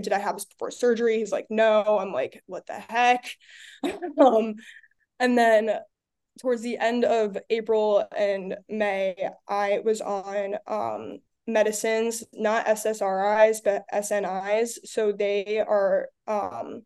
did 0.00 0.12
I 0.12 0.18
have 0.18 0.36
this 0.36 0.44
before 0.44 0.70
surgery? 0.70 1.18
He's 1.18 1.32
like, 1.32 1.46
no. 1.50 1.98
I'm 1.98 2.12
like, 2.12 2.42
what 2.46 2.66
the 2.66 2.74
heck? 2.74 3.30
um, 4.18 4.54
and 5.18 5.36
then 5.36 5.70
towards 6.40 6.62
the 6.62 6.78
end 6.78 7.04
of 7.04 7.36
April 7.50 8.06
and 8.16 8.56
May, 8.68 9.30
I 9.48 9.80
was 9.84 10.00
on 10.00 10.56
um, 10.66 11.18
medicines, 11.46 12.24
not 12.32 12.66
SSRIs, 12.66 13.58
but 13.64 13.84
SNIs. 13.92 14.78
So 14.84 15.12
they 15.12 15.60
are 15.60 16.08
um, 16.26 16.82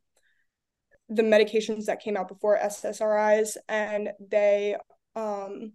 the 1.08 1.22
medications 1.22 1.86
that 1.86 2.00
came 2.00 2.16
out 2.16 2.28
before 2.28 2.58
SSRIs, 2.58 3.56
and 3.68 4.10
they 4.20 4.76
um, 5.16 5.72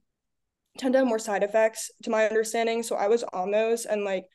tend 0.78 0.94
to 0.94 1.00
have 1.00 1.08
more 1.08 1.20
side 1.20 1.44
effects, 1.44 1.92
to 2.04 2.10
my 2.10 2.28
understanding. 2.28 2.84
So 2.84 2.96
I 2.96 3.08
was 3.08 3.24
on 3.24 3.52
those, 3.52 3.86
and 3.86 4.04
like 4.06 4.26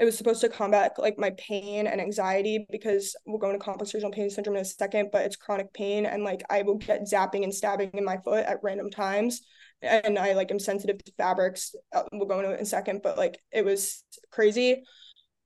it 0.00 0.06
was 0.06 0.16
supposed 0.16 0.40
to 0.40 0.48
combat 0.48 0.92
like 0.96 1.18
my 1.18 1.30
pain 1.36 1.86
and 1.86 2.00
anxiety 2.00 2.66
because 2.70 3.14
we'll 3.26 3.38
go 3.38 3.50
into 3.50 3.62
complex 3.62 3.92
regional 3.92 4.10
pain 4.10 4.30
syndrome 4.30 4.56
in 4.56 4.62
a 4.62 4.64
second, 4.64 5.10
but 5.12 5.26
it's 5.26 5.36
chronic 5.36 5.70
pain 5.74 6.06
and 6.06 6.24
like 6.24 6.42
I 6.48 6.62
will 6.62 6.78
get 6.78 7.02
zapping 7.02 7.44
and 7.44 7.54
stabbing 7.54 7.90
in 7.92 8.04
my 8.04 8.16
foot 8.24 8.46
at 8.46 8.60
random 8.62 8.90
times. 8.90 9.42
And 9.82 10.18
I 10.18 10.32
like 10.32 10.50
am 10.50 10.58
sensitive 10.58 11.04
to 11.04 11.12
fabrics. 11.18 11.74
Uh, 11.92 12.04
we'll 12.12 12.26
go 12.26 12.38
into 12.38 12.50
it 12.50 12.54
in 12.54 12.62
a 12.62 12.66
second, 12.66 13.02
but 13.02 13.18
like 13.18 13.38
it 13.52 13.62
was 13.62 14.02
crazy. 14.30 14.82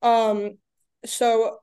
Um, 0.02 0.58
so 1.04 1.58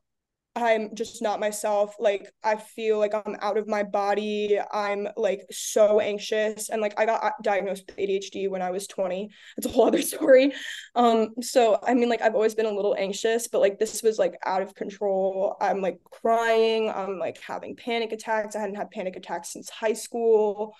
I'm 0.54 0.94
just 0.96 1.22
not 1.22 1.40
myself. 1.40 1.96
Like 1.98 2.30
I 2.44 2.58
feel 2.58 3.00
like 3.00 3.14
I'm 3.14 3.38
out 3.42 3.58
of 3.58 3.70
my 3.70 3.84
body. 3.84 4.60
I'm 4.72 5.08
like 5.16 5.46
so 5.50 6.02
anxious 6.02 6.70
and 6.70 6.82
like 6.82 7.00
I 7.00 7.06
got 7.06 7.24
uh, 7.24 7.32
diagnosed 7.42 7.86
with 7.88 7.98
ADHD 7.98 8.50
when 8.50 8.62
I 8.62 8.70
was 8.72 8.86
20. 8.88 9.30
It's 9.56 9.66
a 9.66 9.70
whole 9.70 9.88
other 9.88 10.02
story. 10.14 10.52
Um 10.94 11.30
so 11.42 11.80
I 11.82 11.94
mean 11.94 12.10
like 12.10 12.22
I've 12.22 12.36
always 12.36 12.54
been 12.54 12.66
a 12.66 12.72
little 12.76 12.96
anxious, 12.98 13.48
but 13.48 13.62
like 13.62 13.80
this 13.80 14.04
was 14.04 14.20
like 14.20 14.34
out 14.46 14.62
of 14.62 14.76
control. 14.76 15.56
I'm 15.62 15.80
like 15.82 16.00
crying, 16.04 16.90
I'm 16.90 17.18
like 17.18 17.40
having 17.42 17.78
panic 17.78 18.12
attacks. 18.12 18.56
I 18.56 18.60
hadn't 18.60 18.76
had 18.76 18.92
panic 18.92 19.16
attacks 19.16 19.54
since 19.54 19.70
high 19.70 19.94
school. 19.94 20.76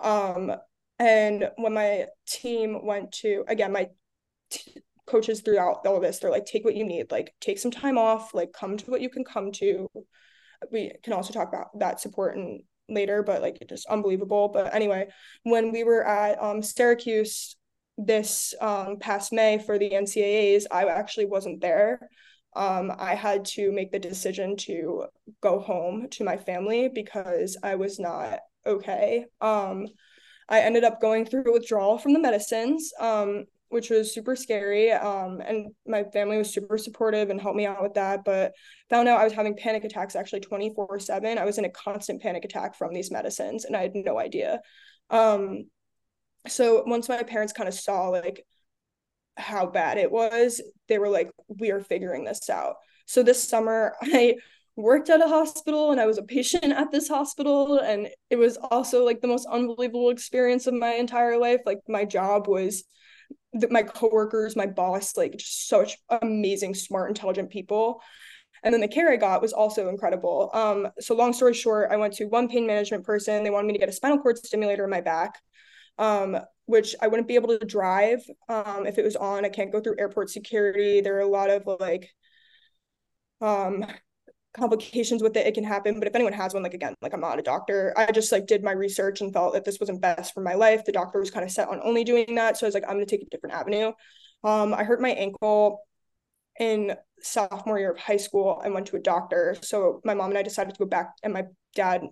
Um 0.00 0.52
and 0.98 1.50
when 1.56 1.72
my 1.72 2.06
team 2.26 2.84
went 2.84 3.12
to 3.12 3.44
again 3.48 3.72
my 3.72 3.88
t- 4.50 4.82
coaches 5.06 5.40
throughout 5.40 5.86
all 5.86 5.96
of 5.96 6.02
this. 6.02 6.18
They're 6.18 6.30
like 6.30 6.46
take 6.46 6.64
what 6.64 6.76
you 6.76 6.84
need. 6.84 7.10
Like 7.10 7.34
take 7.40 7.58
some 7.58 7.70
time 7.70 7.98
off. 7.98 8.34
Like 8.34 8.52
come 8.52 8.76
to 8.76 8.90
what 8.90 9.00
you 9.00 9.10
can 9.10 9.24
come 9.24 9.52
to. 9.52 9.88
We 10.72 10.92
can 11.02 11.12
also 11.12 11.32
talk 11.32 11.48
about 11.48 11.78
that 11.78 12.00
support 12.00 12.36
and 12.36 12.62
later 12.88 13.22
but 13.22 13.40
like 13.42 13.58
it's 13.60 13.70
just 13.70 13.86
unbelievable. 13.86 14.48
But 14.48 14.74
anyway 14.74 15.08
when 15.42 15.72
we 15.72 15.84
were 15.84 16.06
at 16.06 16.42
um, 16.42 16.62
syracuse 16.62 17.56
this 17.96 18.54
um, 18.60 18.96
past 18.98 19.32
may 19.32 19.56
for 19.56 19.78
the 19.78 19.90
ncaa's 19.90 20.66
i 20.70 20.84
actually 20.84 21.26
wasn't 21.26 21.60
there. 21.60 22.00
Um, 22.56 22.92
i 22.98 23.14
had 23.14 23.44
to 23.46 23.72
make 23.72 23.92
the 23.92 23.98
decision 23.98 24.56
to 24.58 25.06
go 25.40 25.60
home 25.60 26.08
to 26.10 26.24
my 26.24 26.36
family 26.36 26.88
because 26.88 27.56
i 27.62 27.74
was 27.74 27.98
not 27.98 28.40
okay. 28.66 29.24
Um, 29.40 29.86
i 30.48 30.60
ended 30.60 30.84
up 30.84 31.00
going 31.00 31.24
through 31.24 31.52
withdrawal 31.52 31.98
from 31.98 32.12
the 32.12 32.20
medicines. 32.20 32.92
Um, 32.98 33.44
which 33.74 33.90
was 33.90 34.14
super 34.14 34.36
scary. 34.36 34.92
Um, 34.92 35.40
and 35.40 35.72
my 35.84 36.04
family 36.04 36.38
was 36.38 36.54
super 36.54 36.78
supportive 36.78 37.28
and 37.28 37.40
helped 37.40 37.56
me 37.56 37.66
out 37.66 37.82
with 37.82 37.94
that. 37.94 38.24
But 38.24 38.52
found 38.88 39.08
out 39.08 39.18
I 39.18 39.24
was 39.24 39.32
having 39.32 39.56
panic 39.56 39.82
attacks 39.82 40.14
actually 40.14 40.40
24 40.40 41.00
7. 41.00 41.38
I 41.38 41.44
was 41.44 41.58
in 41.58 41.64
a 41.64 41.70
constant 41.70 42.22
panic 42.22 42.44
attack 42.44 42.76
from 42.76 42.94
these 42.94 43.10
medicines 43.10 43.64
and 43.64 43.76
I 43.76 43.82
had 43.82 43.96
no 43.96 44.16
idea. 44.16 44.60
Um, 45.10 45.64
so 46.46 46.84
once 46.86 47.08
my 47.08 47.24
parents 47.24 47.52
kind 47.52 47.68
of 47.68 47.74
saw 47.74 48.10
like 48.10 48.46
how 49.36 49.66
bad 49.66 49.98
it 49.98 50.12
was, 50.12 50.62
they 50.88 50.98
were 51.00 51.08
like, 51.08 51.32
we 51.48 51.72
are 51.72 51.80
figuring 51.80 52.22
this 52.22 52.48
out. 52.48 52.76
So 53.06 53.24
this 53.24 53.42
summer, 53.42 53.96
I 54.02 54.36
worked 54.76 55.10
at 55.10 55.20
a 55.20 55.26
hospital 55.26 55.90
and 55.90 56.00
I 56.00 56.06
was 56.06 56.18
a 56.18 56.22
patient 56.22 56.72
at 56.72 56.92
this 56.92 57.08
hospital. 57.08 57.80
And 57.80 58.08
it 58.30 58.36
was 58.36 58.56
also 58.56 59.04
like 59.04 59.20
the 59.20 59.26
most 59.26 59.48
unbelievable 59.50 60.10
experience 60.10 60.68
of 60.68 60.74
my 60.74 60.92
entire 60.92 61.38
life. 61.38 61.62
Like, 61.66 61.80
my 61.88 62.04
job 62.04 62.46
was 62.46 62.84
the, 63.54 63.68
my 63.70 63.82
coworkers, 63.82 64.56
my 64.56 64.66
boss, 64.66 65.16
like 65.16 65.36
just 65.36 65.68
such 65.68 65.96
amazing, 66.22 66.74
smart, 66.74 67.08
intelligent 67.08 67.50
people. 67.50 68.02
And 68.62 68.72
then 68.72 68.80
the 68.80 68.88
care 68.88 69.10
I 69.10 69.16
got 69.16 69.42
was 69.42 69.52
also 69.52 69.88
incredible. 69.88 70.50
Um, 70.54 70.88
so 70.98 71.14
long 71.14 71.32
story 71.32 71.54
short, 71.54 71.90
I 71.90 71.96
went 71.96 72.14
to 72.14 72.26
one 72.26 72.48
pain 72.48 72.66
management 72.66 73.04
person. 73.04 73.44
They 73.44 73.50
wanted 73.50 73.66
me 73.66 73.74
to 73.74 73.78
get 73.78 73.88
a 73.88 73.92
spinal 73.92 74.18
cord 74.18 74.38
stimulator 74.38 74.84
in 74.84 74.90
my 74.90 75.02
back, 75.02 75.40
um, 75.98 76.38
which 76.66 76.94
I 77.02 77.08
wouldn't 77.08 77.28
be 77.28 77.34
able 77.34 77.58
to 77.58 77.66
drive 77.66 78.20
um, 78.48 78.86
if 78.86 78.98
it 78.98 79.04
was 79.04 79.16
on. 79.16 79.44
I 79.44 79.50
can't 79.50 79.72
go 79.72 79.80
through 79.80 79.96
airport 79.98 80.30
security. 80.30 81.00
There 81.00 81.16
are 81.16 81.20
a 81.20 81.26
lot 81.26 81.50
of 81.50 81.62
like 81.78 82.10
um 83.40 83.84
complications 84.54 85.22
with 85.22 85.36
it 85.36 85.46
it 85.46 85.54
can 85.54 85.64
happen 85.64 85.98
but 85.98 86.06
if 86.06 86.14
anyone 86.14 86.32
has 86.32 86.54
one 86.54 86.62
like 86.62 86.74
again 86.74 86.94
like 87.02 87.12
i'm 87.12 87.20
not 87.20 87.38
a 87.38 87.42
doctor 87.42 87.92
i 87.96 88.10
just 88.12 88.30
like 88.32 88.46
did 88.46 88.62
my 88.62 88.72
research 88.72 89.20
and 89.20 89.32
felt 89.32 89.52
that 89.52 89.64
this 89.64 89.78
wasn't 89.80 90.00
best 90.00 90.32
for 90.32 90.42
my 90.42 90.54
life 90.54 90.84
the 90.84 90.92
doctor 90.92 91.18
was 91.18 91.30
kind 91.30 91.44
of 91.44 91.50
set 91.50 91.68
on 91.68 91.80
only 91.82 92.04
doing 92.04 92.34
that 92.34 92.56
so 92.56 92.66
i 92.66 92.68
was 92.68 92.74
like 92.74 92.84
i'm 92.84 92.94
going 92.94 93.04
to 93.04 93.10
take 93.10 93.26
a 93.26 93.30
different 93.30 93.54
avenue 93.54 93.92
um 94.44 94.72
i 94.72 94.84
hurt 94.84 95.00
my 95.00 95.10
ankle 95.10 95.80
in 96.60 96.94
sophomore 97.20 97.78
year 97.78 97.90
of 97.90 97.98
high 97.98 98.16
school 98.16 98.60
i 98.64 98.68
went 98.68 98.86
to 98.86 98.96
a 98.96 99.00
doctor 99.00 99.56
so 99.60 100.00
my 100.04 100.14
mom 100.14 100.30
and 100.30 100.38
i 100.38 100.42
decided 100.42 100.72
to 100.72 100.78
go 100.78 100.86
back 100.86 101.14
and 101.22 101.32
my 101.32 101.44
dad 101.74 102.02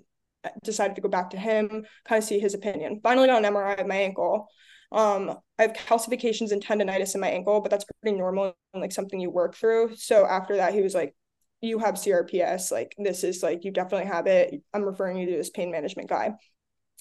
decided 0.63 0.97
to 0.97 1.03
go 1.03 1.09
back 1.09 1.31
to 1.31 1.37
him, 1.37 1.85
kind 2.05 2.19
of 2.19 2.25
see 2.25 2.39
his 2.39 2.55
opinion. 2.55 3.01
Finally 3.03 3.29
got 3.29 3.45
an 3.45 3.55
MRI 3.55 3.81
of 3.81 3.87
my 3.87 3.97
ankle. 3.97 4.49
Um, 4.91 5.39
I 5.59 5.63
have 5.63 5.73
calcifications 5.73 6.53
and 6.53 6.63
tendonitis 6.63 7.15
in 7.15 7.21
my 7.21 7.29
ankle, 7.29 7.61
but 7.61 7.71
that's 7.71 7.85
pretty 8.03 8.17
normal 8.17 8.55
and 8.75 8.83
like 8.83 8.93
something 8.93 9.21
you 9.21 9.31
work 9.31 9.55
through. 9.55 9.97
So 9.97 10.27
after 10.27 10.57
that, 10.57 10.75
he 10.75 10.83
was 10.83 10.95
like, 10.95 11.15
you 11.63 11.79
have 11.79 11.95
CRPS. 11.95 12.71
Like 12.71 12.95
this 12.99 13.25
is 13.25 13.43
like 13.43 13.65
you 13.65 13.71
definitely 13.71 14.09
have 14.09 14.27
it. 14.27 14.63
I'm 14.75 14.83
referring 14.83 15.17
you 15.17 15.27
to 15.27 15.37
this 15.37 15.51
pain 15.51 15.71
management 15.71 16.09
guy. 16.09 16.33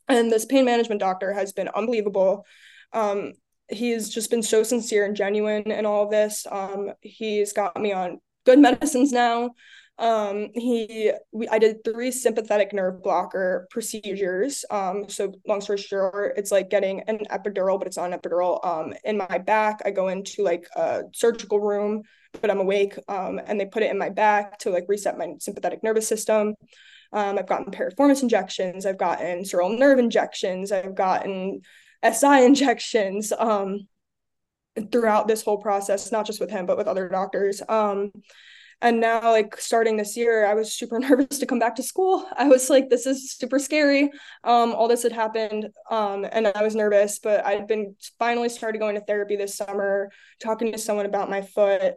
And 0.08 0.32
this 0.32 0.46
pain 0.46 0.66
management 0.66 1.02
doctor 1.02 1.34
has 1.34 1.52
been 1.52 1.68
unbelievable. 1.70 2.46
Um, 2.94 3.34
he's 3.70 4.10
just 4.10 4.30
been 4.30 4.44
so 4.44 4.64
sincere 4.64 5.06
and 5.06 5.16
genuine 5.16 5.72
in 5.72 5.86
all 5.86 6.06
of 6.06 6.12
this. 6.12 6.46
Um, 6.50 6.92
he's 7.02 7.54
got 7.54 7.80
me 7.80 7.92
on 7.92 8.20
good 8.46 8.60
medicines 8.60 9.12
now. 9.12 9.52
Um, 9.98 10.50
he, 10.56 11.12
we, 11.32 11.48
I 11.48 11.60
did 11.60 11.84
three 11.84 12.12
sympathetic 12.12 12.74
nerve 12.74 13.04
blocker 13.04 13.68
procedures. 13.70 14.66
Um, 14.72 15.08
so 15.08 15.34
long 15.48 15.62
story 15.62 15.78
short, 15.78 16.34
it's 16.38 16.52
like 16.52 16.70
getting 16.70 17.02
an 17.02 17.20
epidural, 17.30 17.78
but 17.78 17.88
it's 17.88 17.98
not 17.98 18.12
an 18.12 18.20
epidural. 18.20 18.66
Um, 18.66 18.94
in 19.04 19.18
my 19.18 19.38
back, 19.38 19.82
I 19.86 19.92
go 19.92 20.08
into 20.08 20.44
like 20.44 20.66
a 20.76 21.04
surgical 21.14 21.60
room, 21.60 22.02
but 22.40 22.50
I'm 22.50 22.60
awake. 22.60 22.98
Um, 23.08 23.40
and 23.46 23.60
they 23.60 23.66
put 23.66 23.84
it 23.84 23.92
in 23.92 23.98
my 23.98 24.10
back 24.10 24.60
to 24.60 24.70
like 24.70 24.86
reset 24.88 25.18
my 25.18 25.34
sympathetic 25.40 25.84
nervous 25.84 26.08
system. 26.08 26.56
Um, 27.14 27.38
I've 27.38 27.48
gotten 27.48 27.72
piriformis 27.74 28.22
injections. 28.22 28.86
I've 28.86 28.98
gotten 28.98 29.44
sural 29.44 29.78
nerve 29.78 30.00
injections. 30.00 30.72
I've 30.72 30.96
gotten 30.96 31.62
SI 32.04 32.46
injections. 32.46 33.34
Um, 33.38 33.88
throughout 34.92 35.28
this 35.28 35.44
whole 35.44 35.58
process, 35.58 36.14
not 36.14 36.26
just 36.26 36.40
with 36.40 36.50
him, 36.50 36.66
but 36.66 36.78
with 36.78 36.88
other 36.88 37.10
doctors. 37.10 37.62
Um, 37.68 38.12
and 38.82 39.00
now 39.00 39.32
like 39.32 39.56
starting 39.58 39.96
this 39.96 40.18
year 40.18 40.46
i 40.46 40.54
was 40.54 40.74
super 40.74 41.00
nervous 41.08 41.40
to 41.40 41.46
come 41.46 41.60
back 41.60 41.76
to 41.76 41.84
school 41.84 42.28
i 42.38 42.48
was 42.48 42.70
like 42.70 42.90
this 42.90 43.06
is 43.06 43.32
super 43.32 43.60
scary 43.60 44.10
um, 44.44 44.74
all 44.74 44.88
this 44.88 45.04
had 45.04 45.12
happened 45.12 45.70
um, 45.90 46.26
and 46.32 46.48
i 46.48 46.64
was 46.64 46.76
nervous 46.76 47.20
but 47.20 47.46
i'd 47.46 47.68
been 47.68 47.96
finally 48.20 48.50
started 48.50 48.80
going 48.80 48.96
to 48.96 49.02
therapy 49.02 49.36
this 49.36 49.56
summer 49.56 50.10
talking 50.42 50.72
to 50.72 50.78
someone 50.78 51.06
about 51.06 51.30
my 51.30 51.42
foot 51.42 51.94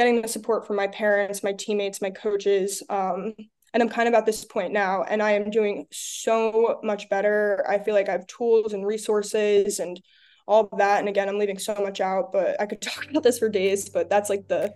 getting 0.00 0.22
the 0.22 0.28
support 0.28 0.66
from 0.66 0.76
my 0.76 0.86
parents 0.86 1.42
my 1.42 1.52
teammates 1.52 2.00
my 2.00 2.10
coaches 2.10 2.82
um, 2.88 3.34
and 3.74 3.82
i'm 3.82 3.88
kind 3.88 4.08
of 4.08 4.14
at 4.14 4.24
this 4.24 4.46
point 4.46 4.72
now 4.72 5.02
and 5.02 5.22
i 5.22 5.32
am 5.32 5.50
doing 5.50 5.86
so 5.92 6.80
much 6.82 7.06
better 7.10 7.62
i 7.68 7.78
feel 7.78 7.94
like 7.94 8.08
i 8.08 8.12
have 8.12 8.26
tools 8.26 8.72
and 8.72 8.86
resources 8.86 9.78
and 9.78 10.00
all 10.48 10.70
that 10.78 11.00
and 11.00 11.08
again 11.08 11.28
i'm 11.28 11.38
leaving 11.38 11.58
so 11.58 11.74
much 11.74 12.00
out 12.00 12.32
but 12.32 12.58
i 12.58 12.64
could 12.64 12.80
talk 12.88 13.10
about 13.10 13.22
this 13.22 13.38
for 13.38 13.50
days 13.50 13.90
but 13.90 14.08
that's 14.08 14.30
like 14.30 14.48
the 14.48 14.72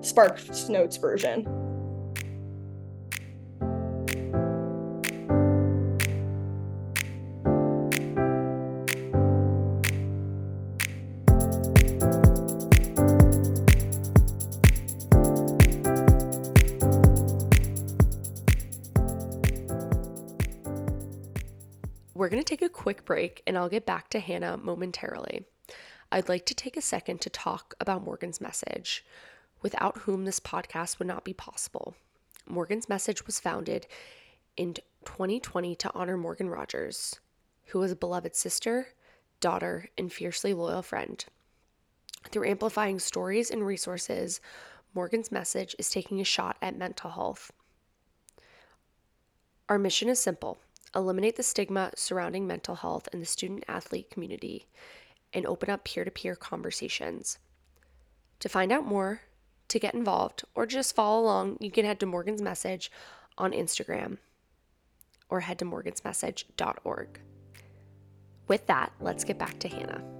Spark 0.00 0.40
Notes 0.68 0.96
version. 0.96 1.75
We're 22.16 22.30
going 22.30 22.42
to 22.42 22.48
take 22.48 22.62
a 22.62 22.70
quick 22.70 23.04
break 23.04 23.42
and 23.46 23.58
I'll 23.58 23.68
get 23.68 23.84
back 23.84 24.08
to 24.10 24.20
Hannah 24.20 24.56
momentarily. 24.56 25.44
I'd 26.10 26.30
like 26.30 26.46
to 26.46 26.54
take 26.54 26.78
a 26.78 26.80
second 26.80 27.20
to 27.20 27.28
talk 27.28 27.74
about 27.78 28.04
Morgan's 28.04 28.40
message 28.40 29.04
without 29.60 29.98
whom 29.98 30.24
this 30.24 30.40
podcast 30.40 30.98
would 30.98 31.08
not 31.08 31.24
be 31.24 31.34
possible. 31.34 31.94
Morgan's 32.48 32.88
Message 32.88 33.26
was 33.26 33.38
founded 33.38 33.86
in 34.56 34.72
2020 35.04 35.74
to 35.74 35.90
honor 35.94 36.16
Morgan 36.16 36.48
Rogers, 36.48 37.20
who 37.66 37.80
was 37.80 37.92
a 37.92 37.96
beloved 37.96 38.34
sister, 38.34 38.88
daughter, 39.40 39.90
and 39.98 40.10
fiercely 40.10 40.54
loyal 40.54 40.80
friend. 40.80 41.22
Through 42.30 42.48
amplifying 42.48 42.98
stories 42.98 43.50
and 43.50 43.66
resources, 43.66 44.40
Morgan's 44.94 45.30
Message 45.30 45.76
is 45.78 45.90
taking 45.90 46.22
a 46.22 46.24
shot 46.24 46.56
at 46.62 46.78
mental 46.78 47.10
health. 47.10 47.52
Our 49.68 49.78
mission 49.78 50.08
is 50.08 50.18
simple 50.18 50.58
eliminate 50.96 51.36
the 51.36 51.42
stigma 51.42 51.92
surrounding 51.94 52.46
mental 52.46 52.76
health 52.76 53.08
in 53.12 53.20
the 53.20 53.26
student 53.26 53.64
athlete 53.68 54.10
community 54.10 54.66
and 55.32 55.46
open 55.46 55.70
up 55.70 55.84
peer 55.84 56.04
to 56.04 56.10
peer 56.10 56.34
conversations. 56.34 57.38
To 58.40 58.48
find 58.48 58.72
out 58.72 58.86
more, 58.86 59.20
to 59.68 59.78
get 59.78 59.94
involved 59.94 60.44
or 60.54 60.66
just 60.66 60.94
follow 60.94 61.22
along, 61.22 61.58
you 61.60 61.70
can 61.70 61.84
head 61.84 62.00
to 62.00 62.06
Morgan's 62.06 62.42
Message 62.42 62.90
on 63.36 63.52
Instagram 63.52 64.18
or 65.28 65.40
head 65.40 65.58
to 65.58 65.64
morgansmessage.org. 65.64 67.20
With 68.48 68.66
that, 68.66 68.92
let's 69.00 69.24
get 69.24 69.38
back 69.38 69.58
to 69.60 69.68
Hannah. 69.68 70.15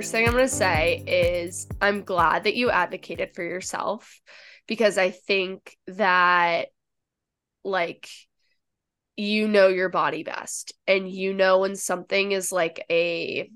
First 0.00 0.12
thing 0.12 0.26
I'm 0.26 0.32
going 0.32 0.46
to 0.46 0.48
say 0.48 1.04
is 1.06 1.68
I'm 1.78 2.04
glad 2.04 2.44
that 2.44 2.56
you 2.56 2.70
advocated 2.70 3.34
for 3.34 3.42
yourself 3.42 4.22
because 4.66 4.96
I 4.96 5.10
think 5.10 5.76
that, 5.88 6.68
like, 7.64 8.08
you 9.18 9.46
know 9.46 9.68
your 9.68 9.90
body 9.90 10.22
best 10.22 10.72
and 10.86 11.06
you 11.06 11.34
know 11.34 11.58
when 11.58 11.76
something 11.76 12.32
is 12.32 12.50
like 12.50 12.82
a 12.90 13.50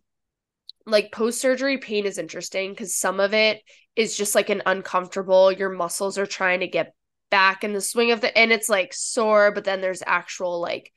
like 0.84 1.12
post 1.12 1.40
surgery 1.40 1.78
pain 1.78 2.04
is 2.04 2.18
interesting 2.18 2.72
because 2.72 2.94
some 2.94 3.20
of 3.20 3.32
it 3.32 3.62
is 3.96 4.14
just 4.14 4.34
like 4.34 4.50
an 4.50 4.60
uncomfortable 4.66 5.50
your 5.50 5.70
muscles 5.70 6.18
are 6.18 6.26
trying 6.26 6.60
to 6.60 6.66
get 6.66 6.94
back 7.30 7.64
in 7.64 7.72
the 7.72 7.80
swing 7.80 8.10
of 8.10 8.20
the 8.20 8.36
and 8.36 8.52
it's 8.52 8.68
like 8.68 8.92
sore 8.92 9.50
but 9.50 9.64
then 9.64 9.80
there's 9.80 10.02
actual 10.06 10.60
like 10.60 10.92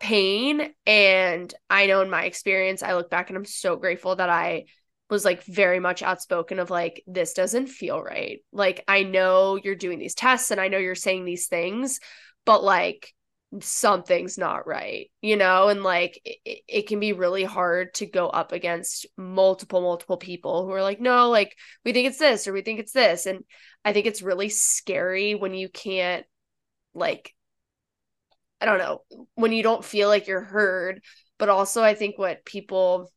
pain. 0.00 0.74
And 0.86 1.52
I 1.70 1.86
know 1.86 2.02
in 2.02 2.10
my 2.10 2.24
experience, 2.24 2.82
I 2.82 2.94
look 2.94 3.10
back 3.10 3.30
and 3.30 3.36
I'm 3.36 3.44
so 3.44 3.76
grateful 3.76 4.16
that 4.16 4.30
I 4.30 4.64
was 5.10 5.24
like 5.24 5.44
very 5.44 5.80
much 5.80 6.02
outspoken 6.02 6.58
of 6.58 6.70
like, 6.70 7.02
this 7.06 7.34
doesn't 7.34 7.68
feel 7.68 8.02
right. 8.02 8.40
Like, 8.52 8.84
I 8.88 9.02
know 9.02 9.56
you're 9.56 9.74
doing 9.74 9.98
these 9.98 10.14
tests 10.14 10.50
and 10.50 10.60
I 10.60 10.68
know 10.68 10.78
you're 10.78 10.94
saying 10.94 11.24
these 11.24 11.46
things, 11.46 12.00
but 12.44 12.64
like, 12.64 13.12
something's 13.60 14.36
not 14.36 14.66
right, 14.66 15.10
you 15.20 15.36
know? 15.36 15.68
And 15.68 15.82
like, 15.82 16.20
it, 16.24 16.62
it 16.66 16.88
can 16.88 17.00
be 17.00 17.12
really 17.12 17.44
hard 17.44 17.94
to 17.94 18.06
go 18.06 18.28
up 18.28 18.50
against 18.52 19.06
multiple, 19.16 19.80
multiple 19.80 20.16
people 20.16 20.64
who 20.64 20.72
are 20.72 20.82
like, 20.82 21.00
no, 21.00 21.30
like, 21.30 21.54
we 21.84 21.92
think 21.92 22.08
it's 22.08 22.18
this 22.18 22.48
or 22.48 22.52
we 22.52 22.62
think 22.62 22.80
it's 22.80 22.92
this. 22.92 23.26
And 23.26 23.44
I 23.84 23.92
think 23.92 24.06
it's 24.06 24.22
really 24.22 24.48
scary 24.48 25.34
when 25.34 25.54
you 25.54 25.68
can't 25.68 26.26
like 26.94 27.34
I 28.64 28.66
don't 28.66 28.78
know, 28.78 29.02
when 29.34 29.52
you 29.52 29.62
don't 29.62 29.84
feel 29.84 30.08
like 30.08 30.26
you're 30.26 30.40
heard. 30.40 31.02
But 31.38 31.50
also, 31.50 31.82
I 31.82 31.94
think 31.94 32.16
what 32.16 32.46
people, 32.46 33.12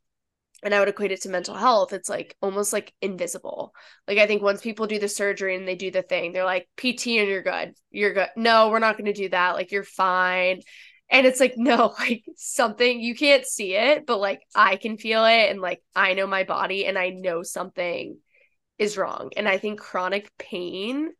and 0.62 0.76
I 0.76 0.80
would 0.80 0.90
equate 0.90 1.14
it 1.14 1.22
to 1.22 1.30
mental 1.30 1.56
health, 1.56 1.94
it's 1.94 2.10
like 2.10 2.36
almost 2.42 2.74
like 2.74 2.94
invisible. 3.02 3.74
Like, 4.10 4.18
I 4.18 4.28
think 4.28 4.42
once 4.42 4.60
people 4.62 4.88
do 4.88 5.00
the 5.00 5.08
surgery 5.08 5.56
and 5.56 5.66
they 5.66 5.76
do 5.76 5.90
the 5.90 6.02
thing, 6.02 6.34
they're 6.34 6.44
like, 6.44 6.68
PT 6.76 7.20
and 7.20 7.30
you're 7.30 7.44
good. 7.44 7.76
You're 7.92 8.14
good. 8.14 8.28
No, 8.36 8.68
we're 8.70 8.80
not 8.80 8.98
going 8.98 9.06
to 9.06 9.14
do 9.14 9.30
that. 9.30 9.56
Like, 9.56 9.72
you're 9.72 9.84
fine. 9.86 10.64
And 11.10 11.26
it's 11.26 11.40
like, 11.40 11.54
no, 11.58 11.94
like 11.98 12.26
something 12.36 13.00
you 13.00 13.16
can't 13.16 13.46
see 13.46 13.74
it, 13.74 14.06
but 14.06 14.18
like 14.20 14.42
I 14.54 14.76
can 14.76 14.98
feel 14.98 15.24
it. 15.24 15.50
And 15.50 15.62
like 15.62 15.82
I 15.96 16.14
know 16.14 16.28
my 16.28 16.44
body 16.44 16.86
and 16.86 16.98
I 16.98 17.12
know 17.12 17.42
something 17.44 18.18
is 18.78 18.98
wrong. 18.98 19.30
And 19.38 19.48
I 19.48 19.60
think 19.60 19.80
chronic 19.80 20.30
pain 20.38 21.12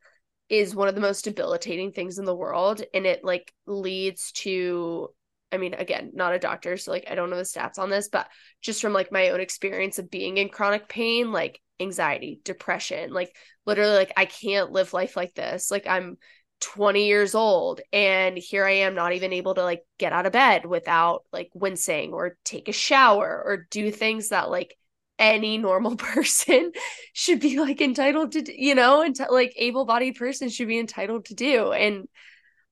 is 0.48 0.74
one 0.74 0.88
of 0.88 0.94
the 0.94 1.00
most 1.00 1.24
debilitating 1.24 1.92
things 1.92 2.18
in 2.18 2.24
the 2.24 2.34
world 2.34 2.82
and 2.94 3.06
it 3.06 3.24
like 3.24 3.52
leads 3.66 4.32
to 4.32 5.10
I 5.50 5.56
mean, 5.56 5.72
again, 5.72 6.10
not 6.12 6.34
a 6.34 6.38
doctor, 6.38 6.76
so 6.76 6.90
like 6.90 7.06
I 7.10 7.14
don't 7.14 7.30
know 7.30 7.36
the 7.36 7.42
stats 7.42 7.78
on 7.78 7.88
this, 7.88 8.08
but 8.08 8.28
just 8.60 8.82
from 8.82 8.92
like 8.92 9.10
my 9.10 9.30
own 9.30 9.40
experience 9.40 9.98
of 9.98 10.10
being 10.10 10.36
in 10.36 10.50
chronic 10.50 10.88
pain, 10.88 11.32
like 11.32 11.60
anxiety, 11.80 12.40
depression, 12.44 13.12
like 13.12 13.34
literally, 13.64 13.94
like 13.94 14.12
I 14.16 14.26
can't 14.26 14.72
live 14.72 14.92
life 14.92 15.16
like 15.16 15.34
this. 15.34 15.70
Like 15.70 15.86
I'm 15.86 16.18
20 16.60 17.06
years 17.06 17.34
old 17.34 17.80
and 17.92 18.36
here 18.36 18.64
I 18.64 18.78
am 18.78 18.94
not 18.94 19.12
even 19.12 19.32
able 19.32 19.54
to 19.54 19.62
like 19.62 19.82
get 19.98 20.12
out 20.12 20.26
of 20.26 20.32
bed 20.32 20.66
without 20.66 21.22
like 21.32 21.50
wincing 21.54 22.12
or 22.12 22.36
take 22.44 22.68
a 22.68 22.72
shower 22.72 23.42
or 23.44 23.66
do 23.70 23.90
things 23.90 24.30
that 24.30 24.50
like 24.50 24.76
any 25.18 25.58
normal 25.58 25.96
person 25.96 26.72
should 27.12 27.40
be 27.40 27.58
like 27.58 27.80
entitled 27.80 28.32
to 28.32 28.62
you 28.62 28.74
know 28.74 29.02
and 29.02 29.16
like 29.30 29.52
able-bodied 29.56 30.16
person 30.16 30.48
should 30.48 30.68
be 30.68 30.78
entitled 30.78 31.26
to 31.26 31.34
do. 31.34 31.72
And 31.72 32.08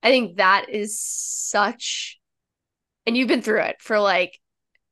i 0.02 0.10
think 0.10 0.36
that 0.36 0.66
is 0.68 1.00
such 1.00 2.18
and 3.06 3.16
you've 3.16 3.28
been 3.28 3.42
through 3.42 3.62
it 3.62 3.76
for 3.80 3.98
like 3.98 4.38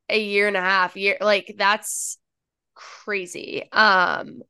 a 0.09 0.23
year 0.23 0.49
and 0.49 0.57
a 0.57 0.61
half 0.61 0.97
year 0.97 1.17
like 1.21 1.55
that's 1.59 2.19
crazy. 2.75 3.69
Um 3.73 4.43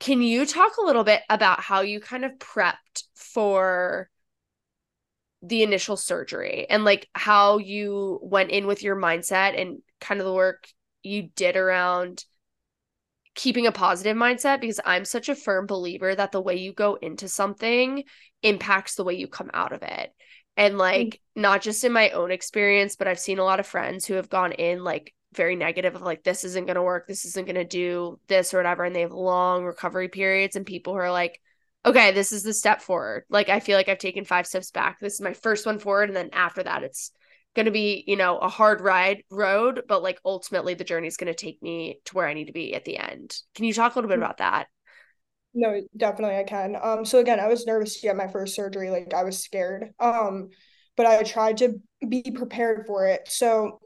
can 0.00 0.20
you 0.20 0.44
talk 0.46 0.78
a 0.78 0.84
little 0.84 1.04
bit 1.04 1.22
about 1.30 1.60
how 1.60 1.82
you 1.82 2.00
kind 2.00 2.24
of 2.24 2.32
prepped 2.32 3.04
for 3.14 4.10
the 5.42 5.62
initial 5.62 5.96
surgery 5.96 6.66
and 6.68 6.84
like 6.84 7.08
how 7.14 7.58
you 7.58 8.18
went 8.22 8.50
in 8.50 8.66
with 8.66 8.82
your 8.82 8.96
mindset 8.96 9.60
and 9.60 9.78
kind 10.00 10.20
of 10.20 10.26
the 10.26 10.32
work 10.32 10.66
you 11.02 11.30
did 11.34 11.56
around 11.56 12.24
keeping 13.34 13.66
a 13.66 13.72
positive 13.72 14.16
mindset 14.16 14.60
because 14.60 14.80
I'm 14.84 15.04
such 15.04 15.28
a 15.28 15.34
firm 15.34 15.66
believer 15.66 16.14
that 16.14 16.32
the 16.32 16.40
way 16.40 16.56
you 16.56 16.72
go 16.72 16.96
into 16.96 17.28
something 17.28 18.04
impacts 18.42 18.94
the 18.94 19.04
way 19.04 19.14
you 19.14 19.28
come 19.28 19.50
out 19.54 19.72
of 19.72 19.82
it. 19.82 20.12
And 20.56 20.76
like 20.76 21.06
mm-hmm. 21.06 21.42
not 21.42 21.62
just 21.62 21.82
in 21.84 21.92
my 21.92 22.10
own 22.10 22.30
experience, 22.30 22.96
but 22.96 23.08
I've 23.08 23.18
seen 23.18 23.38
a 23.38 23.44
lot 23.44 23.60
of 23.60 23.66
friends 23.66 24.04
who 24.04 24.14
have 24.14 24.28
gone 24.28 24.52
in 24.52 24.84
like 24.84 25.14
very 25.34 25.56
negative 25.56 25.94
of 25.94 26.02
like 26.02 26.22
this 26.22 26.44
isn't 26.44 26.66
going 26.66 26.76
to 26.76 26.82
work, 26.82 27.06
this 27.06 27.24
isn't 27.24 27.46
going 27.46 27.54
to 27.54 27.64
do 27.64 28.20
this 28.28 28.52
or 28.52 28.58
whatever 28.58 28.84
and 28.84 28.94
they 28.94 29.00
have 29.00 29.12
long 29.12 29.64
recovery 29.64 30.08
periods 30.08 30.56
and 30.56 30.66
people 30.66 30.92
who 30.92 30.98
are 30.98 31.12
like 31.12 31.40
okay, 31.84 32.12
this 32.12 32.30
is 32.30 32.44
the 32.44 32.54
step 32.54 32.80
forward. 32.80 33.24
Like 33.28 33.48
I 33.48 33.58
feel 33.58 33.76
like 33.76 33.88
I've 33.88 33.98
taken 33.98 34.24
five 34.24 34.46
steps 34.46 34.70
back. 34.70 35.00
This 35.00 35.14
is 35.14 35.20
my 35.20 35.32
first 35.32 35.66
one 35.66 35.80
forward 35.80 36.10
and 36.10 36.16
then 36.16 36.30
after 36.32 36.62
that 36.62 36.84
it's 36.84 37.10
going 37.54 37.66
to 37.66 37.72
be, 37.72 38.04
you 38.06 38.16
know, 38.16 38.38
a 38.38 38.48
hard 38.48 38.80
ride 38.80 39.24
road, 39.30 39.82
but 39.88 40.02
like 40.02 40.20
ultimately 40.24 40.74
the 40.74 40.84
journey 40.84 41.06
is 41.06 41.16
going 41.16 41.32
to 41.32 41.34
take 41.34 41.62
me 41.62 42.00
to 42.06 42.14
where 42.14 42.26
I 42.26 42.34
need 42.34 42.46
to 42.46 42.52
be 42.52 42.74
at 42.74 42.84
the 42.84 42.96
end. 42.96 43.36
Can 43.54 43.64
you 43.64 43.74
talk 43.74 43.94
a 43.94 43.98
little 43.98 44.08
bit 44.08 44.18
mm. 44.18 44.24
about 44.24 44.38
that? 44.38 44.68
No, 45.54 45.82
definitely 45.94 46.36
I 46.36 46.44
can. 46.44 46.76
Um 46.82 47.04
so 47.04 47.18
again, 47.18 47.38
I 47.38 47.48
was 47.48 47.66
nervous 47.66 47.96
to 47.96 48.06
get 48.06 48.16
my 48.16 48.26
first 48.26 48.54
surgery, 48.54 48.88
like 48.88 49.12
I 49.12 49.24
was 49.24 49.44
scared. 49.44 49.90
Um 50.00 50.48
but 50.96 51.04
I 51.06 51.22
tried 51.22 51.58
to 51.58 51.74
be 52.06 52.22
prepared 52.34 52.86
for 52.86 53.06
it. 53.06 53.28
So 53.28 53.80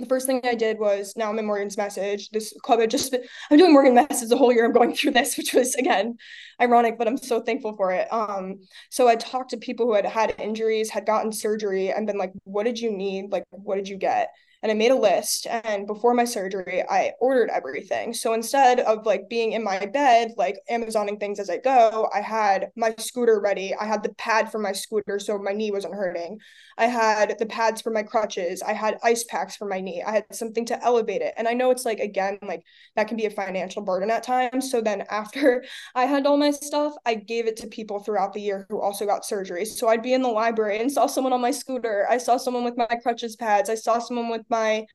the 0.00 0.06
first 0.06 0.26
thing 0.26 0.40
I 0.44 0.54
did 0.54 0.78
was 0.78 1.14
now 1.16 1.30
I'm 1.30 1.38
in 1.38 1.46
Morgan's 1.46 1.76
message. 1.76 2.30
This 2.30 2.52
club 2.62 2.80
had 2.80 2.90
just 2.90 3.12
been, 3.12 3.22
I'm 3.50 3.58
doing 3.58 3.72
Morgan 3.72 3.94
message 3.94 4.28
the 4.28 4.36
whole 4.36 4.52
year. 4.52 4.64
I'm 4.64 4.72
going 4.72 4.94
through 4.94 5.12
this, 5.12 5.36
which 5.38 5.52
was 5.54 5.74
again 5.74 6.16
ironic, 6.60 6.98
but 6.98 7.06
I'm 7.06 7.16
so 7.16 7.40
thankful 7.40 7.76
for 7.76 7.92
it. 7.92 8.12
Um, 8.12 8.60
so 8.90 9.08
I 9.08 9.16
talked 9.16 9.50
to 9.50 9.56
people 9.56 9.86
who 9.86 9.94
had 9.94 10.06
had 10.06 10.34
injuries, 10.38 10.90
had 10.90 11.06
gotten 11.06 11.32
surgery, 11.32 11.92
and 11.92 12.06
been 12.06 12.18
like, 12.18 12.32
"What 12.44 12.64
did 12.64 12.78
you 12.78 12.90
need? 12.90 13.30
Like, 13.30 13.44
what 13.50 13.76
did 13.76 13.88
you 13.88 13.96
get?" 13.96 14.30
And 14.62 14.70
I 14.70 14.74
made 14.74 14.90
a 14.90 14.96
list. 14.96 15.46
And 15.46 15.86
before 15.86 16.12
my 16.12 16.24
surgery, 16.24 16.82
I 16.88 17.12
ordered 17.20 17.50
everything. 17.50 18.12
So 18.12 18.34
instead 18.34 18.80
of 18.80 19.06
like 19.06 19.28
being 19.28 19.52
in 19.52 19.64
my 19.64 19.86
bed, 19.86 20.32
like 20.36 20.56
Amazoning 20.70 21.18
things 21.18 21.40
as 21.40 21.48
I 21.48 21.58
go, 21.58 22.08
I 22.14 22.20
had 22.20 22.70
my 22.76 22.94
scooter 22.98 23.40
ready. 23.40 23.74
I 23.74 23.86
had 23.86 24.02
the 24.02 24.14
pad 24.14 24.52
for 24.52 24.58
my 24.58 24.72
scooter 24.72 25.18
so 25.18 25.38
my 25.38 25.52
knee 25.52 25.70
wasn't 25.70 25.94
hurting. 25.94 26.38
I 26.76 26.86
had 26.86 27.38
the 27.38 27.46
pads 27.46 27.80
for 27.80 27.90
my 27.90 28.02
crutches. 28.02 28.62
I 28.62 28.72
had 28.72 28.98
ice 29.02 29.24
packs 29.24 29.56
for 29.56 29.66
my 29.66 29.80
knee. 29.80 30.02
I 30.06 30.12
had 30.12 30.24
something 30.32 30.64
to 30.66 30.84
elevate 30.84 31.22
it. 31.22 31.34
And 31.36 31.48
I 31.48 31.54
know 31.54 31.70
it's 31.70 31.84
like, 31.84 32.00
again, 32.00 32.38
like 32.42 32.62
that 32.96 33.08
can 33.08 33.16
be 33.16 33.26
a 33.26 33.30
financial 33.30 33.82
burden 33.82 34.10
at 34.10 34.22
times. 34.22 34.70
So 34.70 34.80
then 34.80 35.04
after 35.10 35.64
I 35.94 36.04
had 36.04 36.26
all 36.26 36.36
my 36.36 36.50
stuff, 36.50 36.94
I 37.06 37.14
gave 37.14 37.46
it 37.46 37.56
to 37.58 37.66
people 37.66 38.00
throughout 38.00 38.32
the 38.32 38.40
year 38.40 38.66
who 38.68 38.80
also 38.80 39.06
got 39.06 39.24
surgery. 39.24 39.64
So 39.64 39.88
I'd 39.88 40.02
be 40.02 40.14
in 40.14 40.22
the 40.22 40.28
library 40.28 40.80
and 40.80 40.90
saw 40.90 41.06
someone 41.06 41.32
on 41.32 41.40
my 41.40 41.50
scooter. 41.50 42.06
I 42.10 42.18
saw 42.18 42.36
someone 42.36 42.64
with 42.64 42.76
my 42.76 42.86
crutches 43.02 43.36
pads. 43.36 43.70
I 43.70 43.74
saw 43.74 43.98
someone 43.98 44.28
with 44.28 44.49
my 44.50 44.86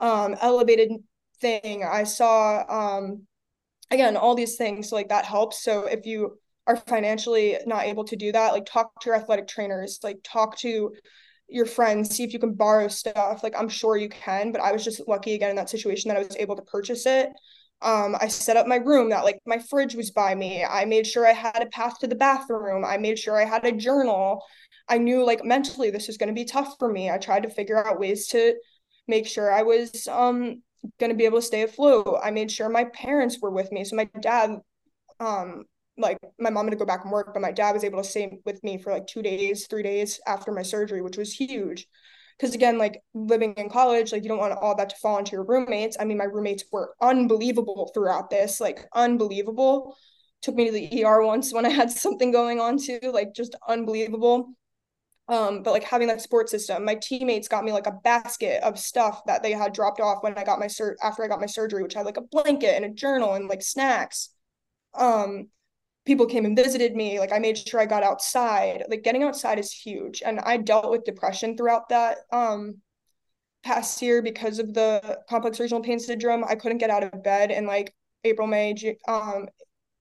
um, 0.00 0.36
elevated 0.40 0.90
thing. 1.40 1.84
I 1.84 2.04
saw 2.04 2.64
um, 2.68 3.26
again 3.90 4.16
all 4.16 4.34
these 4.34 4.56
things. 4.56 4.90
So 4.90 4.96
like 4.96 5.08
that 5.08 5.24
helps. 5.24 5.62
So 5.62 5.86
if 5.86 6.06
you 6.06 6.38
are 6.66 6.76
financially 6.76 7.58
not 7.66 7.84
able 7.84 8.04
to 8.04 8.16
do 8.16 8.32
that, 8.32 8.52
like 8.52 8.66
talk 8.66 9.00
to 9.00 9.10
your 9.10 9.16
athletic 9.16 9.46
trainers, 9.46 10.00
like 10.02 10.18
talk 10.24 10.56
to 10.58 10.92
your 11.48 11.66
friends, 11.66 12.14
see 12.14 12.24
if 12.24 12.32
you 12.32 12.38
can 12.38 12.54
borrow 12.54 12.88
stuff. 12.88 13.42
Like 13.42 13.54
I'm 13.58 13.68
sure 13.68 13.96
you 13.96 14.08
can, 14.08 14.52
but 14.52 14.62
I 14.62 14.72
was 14.72 14.84
just 14.84 15.06
lucky 15.06 15.34
again 15.34 15.50
in 15.50 15.56
that 15.56 15.70
situation 15.70 16.08
that 16.08 16.16
I 16.16 16.22
was 16.22 16.36
able 16.36 16.56
to 16.56 16.62
purchase 16.62 17.06
it. 17.06 17.28
Um, 17.82 18.16
I 18.18 18.28
set 18.28 18.56
up 18.56 18.66
my 18.66 18.76
room 18.76 19.10
that 19.10 19.24
like 19.24 19.40
my 19.46 19.58
fridge 19.58 19.94
was 19.94 20.10
by 20.10 20.34
me. 20.34 20.64
I 20.64 20.86
made 20.86 21.06
sure 21.06 21.26
I 21.26 21.32
had 21.32 21.62
a 21.62 21.66
path 21.66 21.98
to 21.98 22.06
the 22.06 22.14
bathroom. 22.14 22.84
I 22.84 22.96
made 22.96 23.18
sure 23.18 23.36
I 23.36 23.44
had 23.44 23.64
a 23.66 23.72
journal. 23.72 24.42
I 24.88 24.96
knew 24.96 25.24
like 25.24 25.44
mentally 25.44 25.90
this 25.90 26.08
is 26.08 26.16
going 26.16 26.28
to 26.28 26.34
be 26.34 26.46
tough 26.46 26.76
for 26.78 26.90
me. 26.90 27.10
I 27.10 27.18
tried 27.18 27.42
to 27.42 27.50
figure 27.50 27.86
out 27.86 28.00
ways 28.00 28.26
to 28.28 28.54
make 29.06 29.26
sure 29.26 29.52
I 29.52 29.62
was 29.62 30.06
um 30.08 30.62
going 30.98 31.10
to 31.10 31.16
be 31.16 31.24
able 31.24 31.38
to 31.38 31.46
stay 31.46 31.62
afloat. 31.62 32.20
I 32.22 32.30
made 32.30 32.50
sure 32.50 32.68
my 32.68 32.84
parents 32.84 33.38
were 33.40 33.50
with 33.50 33.72
me. 33.72 33.84
So 33.84 33.96
my 33.96 34.08
dad 34.20 34.58
um 35.20 35.64
like 35.96 36.18
my 36.38 36.50
mom 36.50 36.66
had 36.66 36.72
to 36.72 36.76
go 36.76 36.84
back 36.84 37.04
and 37.04 37.12
work, 37.12 37.32
but 37.32 37.40
my 37.40 37.52
dad 37.52 37.72
was 37.72 37.84
able 37.84 38.02
to 38.02 38.08
stay 38.08 38.38
with 38.44 38.62
me 38.64 38.78
for 38.78 38.92
like 38.92 39.06
two 39.06 39.22
days, 39.22 39.66
three 39.68 39.82
days 39.82 40.20
after 40.26 40.50
my 40.50 40.62
surgery, 40.62 41.02
which 41.02 41.16
was 41.16 41.32
huge. 41.32 41.86
Because 42.36 42.54
again, 42.54 42.78
like 42.78 43.00
living 43.14 43.54
in 43.54 43.68
college, 43.70 44.10
like 44.10 44.24
you 44.24 44.28
don't 44.28 44.38
want 44.38 44.58
all 44.60 44.74
that 44.76 44.88
to 44.90 44.96
fall 44.96 45.16
onto 45.16 45.36
your 45.36 45.44
roommates. 45.44 45.96
I 46.00 46.04
mean, 46.04 46.18
my 46.18 46.24
roommates 46.24 46.64
were 46.72 46.94
unbelievable 47.00 47.92
throughout 47.94 48.28
this, 48.28 48.60
like 48.60 48.80
unbelievable. 48.92 49.96
Took 50.42 50.56
me 50.56 50.66
to 50.66 50.72
the 50.72 51.00
ER 51.00 51.22
once 51.22 51.52
when 51.52 51.64
I 51.64 51.70
had 51.70 51.90
something 51.92 52.32
going 52.32 52.58
on 52.60 52.76
too, 52.76 52.98
like 53.04 53.34
just 53.34 53.54
unbelievable. 53.68 54.52
Um, 55.26 55.62
but 55.62 55.72
like 55.72 55.84
having 55.84 56.08
that 56.08 56.20
support 56.20 56.50
system, 56.50 56.84
my 56.84 56.96
teammates 56.96 57.48
got 57.48 57.64
me 57.64 57.72
like 57.72 57.86
a 57.86 57.98
basket 58.04 58.62
of 58.62 58.78
stuff 58.78 59.22
that 59.26 59.42
they 59.42 59.52
had 59.52 59.72
dropped 59.72 60.00
off 60.00 60.22
when 60.22 60.36
I 60.36 60.44
got 60.44 60.58
my 60.58 60.66
sur 60.66 60.96
after 61.02 61.24
I 61.24 61.28
got 61.28 61.40
my 61.40 61.46
surgery, 61.46 61.82
which 61.82 61.94
had 61.94 62.04
like 62.04 62.18
a 62.18 62.22
blanket 62.22 62.74
and 62.76 62.84
a 62.84 62.90
journal 62.90 63.32
and 63.34 63.48
like 63.48 63.62
snacks. 63.62 64.28
Um, 64.92 65.48
people 66.04 66.26
came 66.26 66.44
and 66.44 66.56
visited 66.56 66.94
me. 66.94 67.18
Like 67.18 67.32
I 67.32 67.38
made 67.38 67.56
sure 67.56 67.80
I 67.80 67.86
got 67.86 68.02
outside. 68.02 68.84
Like 68.90 69.02
getting 69.02 69.22
outside 69.22 69.58
is 69.58 69.72
huge. 69.72 70.22
And 70.24 70.40
I 70.40 70.58
dealt 70.58 70.90
with 70.90 71.04
depression 71.04 71.56
throughout 71.56 71.88
that 71.88 72.18
um 72.32 72.76
past 73.62 74.02
year 74.02 74.22
because 74.22 74.58
of 74.58 74.74
the 74.74 75.18
complex 75.28 75.58
regional 75.58 75.82
pain 75.82 75.98
syndrome. 75.98 76.44
I 76.44 76.54
couldn't 76.54 76.78
get 76.78 76.90
out 76.90 77.02
of 77.02 77.22
bed 77.22 77.50
in 77.50 77.66
like 77.66 77.94
April, 78.24 78.46
May, 78.46 78.74
um, 79.08 79.48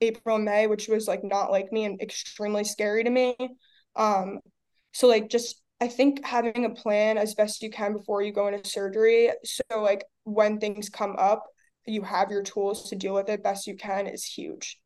April, 0.02 0.38
May, 0.38 0.68
which 0.68 0.88
was 0.88 1.08
like 1.08 1.24
not 1.24 1.52
like 1.52 1.72
me 1.72 1.86
and 1.86 2.02
extremely 2.02 2.64
scary 2.64 3.04
to 3.04 3.10
me. 3.10 3.36
Um, 3.96 4.40
so 4.94 5.08
like 5.08 5.30
just 5.30 5.62
I 5.82 5.88
think 5.88 6.26
having 6.26 6.66
a 6.66 6.70
plan 6.70 7.18
as 7.18 7.36
best 7.36 7.62
you 7.62 7.70
can 7.70 7.94
before 7.94 8.22
you 8.22 8.32
go 8.32 8.48
into 8.48 8.68
surgery. 8.70 9.32
So 9.44 9.82
like 9.82 10.06
when 10.24 10.60
things 10.60 10.90
come 10.90 11.16
up, 11.18 11.46
you 11.86 12.02
have 12.04 12.32
your 12.32 12.44
tools 12.44 12.90
to 12.90 12.96
deal 12.96 13.14
with 13.14 13.28
it 13.28 13.44
best 13.44 13.68
you 13.68 13.76
can 13.76 14.08
is 14.08 14.24
huge. 14.24 14.80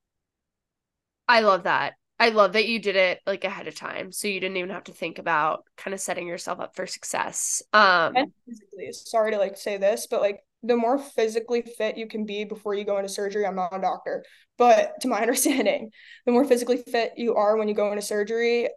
I 1.28 1.42
love 1.42 1.64
that. 1.64 1.94
I 2.20 2.30
love 2.30 2.54
that 2.54 2.68
you 2.68 2.80
did 2.80 2.96
it 2.96 3.20
like 3.28 3.44
ahead 3.44 3.68
of 3.68 3.76
time. 3.76 4.12
So 4.12 4.28
you 4.28 4.40
didn't 4.40 4.58
even 4.58 4.72
have 4.72 4.86
to 4.86 4.92
think 4.92 5.20
about 5.20 5.66
kind 5.76 5.94
of 5.94 6.00
setting 6.00 6.28
yourself 6.28 6.60
up 6.60 6.76
for 6.76 6.88
success. 6.88 7.62
Um 7.74 8.16
physically, 8.48 8.92
sorry 8.92 9.32
to 9.32 9.38
like 9.38 9.56
say 9.56 9.78
this, 9.78 10.08
but 10.10 10.22
like 10.22 10.40
the 10.64 10.76
more 10.76 10.98
physically 10.98 11.62
fit 11.62 11.98
you 11.98 12.08
can 12.08 12.26
be 12.26 12.44
before 12.44 12.74
you 12.74 12.86
go 12.86 12.98
into 12.98 13.10
surgery, 13.10 13.46
I'm 13.46 13.56
not 13.56 13.76
a 13.76 13.80
doctor, 13.80 14.26
but 14.58 15.00
to 15.02 15.08
my 15.08 15.22
understanding, 15.22 15.92
the 16.26 16.32
more 16.32 16.46
physically 16.46 16.78
fit 16.78 17.14
you 17.18 17.36
are 17.36 17.56
when 17.56 17.68
you 17.68 17.76
go 17.76 17.92
into 17.92 18.02
surgery, 18.02 18.70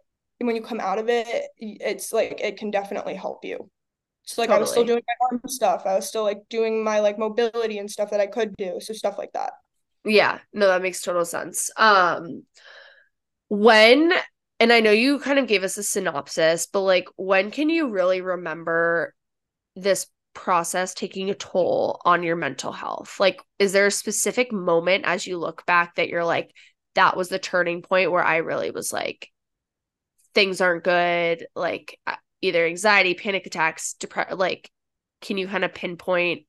when 0.45 0.55
you 0.55 0.61
come 0.61 0.79
out 0.79 0.97
of 0.97 1.09
it, 1.09 1.27
it's 1.57 2.13
like 2.13 2.39
it 2.41 2.57
can 2.57 2.71
definitely 2.71 3.15
help 3.15 3.43
you. 3.43 3.69
So 4.23 4.41
like 4.41 4.49
totally. 4.49 4.57
I 4.57 4.61
was 4.61 4.71
still 4.71 4.85
doing 4.85 5.01
my 5.07 5.27
arm 5.29 5.41
stuff. 5.47 5.83
I 5.85 5.95
was 5.95 6.07
still 6.07 6.23
like 6.23 6.41
doing 6.49 6.83
my 6.83 6.99
like 6.99 7.17
mobility 7.17 7.79
and 7.79 7.89
stuff 7.89 8.11
that 8.11 8.19
I 8.19 8.27
could 8.27 8.55
do. 8.57 8.79
So 8.79 8.93
stuff 8.93 9.17
like 9.17 9.33
that. 9.33 9.53
Yeah, 10.05 10.39
no, 10.53 10.67
that 10.67 10.81
makes 10.81 11.01
total 11.01 11.25
sense. 11.25 11.69
Um 11.77 12.43
when 13.49 14.13
and 14.59 14.71
I 14.71 14.79
know 14.79 14.91
you 14.91 15.19
kind 15.19 15.39
of 15.39 15.47
gave 15.47 15.63
us 15.63 15.77
a 15.77 15.83
synopsis, 15.83 16.67
but 16.67 16.81
like 16.81 17.07
when 17.15 17.51
can 17.51 17.69
you 17.69 17.89
really 17.89 18.21
remember 18.21 19.13
this 19.75 20.07
process 20.33 20.93
taking 20.93 21.29
a 21.29 21.35
toll 21.35 21.99
on 22.05 22.23
your 22.23 22.35
mental 22.35 22.71
health? 22.71 23.19
Like 23.19 23.41
is 23.59 23.73
there 23.73 23.87
a 23.87 23.91
specific 23.91 24.51
moment 24.51 25.05
as 25.05 25.25
you 25.27 25.37
look 25.37 25.65
back 25.65 25.95
that 25.95 26.09
you're 26.09 26.25
like 26.25 26.51
that 26.95 27.15
was 27.17 27.29
the 27.29 27.39
turning 27.39 27.81
point 27.81 28.11
where 28.11 28.23
I 28.23 28.37
really 28.37 28.71
was 28.71 28.93
like 28.93 29.30
things 30.33 30.61
aren't 30.61 30.83
good, 30.83 31.45
like 31.55 31.99
uh, 32.07 32.15
either 32.41 32.65
anxiety, 32.65 33.13
panic 33.13 33.45
attacks, 33.45 33.93
depression, 33.93 34.37
like 34.37 34.69
can 35.21 35.37
you 35.37 35.47
kind 35.47 35.63
of 35.63 35.73
pinpoint 35.73 36.45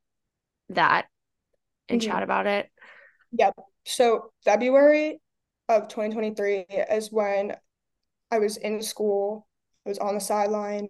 that 0.71 1.07
and 1.88 2.01
mm-hmm. 2.01 2.11
chat 2.11 2.23
about 2.23 2.47
it? 2.47 2.71
Yep. 3.33 3.55
So 3.85 4.33
February 4.45 5.21
of 5.68 5.88
2023 5.88 6.66
is 6.90 7.11
when 7.12 7.55
I 8.31 8.38
was 8.38 8.57
in 8.57 8.83
school. 8.83 9.47
I 9.85 9.90
was 9.90 9.99
on 9.99 10.14
the 10.14 10.21
sideline. 10.21 10.88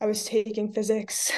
I 0.00 0.06
was 0.06 0.24
taking 0.24 0.72
physics. 0.72 1.32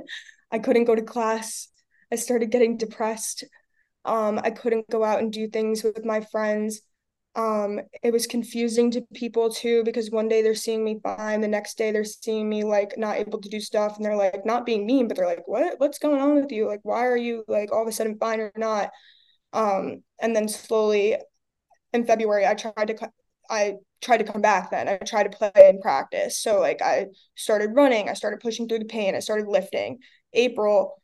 I 0.50 0.58
couldn't 0.58 0.84
go 0.84 0.94
to 0.94 1.02
class. 1.02 1.68
I 2.10 2.16
started 2.16 2.50
getting 2.50 2.76
depressed. 2.76 3.44
Um, 4.04 4.40
I 4.42 4.50
couldn't 4.50 4.88
go 4.88 5.04
out 5.04 5.20
and 5.20 5.32
do 5.32 5.48
things 5.48 5.84
with 5.84 6.04
my 6.04 6.22
friends. 6.22 6.80
Um, 7.38 7.80
it 8.02 8.12
was 8.12 8.26
confusing 8.26 8.90
to 8.90 9.02
people 9.14 9.48
too 9.48 9.84
because 9.84 10.10
one 10.10 10.26
day 10.28 10.42
they're 10.42 10.56
seeing 10.56 10.82
me 10.84 10.98
fine, 11.04 11.40
the 11.40 11.46
next 11.46 11.78
day 11.78 11.92
they're 11.92 12.04
seeing 12.04 12.48
me 12.48 12.64
like 12.64 12.98
not 12.98 13.16
able 13.16 13.40
to 13.40 13.48
do 13.48 13.60
stuff, 13.60 13.96
and 13.96 14.04
they're 14.04 14.16
like 14.16 14.44
not 14.44 14.66
being 14.66 14.84
mean, 14.86 15.06
but 15.06 15.16
they're 15.16 15.26
like, 15.26 15.46
"What? 15.46 15.78
What's 15.78 16.00
going 16.00 16.20
on 16.20 16.34
with 16.34 16.50
you? 16.50 16.66
Like, 16.66 16.80
why 16.82 17.06
are 17.06 17.16
you 17.16 17.44
like 17.46 17.70
all 17.72 17.82
of 17.82 17.88
a 17.88 17.92
sudden 17.92 18.18
fine 18.18 18.40
or 18.40 18.52
not?" 18.56 18.90
Um, 19.52 20.02
and 20.20 20.34
then 20.36 20.48
slowly 20.48 21.16
in 21.92 22.06
February, 22.06 22.46
I 22.46 22.54
tried 22.54 22.86
to 22.88 23.10
I 23.50 23.76
tried 24.02 24.18
to 24.18 24.24
come 24.32 24.42
back 24.42 24.70
then. 24.70 24.88
I 24.88 24.98
tried 24.98 25.30
to 25.30 25.36
play 25.38 25.52
and 25.56 25.80
practice. 25.80 26.38
So 26.42 26.60
like 26.60 26.82
I 26.82 27.06
started 27.36 27.70
running, 27.74 28.08
I 28.08 28.14
started 28.14 28.40
pushing 28.40 28.68
through 28.68 28.80
the 28.80 28.84
pain, 28.86 29.14
I 29.14 29.20
started 29.20 29.48
lifting. 29.48 29.98
April, 30.34 31.00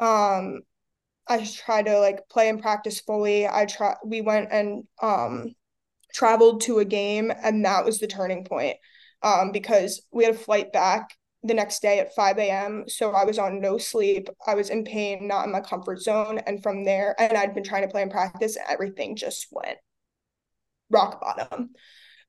um, 0.00 0.62
I 1.28 1.44
tried 1.44 1.86
to 1.86 1.98
like 2.00 2.28
play 2.30 2.48
and 2.48 2.60
practice 2.62 3.00
fully. 3.00 3.46
I 3.48 3.66
try 3.66 3.96
we 4.04 4.20
went 4.22 4.50
and 4.52 4.84
um 5.02 5.54
traveled 6.14 6.62
to 6.62 6.78
a 6.78 6.84
game 6.84 7.30
and 7.42 7.64
that 7.64 7.84
was 7.84 7.98
the 7.98 8.06
turning 8.06 8.44
point. 8.44 8.76
Um, 9.22 9.52
because 9.52 10.02
we 10.12 10.24
had 10.24 10.34
a 10.34 10.38
flight 10.38 10.72
back 10.72 11.10
the 11.42 11.54
next 11.54 11.80
day 11.80 11.98
at 11.98 12.14
5 12.14 12.38
a.m. 12.38 12.84
So 12.88 13.12
I 13.12 13.24
was 13.24 13.38
on 13.38 13.60
no 13.60 13.78
sleep. 13.78 14.28
I 14.46 14.54
was 14.54 14.70
in 14.70 14.84
pain, 14.84 15.26
not 15.28 15.46
in 15.46 15.52
my 15.52 15.60
comfort 15.60 16.00
zone. 16.00 16.38
And 16.38 16.62
from 16.62 16.84
there, 16.84 17.14
and 17.18 17.36
I'd 17.36 17.54
been 17.54 17.64
trying 17.64 17.82
to 17.82 17.88
play 17.88 18.02
in 18.02 18.10
practice, 18.10 18.56
everything 18.68 19.16
just 19.16 19.48
went 19.50 19.78
rock 20.90 21.20
bottom. 21.20 21.70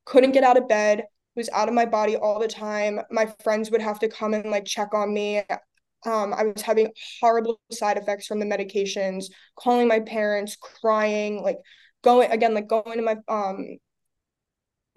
Couldn't 0.05 0.31
get 0.31 0.43
out 0.43 0.57
of 0.57 0.67
bed, 0.67 1.03
was 1.35 1.49
out 1.49 1.67
of 1.67 1.73
my 1.73 1.85
body 1.85 2.15
all 2.15 2.39
the 2.39 2.47
time. 2.47 2.99
My 3.11 3.33
friends 3.43 3.71
would 3.71 3.81
have 3.81 3.99
to 3.99 4.09
come 4.09 4.33
and 4.33 4.49
like 4.51 4.65
check 4.65 4.93
on 4.93 5.13
me. 5.13 5.43
Um, 6.05 6.33
I 6.33 6.43
was 6.43 6.61
having 6.61 6.91
horrible 7.19 7.59
side 7.71 7.97
effects 7.97 8.27
from 8.27 8.39
the 8.39 8.45
medications, 8.45 9.25
calling 9.57 9.87
my 9.87 9.99
parents, 10.01 10.55
crying, 10.55 11.41
like 11.41 11.57
going 12.05 12.31
again, 12.31 12.53
like 12.53 12.67
going 12.67 12.97
to 12.97 13.01
my 13.01 13.17
um 13.27 13.77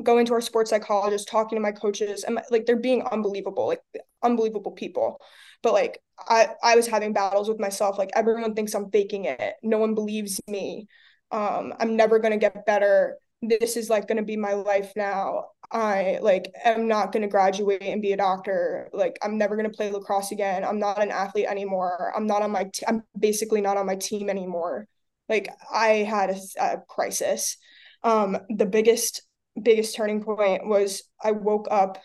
going 0.05 0.27
to 0.27 0.35
our 0.35 0.41
sports 0.41 0.71
psychologist, 0.71 1.29
talking 1.29 1.57
to 1.57 1.63
my 1.63 1.73
coaches, 1.73 2.23
and 2.25 2.37
my, 2.37 2.43
like 2.51 2.67
they're 2.67 2.77
being 2.77 3.03
unbelievable, 3.03 3.67
like 3.67 3.83
unbelievable 4.23 4.73
people. 4.73 5.21
But 5.63 5.73
like 5.73 5.99
I 6.29 6.51
I 6.63 6.77
was 6.77 6.87
having 6.87 7.13
battles 7.13 7.49
with 7.49 7.59
myself. 7.59 7.99
Like 7.99 8.11
everyone 8.15 8.55
thinks 8.55 8.75
I'm 8.75 8.91
faking 8.91 9.25
it. 9.25 9.55
No 9.63 9.79
one 9.79 9.95
believes 9.95 10.41
me. 10.47 10.87
Um, 11.33 11.75
I'm 11.81 11.97
never 11.97 12.19
gonna 12.21 12.37
get 12.39 12.67
better. 12.67 13.19
This 13.43 13.77
is 13.77 13.91
like 13.91 14.07
gonna 14.09 14.23
be 14.23 14.37
my 14.37 14.53
life 14.55 14.93
now. 14.97 15.47
I 15.71 16.19
like 16.23 16.51
am 16.65 16.89
not 16.89 17.13
going 17.13 17.23
to 17.23 17.29
graduate 17.29 17.83
and 17.83 18.01
be 18.01 18.13
a 18.13 18.17
doctor. 18.17 18.89
Like 18.93 19.19
I'm 19.23 19.37
never 19.37 19.55
going 19.57 19.71
to 19.71 19.77
play 19.77 19.91
lacrosse 19.91 20.33
again. 20.33 20.65
I'm 20.65 20.79
not 20.79 21.03
an 21.03 21.11
athlete 21.11 21.47
anymore. 21.47 22.11
I'm 22.17 22.27
not 22.27 22.41
on 22.43 22.53
my 22.53 22.71
I'm 22.87 23.03
basically 23.19 23.61
not 23.61 23.77
on 23.77 23.85
my 23.87 23.97
team 23.97 24.31
anymore. 24.31 24.89
Like 25.29 25.49
I 25.73 25.89
had 26.09 26.31
a, 26.31 26.39
a 26.61 26.79
crisis. 26.89 27.57
Um 28.03 28.39
the 28.49 28.67
biggest 28.67 29.23
biggest 29.61 29.97
turning 29.97 30.23
point 30.23 30.67
was 30.67 31.03
I 31.23 31.33
woke 31.33 31.69
up 31.71 31.99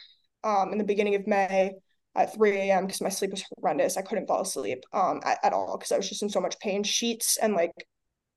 um 0.44 0.72
in 0.72 0.78
the 0.78 0.84
beginning 0.84 1.16
of 1.16 1.28
May 1.28 1.74
at 2.16 2.34
3 2.36 2.52
a.m. 2.58 2.86
because 2.86 3.02
my 3.02 3.10
sleep 3.10 3.32
was 3.32 3.44
horrendous. 3.56 3.98
I 3.98 4.02
couldn't 4.02 4.28
fall 4.28 4.42
asleep 4.42 4.84
um 4.94 5.22
at, 5.24 5.40
at 5.44 5.54
all 5.54 5.78
because 5.78 5.92
I 5.92 5.98
was 5.98 6.10
just 6.10 6.24
in 6.24 6.30
so 6.30 6.42
much 6.42 6.60
pain. 6.60 6.84
Sheets 6.84 7.38
and 7.38 7.54
like 7.54 7.88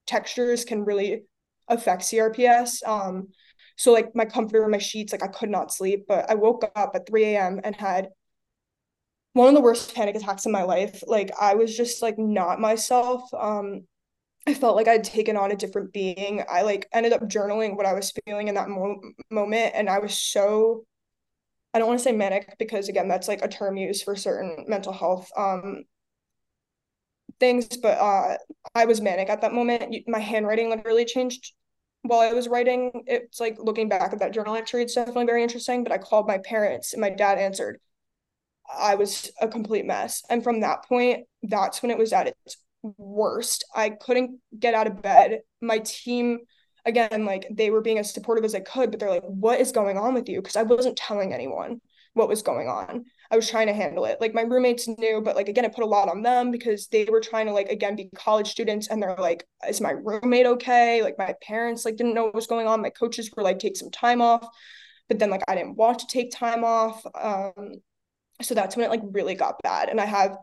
textures 0.07 0.65
can 0.65 0.85
really 0.85 1.23
affect 1.69 2.03
CRPS. 2.03 2.83
Um 2.87 3.29
so 3.77 3.93
like 3.93 4.15
my 4.15 4.25
comforter, 4.25 4.67
my 4.69 4.79
sheets, 4.79 5.13
like 5.13 5.23
I 5.23 5.29
could 5.29 5.51
not 5.51 5.73
sleep. 5.73 6.07
But 6.09 6.31
I 6.31 6.35
woke 6.35 6.65
up 6.75 6.93
at 6.95 7.07
3 7.07 7.25
a.m. 7.25 7.61
and 7.63 7.77
had 7.77 8.09
one 9.35 9.49
of 9.49 9.55
the 9.55 9.61
worst 9.61 9.95
panic 9.95 10.17
attacks 10.17 10.47
in 10.47 10.53
my 10.53 10.63
life. 10.63 11.03
Like 11.07 11.31
I 11.39 11.55
was 11.55 11.77
just 11.77 12.01
like 12.03 12.19
not 12.19 12.59
myself. 12.61 13.23
Um, 13.35 13.87
I 14.47 14.55
felt 14.55 14.77
like 14.77 14.87
I'd 14.89 15.03
taken 15.05 15.37
on 15.37 15.51
a 15.51 15.57
different 15.57 15.93
being. 15.93 16.45
I 16.49 16.63
like 16.63 16.89
ended 16.93 17.13
up 17.13 17.23
journaling 17.23 17.77
what 17.77 17.87
I 17.87 17.95
was 17.95 18.13
feeling 18.25 18.49
in 18.49 18.55
that 18.55 18.69
mo- 18.69 19.01
moment, 19.31 19.73
and 19.75 19.89
I 19.91 19.99
was 19.99 20.17
so. 20.19 20.85
I 21.75 21.79
don't 21.81 21.89
want 21.89 22.01
to 22.01 22.05
say 22.05 22.13
manic 22.13 22.57
because 22.59 22.89
again, 22.89 23.09
that's 23.09 23.29
like 23.29 23.43
a 23.45 23.49
term 23.49 23.77
used 23.77 24.05
for 24.05 24.17
certain 24.17 24.65
mental 24.69 24.93
health 24.93 25.31
um 25.37 25.85
things, 27.39 27.67
but 27.77 27.99
uh, 27.99 28.37
I 28.75 28.85
was 28.87 29.01
manic 29.01 29.29
at 29.29 29.41
that 29.43 29.53
moment. 29.53 29.95
My 30.07 30.19
handwriting 30.19 30.71
literally 30.71 31.05
changed 31.05 31.53
while 32.03 32.21
I 32.21 32.33
was 32.33 32.47
writing, 32.47 33.03
it's 33.07 33.41
like 33.41 33.57
looking 33.59 33.89
back 33.89 34.13
at 34.13 34.21
that 34.21 34.33
journal 34.33 34.55
entry, 34.55 34.83
it's 34.83 34.95
definitely 34.95 35.27
very 35.27 35.43
interesting. 35.43 35.83
But 35.83 35.93
I 35.93 35.99
called 35.99 36.29
my 36.29 36.39
parents 36.39 36.93
and 36.93 37.01
my 37.01 37.11
dad 37.11 37.39
answered. 37.39 37.81
I 38.79 38.97
was 38.97 39.31
a 39.41 39.49
complete 39.49 39.87
mess. 39.87 40.23
And 40.31 40.43
from 40.45 40.61
that 40.61 40.85
point, 40.87 41.27
that's 41.43 41.83
when 41.83 41.91
it 41.91 41.99
was 41.99 42.13
at 42.13 42.29
its 42.29 42.57
worst. 42.97 43.65
I 43.75 43.91
couldn't 43.91 44.41
get 44.59 44.75
out 44.75 44.87
of 44.87 45.03
bed. 45.03 45.41
My 45.61 45.79
team, 45.79 46.41
again, 46.85 47.25
like 47.25 47.47
they 47.51 47.71
were 47.71 47.81
being 47.81 47.99
as 47.99 48.13
supportive 48.13 48.45
as 48.45 48.55
I 48.55 48.61
could, 48.61 48.91
but 48.91 49.01
they're 49.01 49.11
like, 49.11 49.25
what 49.25 49.61
is 49.61 49.73
going 49.73 49.99
on 49.99 50.15
with 50.15 50.29
you? 50.29 50.41
Because 50.41 50.57
I 50.57 50.63
wasn't 50.63 50.97
telling 50.97 51.33
anyone 51.33 51.81
what 52.15 52.29
was 52.29 52.43
going 52.43 52.69
on. 52.69 53.05
I 53.31 53.37
was 53.37 53.51
trying 53.51 53.67
to 53.67 53.75
handle 53.75 54.05
it. 54.07 54.21
Like 54.21 54.33
my 54.33 54.43
roommates 54.43 54.89
knew, 54.89 55.21
but 55.23 55.37
like 55.37 55.49
again, 55.49 55.65
it 55.65 55.75
put 55.75 55.85
a 55.85 55.87
lot 55.87 56.09
on 56.09 56.23
them 56.23 56.51
because 56.51 56.87
they 56.89 57.05
were 57.05 57.21
trying 57.21 57.47
to 57.47 57.53
like 57.53 57.69
again 57.69 57.97
be 57.97 58.09
college 58.15 58.49
students 58.49 58.89
and 58.89 59.03
they're 59.03 59.17
like, 59.17 59.47
is 59.69 59.81
my 59.81 59.91
roommate 59.91 60.47
okay? 60.47 61.03
Like 61.03 61.19
my 61.19 61.35
parents 61.43 61.85
like 61.85 61.97
didn't 61.97 62.15
know 62.15 62.25
what 62.25 62.35
was 62.35 62.47
going 62.47 62.67
on. 62.67 62.81
My 62.81 62.91
coaches 62.91 63.31
were 63.37 63.43
like, 63.43 63.59
take 63.59 63.77
some 63.77 63.91
time 63.91 64.23
off. 64.23 64.49
But 65.09 65.19
then 65.19 65.31
like 65.31 65.43
I 65.47 65.55
didn't 65.55 65.77
want 65.77 65.99
to 66.01 66.07
take 66.07 66.31
time 66.31 66.65
off. 66.65 67.05
Um, 67.15 67.75
so 68.43 68.55
that's 68.55 68.77
when 68.77 68.87
it 68.87 68.91
like 68.91 69.03
really 69.11 69.35
got 69.35 69.63
bad. 69.63 69.89
And 69.89 70.01
I 70.01 70.07
have 70.07 70.37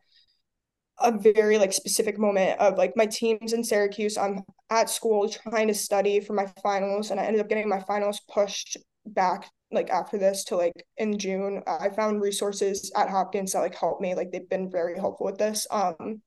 a 0.99 1.11
very 1.11 1.57
like 1.57 1.73
specific 1.73 2.17
moment 2.17 2.59
of 2.59 2.77
like 2.77 2.93
my 2.95 3.05
teams 3.05 3.53
in 3.53 3.63
Syracuse. 3.63 4.17
I'm 4.17 4.43
at 4.69 4.89
school 4.89 5.29
trying 5.29 5.67
to 5.67 5.73
study 5.73 6.19
for 6.19 6.33
my 6.33 6.51
finals, 6.61 7.11
and 7.11 7.19
I 7.19 7.25
ended 7.25 7.41
up 7.41 7.49
getting 7.49 7.69
my 7.69 7.81
finals 7.81 8.21
pushed 8.31 8.77
back 9.05 9.49
like 9.71 9.89
after 9.89 10.17
this 10.17 10.43
to 10.45 10.55
like 10.55 10.85
in 10.97 11.17
June. 11.17 11.63
I 11.67 11.89
found 11.89 12.21
resources 12.21 12.91
at 12.95 13.09
Hopkins 13.09 13.53
that 13.53 13.59
like 13.59 13.75
helped 13.75 14.01
me. 14.01 14.15
Like 14.15 14.31
they've 14.31 14.49
been 14.49 14.71
very 14.71 14.97
helpful 14.97 15.25
with 15.25 15.37
this. 15.37 15.67
Um, 15.71 16.21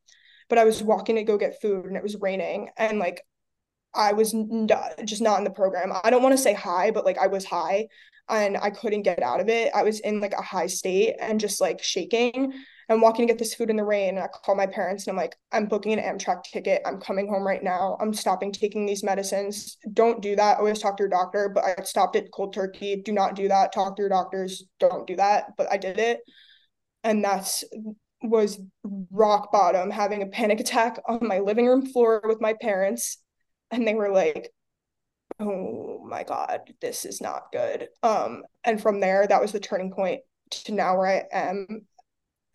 but 0.49 0.59
I 0.59 0.65
was 0.65 0.83
walking 0.83 1.17
to 1.17 1.23
go 1.25 1.39
get 1.39 1.61
food 1.61 1.87
and 1.87 1.97
it 1.97 2.03
was 2.03 2.17
raining 2.21 2.71
and 2.77 2.99
like 2.99 3.23
I 3.95 4.13
was 4.13 4.35
n- 4.35 4.69
just 5.05 5.23
not 5.23 5.39
in 5.39 5.45
the 5.45 5.51
program. 5.51 5.93
I 6.05 6.11
don't 6.11 6.23
want 6.23 6.35
to 6.35 6.43
say 6.43 6.53
high, 6.53 6.91
but 6.91 7.05
like 7.05 7.19
I 7.19 7.29
was 7.29 7.45
high 7.45 7.87
and 8.29 8.57
I 8.57 8.71
couldn't 8.71 9.03
get 9.03 9.23
out 9.23 9.41
of 9.41 9.49
it. 9.49 9.71
I 9.75 9.83
was 9.83 10.01
in 10.01 10.21
like 10.21 10.35
a 10.35 10.43
high 10.43 10.67
state 10.67 11.15
and 11.19 11.41
just 11.41 11.61
like 11.61 11.83
shaking. 11.83 12.53
I'm 12.89 13.01
walking 13.01 13.27
to 13.27 13.33
get 13.33 13.39
this 13.39 13.55
food 13.55 13.71
in 13.71 13.77
the 13.77 13.85
rain 13.85 14.11
and 14.11 14.21
I 14.21 14.29
call 14.29 14.55
my 14.55 14.67
parents 14.67 15.07
and 15.07 15.13
I'm 15.13 15.17
like, 15.17 15.35
I'm 15.51 15.67
booking 15.67 15.93
an 15.93 15.99
Amtrak 15.99 16.45
ticket. 16.45 16.83
I'm 16.87 17.01
coming 17.01 17.29
home 17.29 17.45
right 17.45 17.63
now. 17.63 17.97
I'm 18.01 18.15
stopping 18.15 18.53
taking 18.53 18.87
these 18.87 19.03
medicines. 19.03 19.77
Don't 19.93 20.23
do 20.23 20.37
that. 20.37 20.59
Always 20.59 20.79
talk 20.79 20.97
to 20.99 21.03
your 21.03 21.11
doctor. 21.11 21.51
But 21.53 21.65
I 21.65 21.83
stopped 21.83 22.15
it 22.15 22.31
cold 22.33 22.55
turkey. 22.55 23.03
Do 23.05 23.13
not 23.13 23.35
do 23.35 23.49
that. 23.49 23.73
Talk 23.73 23.97
to 23.97 24.03
your 24.03 24.09
doctors. 24.09 24.65
Don't 24.79 25.07
do 25.07 25.17
that. 25.17 25.57
But 25.57 25.71
I 25.71 25.79
did 25.79 25.99
it. 25.99 26.21
And 27.03 27.25
that's 27.25 27.65
was 28.23 28.61
rock 29.11 29.53
bottom, 29.53 29.91
having 29.91 30.23
a 30.23 30.27
panic 30.27 30.61
attack 30.61 31.01
on 31.07 31.19
my 31.23 31.41
living 31.41 31.67
room 31.67 31.87
floor 31.87 32.23
with 32.25 32.41
my 32.41 32.55
parents. 32.55 33.19
And 33.71 33.87
they 33.87 33.95
were 33.95 34.11
like, 34.13 34.51
oh 35.41 36.05
my 36.09 36.23
God, 36.23 36.61
this 36.81 37.05
is 37.05 37.21
not 37.21 37.53
good. 37.53 37.89
Um, 38.03 38.45
and 38.65 38.81
from 38.81 39.01
there, 39.01 39.27
that 39.27 39.41
was 39.41 39.53
the 39.53 39.61
turning 39.61 39.93
point 39.93 40.21
to 40.51 40.73
now 40.73 40.97
where 40.97 41.07
I 41.07 41.25
am 41.37 41.87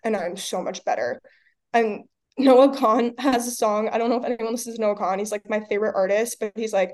and 0.03 0.15
I'm 0.15 0.37
so 0.37 0.61
much 0.61 0.83
better. 0.85 1.21
And 1.73 2.03
Noah 2.37 2.75
Kahan 2.75 3.13
has 3.19 3.45
a 3.47 3.51
song. 3.51 3.89
I 3.89 3.97
don't 3.97 4.09
know 4.09 4.17
if 4.17 4.25
anyone 4.25 4.53
listens 4.53 4.75
to 4.77 4.81
Noah 4.81 4.95
Kahan. 4.95 5.19
He's 5.19 5.31
like 5.31 5.49
my 5.49 5.59
favorite 5.59 5.95
artist, 5.95 6.37
but 6.39 6.53
he's 6.55 6.73
like, 6.73 6.91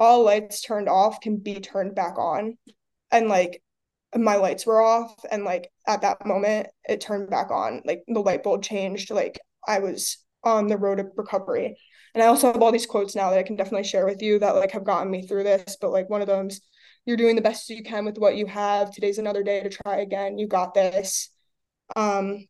all 0.00 0.24
lights 0.24 0.62
turned 0.62 0.88
off 0.88 1.20
can 1.20 1.36
be 1.36 1.60
turned 1.60 1.94
back 1.94 2.18
on. 2.18 2.56
And 3.10 3.28
like 3.28 3.62
my 4.16 4.36
lights 4.36 4.66
were 4.66 4.80
off. 4.80 5.14
And 5.30 5.44
like 5.44 5.70
at 5.86 6.02
that 6.02 6.26
moment, 6.26 6.68
it 6.84 7.00
turned 7.00 7.30
back 7.30 7.50
on. 7.50 7.82
Like 7.84 8.02
the 8.08 8.20
light 8.20 8.42
bulb 8.42 8.62
changed. 8.62 9.10
Like 9.10 9.38
I 9.66 9.78
was 9.78 10.18
on 10.42 10.66
the 10.66 10.78
road 10.78 11.00
of 11.00 11.12
recovery. 11.16 11.76
And 12.14 12.22
I 12.22 12.26
also 12.26 12.52
have 12.52 12.60
all 12.60 12.72
these 12.72 12.86
quotes 12.86 13.14
now 13.14 13.30
that 13.30 13.38
I 13.38 13.42
can 13.42 13.56
definitely 13.56 13.88
share 13.88 14.04
with 14.04 14.20
you 14.20 14.38
that 14.38 14.56
like 14.56 14.72
have 14.72 14.84
gotten 14.84 15.10
me 15.10 15.26
through 15.26 15.44
this. 15.44 15.76
But 15.80 15.92
like 15.92 16.10
one 16.10 16.20
of 16.20 16.26
them's, 16.26 16.60
you're 17.06 17.16
doing 17.16 17.36
the 17.36 17.42
best 17.42 17.68
you 17.70 17.82
can 17.82 18.04
with 18.04 18.18
what 18.18 18.36
you 18.36 18.46
have. 18.46 18.90
Today's 18.90 19.18
another 19.18 19.42
day 19.42 19.62
to 19.62 19.70
try 19.70 19.98
again. 19.98 20.38
You 20.38 20.46
got 20.46 20.74
this. 20.74 21.31
Um, 21.96 22.46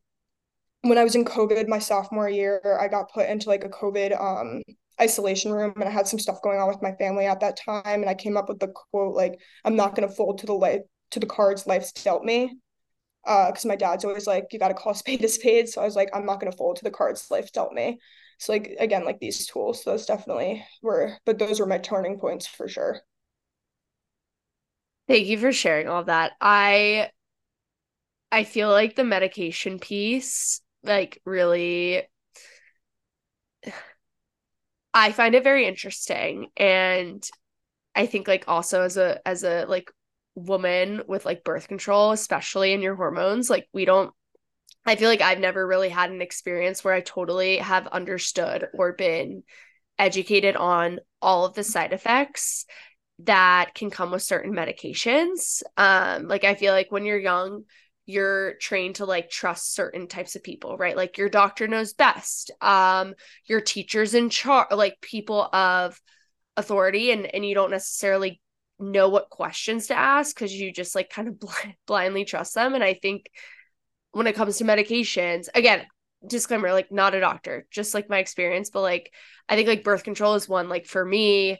when 0.83 0.99
I 0.99 1.05
was 1.05 1.15
in 1.15 1.25
COVID 1.25 1.69
my 1.69 1.79
sophomore 1.79 2.29
year, 2.29 2.79
I 2.81 2.89
got 2.89 3.13
put 3.13 3.29
into 3.29 3.49
like 3.49 3.65
a 3.65 3.69
COVID 3.69 4.21
um 4.21 4.63
isolation 5.01 5.53
room 5.53 5.73
and 5.77 5.85
I 5.85 5.91
had 5.91 6.07
some 6.07 6.19
stuff 6.19 6.43
going 6.43 6.59
on 6.61 6.69
with 6.69 6.83
my 6.83 6.93
family 6.93 7.27
at 7.27 7.41
that 7.41 7.57
time. 7.57 8.03
And 8.03 8.11
I 8.11 8.15
came 8.15 8.37
up 8.37 8.49
with 8.49 8.59
the 8.61 8.69
quote 8.69 9.15
like, 9.15 9.41
I'm 9.65 9.77
not 9.77 9.95
gonna 9.95 10.09
fold 10.09 10.39
to 10.39 10.47
the 10.47 10.55
life 10.55 10.83
to 11.13 11.21
the 11.21 11.27
cards 11.27 11.67
life's 11.67 11.93
dealt 11.93 12.25
me. 12.25 12.57
Uh, 13.27 13.49
because 13.51 13.65
my 13.67 13.77
dad's 13.77 14.05
always 14.05 14.27
like, 14.27 14.47
you 14.53 14.59
gotta 14.59 14.75
call 14.75 14.93
a 14.93 14.97
spade 14.97 15.25
a 15.25 15.29
spade. 15.29 15.69
So 15.69 15.81
I 15.81 15.85
was 15.85 15.97
like, 15.97 16.11
I'm 16.15 16.27
not 16.27 16.41
gonna 16.41 16.53
fold 16.53 16.77
to 16.77 16.85
the 16.85 16.91
cards 16.91 17.31
life 17.31 17.53
dealt 17.53 17.73
me. 17.73 17.99
So 18.39 18.53
like 18.53 18.75
again, 18.81 19.05
like 19.05 19.21
these 19.21 19.47
tools, 19.47 19.85
those 19.85 20.07
definitely 20.07 20.65
were, 20.83 21.17
but 21.25 21.39
those 21.39 21.61
were 21.61 21.67
my 21.67 21.79
turning 21.79 22.19
points 22.19 22.47
for 22.47 22.69
sure. 22.69 23.01
Thank 25.09 25.27
you 25.27 25.39
for 25.39 25.53
sharing 25.53 25.89
all 25.89 26.05
that. 26.05 26.33
I 26.41 27.11
I 28.33 28.45
feel 28.45 28.71
like 28.71 28.97
the 28.97 29.05
medication 29.05 29.79
piece, 29.79 30.63
like, 30.83 31.21
really, 31.25 32.03
I 34.95 35.13
find 35.13 35.35
it 35.35 35.45
very 35.45 35.67
interesting. 35.67 36.49
And 36.57 37.27
I 37.95 38.07
think, 38.07 38.29
like, 38.29 38.45
also 38.49 38.83
as 38.83 38.97
a, 38.97 39.21
as 39.27 39.45
a, 39.45 39.67
like, 39.67 39.91
woman 40.35 41.03
with 41.07 41.27
like 41.27 41.45
birth 41.45 41.69
control, 41.69 42.13
especially 42.13 42.73
in 42.73 42.83
your 42.83 42.97
hormones, 42.97 43.51
like, 43.51 43.69
we 43.73 43.85
don't, 43.85 44.13
I 44.87 44.97
feel 44.97 45.09
like 45.09 45.21
I've 45.21 45.39
never 45.41 45.67
really 45.67 45.91
had 45.91 46.11
an 46.11 46.23
experience 46.23 46.85
where 46.85 46.95
I 46.95 47.01
totally 47.03 47.59
have 47.59 47.87
understood 47.89 48.69
or 48.75 48.95
been 48.95 49.45
educated 49.99 50.57
on 50.57 51.01
all 51.23 51.45
of 51.47 51.55
the 51.55 51.65
side 51.65 51.93
effects 51.93 52.67
that 53.21 53.75
can 53.75 53.91
come 53.91 54.11
with 54.11 54.23
certain 54.23 54.53
medications. 54.53 55.63
Um, 55.77 56.29
like 56.29 56.45
I 56.45 56.55
feel 56.57 56.73
like 56.73 56.91
when 56.91 57.05
you're 57.05 57.19
young, 57.21 57.65
you're 58.07 58.55
trained 58.55 58.97
to 58.97 59.07
like 59.07 59.31
trust 59.31 59.75
certain 59.75 60.09
types 60.09 60.35
of 60.35 60.43
people 60.43 60.77
right? 60.77 60.97
Like 60.97 61.19
your 61.19 61.29
doctor 61.29 61.69
knows 61.69 61.93
best 61.95 62.51
um 62.61 63.15
your 63.47 63.61
teachers 63.61 64.15
in 64.15 64.31
charge 64.31 64.73
like 64.73 65.01
people 65.01 65.43
of 65.53 66.01
authority 66.57 67.11
and 67.11 67.27
and 67.27 67.47
you 67.47 67.55
don't 67.55 67.71
necessarily 67.71 68.41
know 68.79 69.09
what 69.09 69.31
questions 69.31 69.87
to 69.87 69.97
ask 69.97 70.35
because 70.35 70.53
you 70.53 70.73
just 70.73 70.95
like 70.95 71.11
kind 71.11 71.29
of 71.29 71.39
bl- 71.41 71.49
blindly 71.87 72.25
trust 72.25 72.55
them. 72.55 72.75
And 72.75 72.85
i 72.85 72.95
think 72.95 73.31
when 74.13 74.27
it 74.27 74.35
comes 74.35 74.59
to 74.59 74.65
medications 74.65 75.49
again 75.55 75.85
disclaimer 76.27 76.73
like 76.73 76.93
not 76.93 77.15
a 77.15 77.21
doctor 77.21 77.67
just 77.71 77.95
like 77.95 78.09
my 78.09 78.19
experience 78.19 78.71
but 78.71 78.83
like 78.83 79.13
i 79.49 79.57
think 79.57 79.67
like 79.67 79.83
birth 79.83 80.05
control 80.05 80.35
is 80.35 80.49
one 80.49 80.69
like 80.69 80.87
for 80.87 81.05
me 81.05 81.59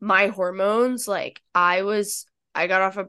my 0.00 0.26
hormones 0.26 1.06
like 1.06 1.40
i 1.54 1.82
was 1.82 2.26
i 2.54 2.66
got 2.66 2.80
off 2.80 2.96
of 2.96 3.08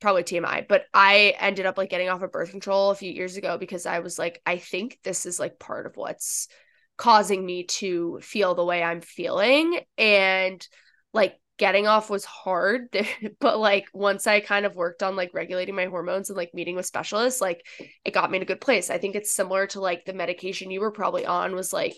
probably 0.00 0.22
TMI, 0.22 0.66
but 0.68 0.84
I 0.94 1.34
ended 1.38 1.66
up 1.66 1.78
like 1.78 1.90
getting 1.90 2.08
off 2.08 2.22
of 2.22 2.32
birth 2.32 2.50
control 2.50 2.90
a 2.90 2.94
few 2.94 3.12
years 3.12 3.36
ago 3.36 3.58
because 3.58 3.86
I 3.86 4.00
was 4.00 4.18
like, 4.18 4.40
I 4.46 4.58
think 4.58 4.98
this 5.04 5.26
is 5.26 5.38
like 5.38 5.58
part 5.58 5.86
of 5.86 5.96
what's 5.96 6.48
causing 6.96 7.44
me 7.44 7.64
to 7.64 8.20
feel 8.22 8.54
the 8.54 8.64
way 8.64 8.82
I'm 8.82 9.00
feeling. 9.00 9.80
And 9.98 10.66
like 11.12 11.38
getting 11.58 11.86
off 11.86 12.10
was 12.10 12.24
hard, 12.24 12.88
but 13.40 13.58
like 13.58 13.86
once 13.92 14.26
I 14.26 14.40
kind 14.40 14.66
of 14.66 14.76
worked 14.76 15.02
on 15.02 15.16
like 15.16 15.30
regulating 15.34 15.74
my 15.74 15.86
hormones 15.86 16.30
and 16.30 16.36
like 16.36 16.54
meeting 16.54 16.76
with 16.76 16.86
specialists, 16.86 17.40
like 17.40 17.64
it 18.04 18.14
got 18.14 18.30
me 18.30 18.36
in 18.36 18.42
a 18.42 18.46
good 18.46 18.60
place. 18.60 18.90
I 18.90 18.98
think 18.98 19.14
it's 19.14 19.34
similar 19.34 19.66
to 19.68 19.80
like 19.80 20.04
the 20.04 20.12
medication 20.12 20.70
you 20.70 20.80
were 20.80 20.90
probably 20.92 21.26
on 21.26 21.54
was 21.54 21.72
like 21.72 21.94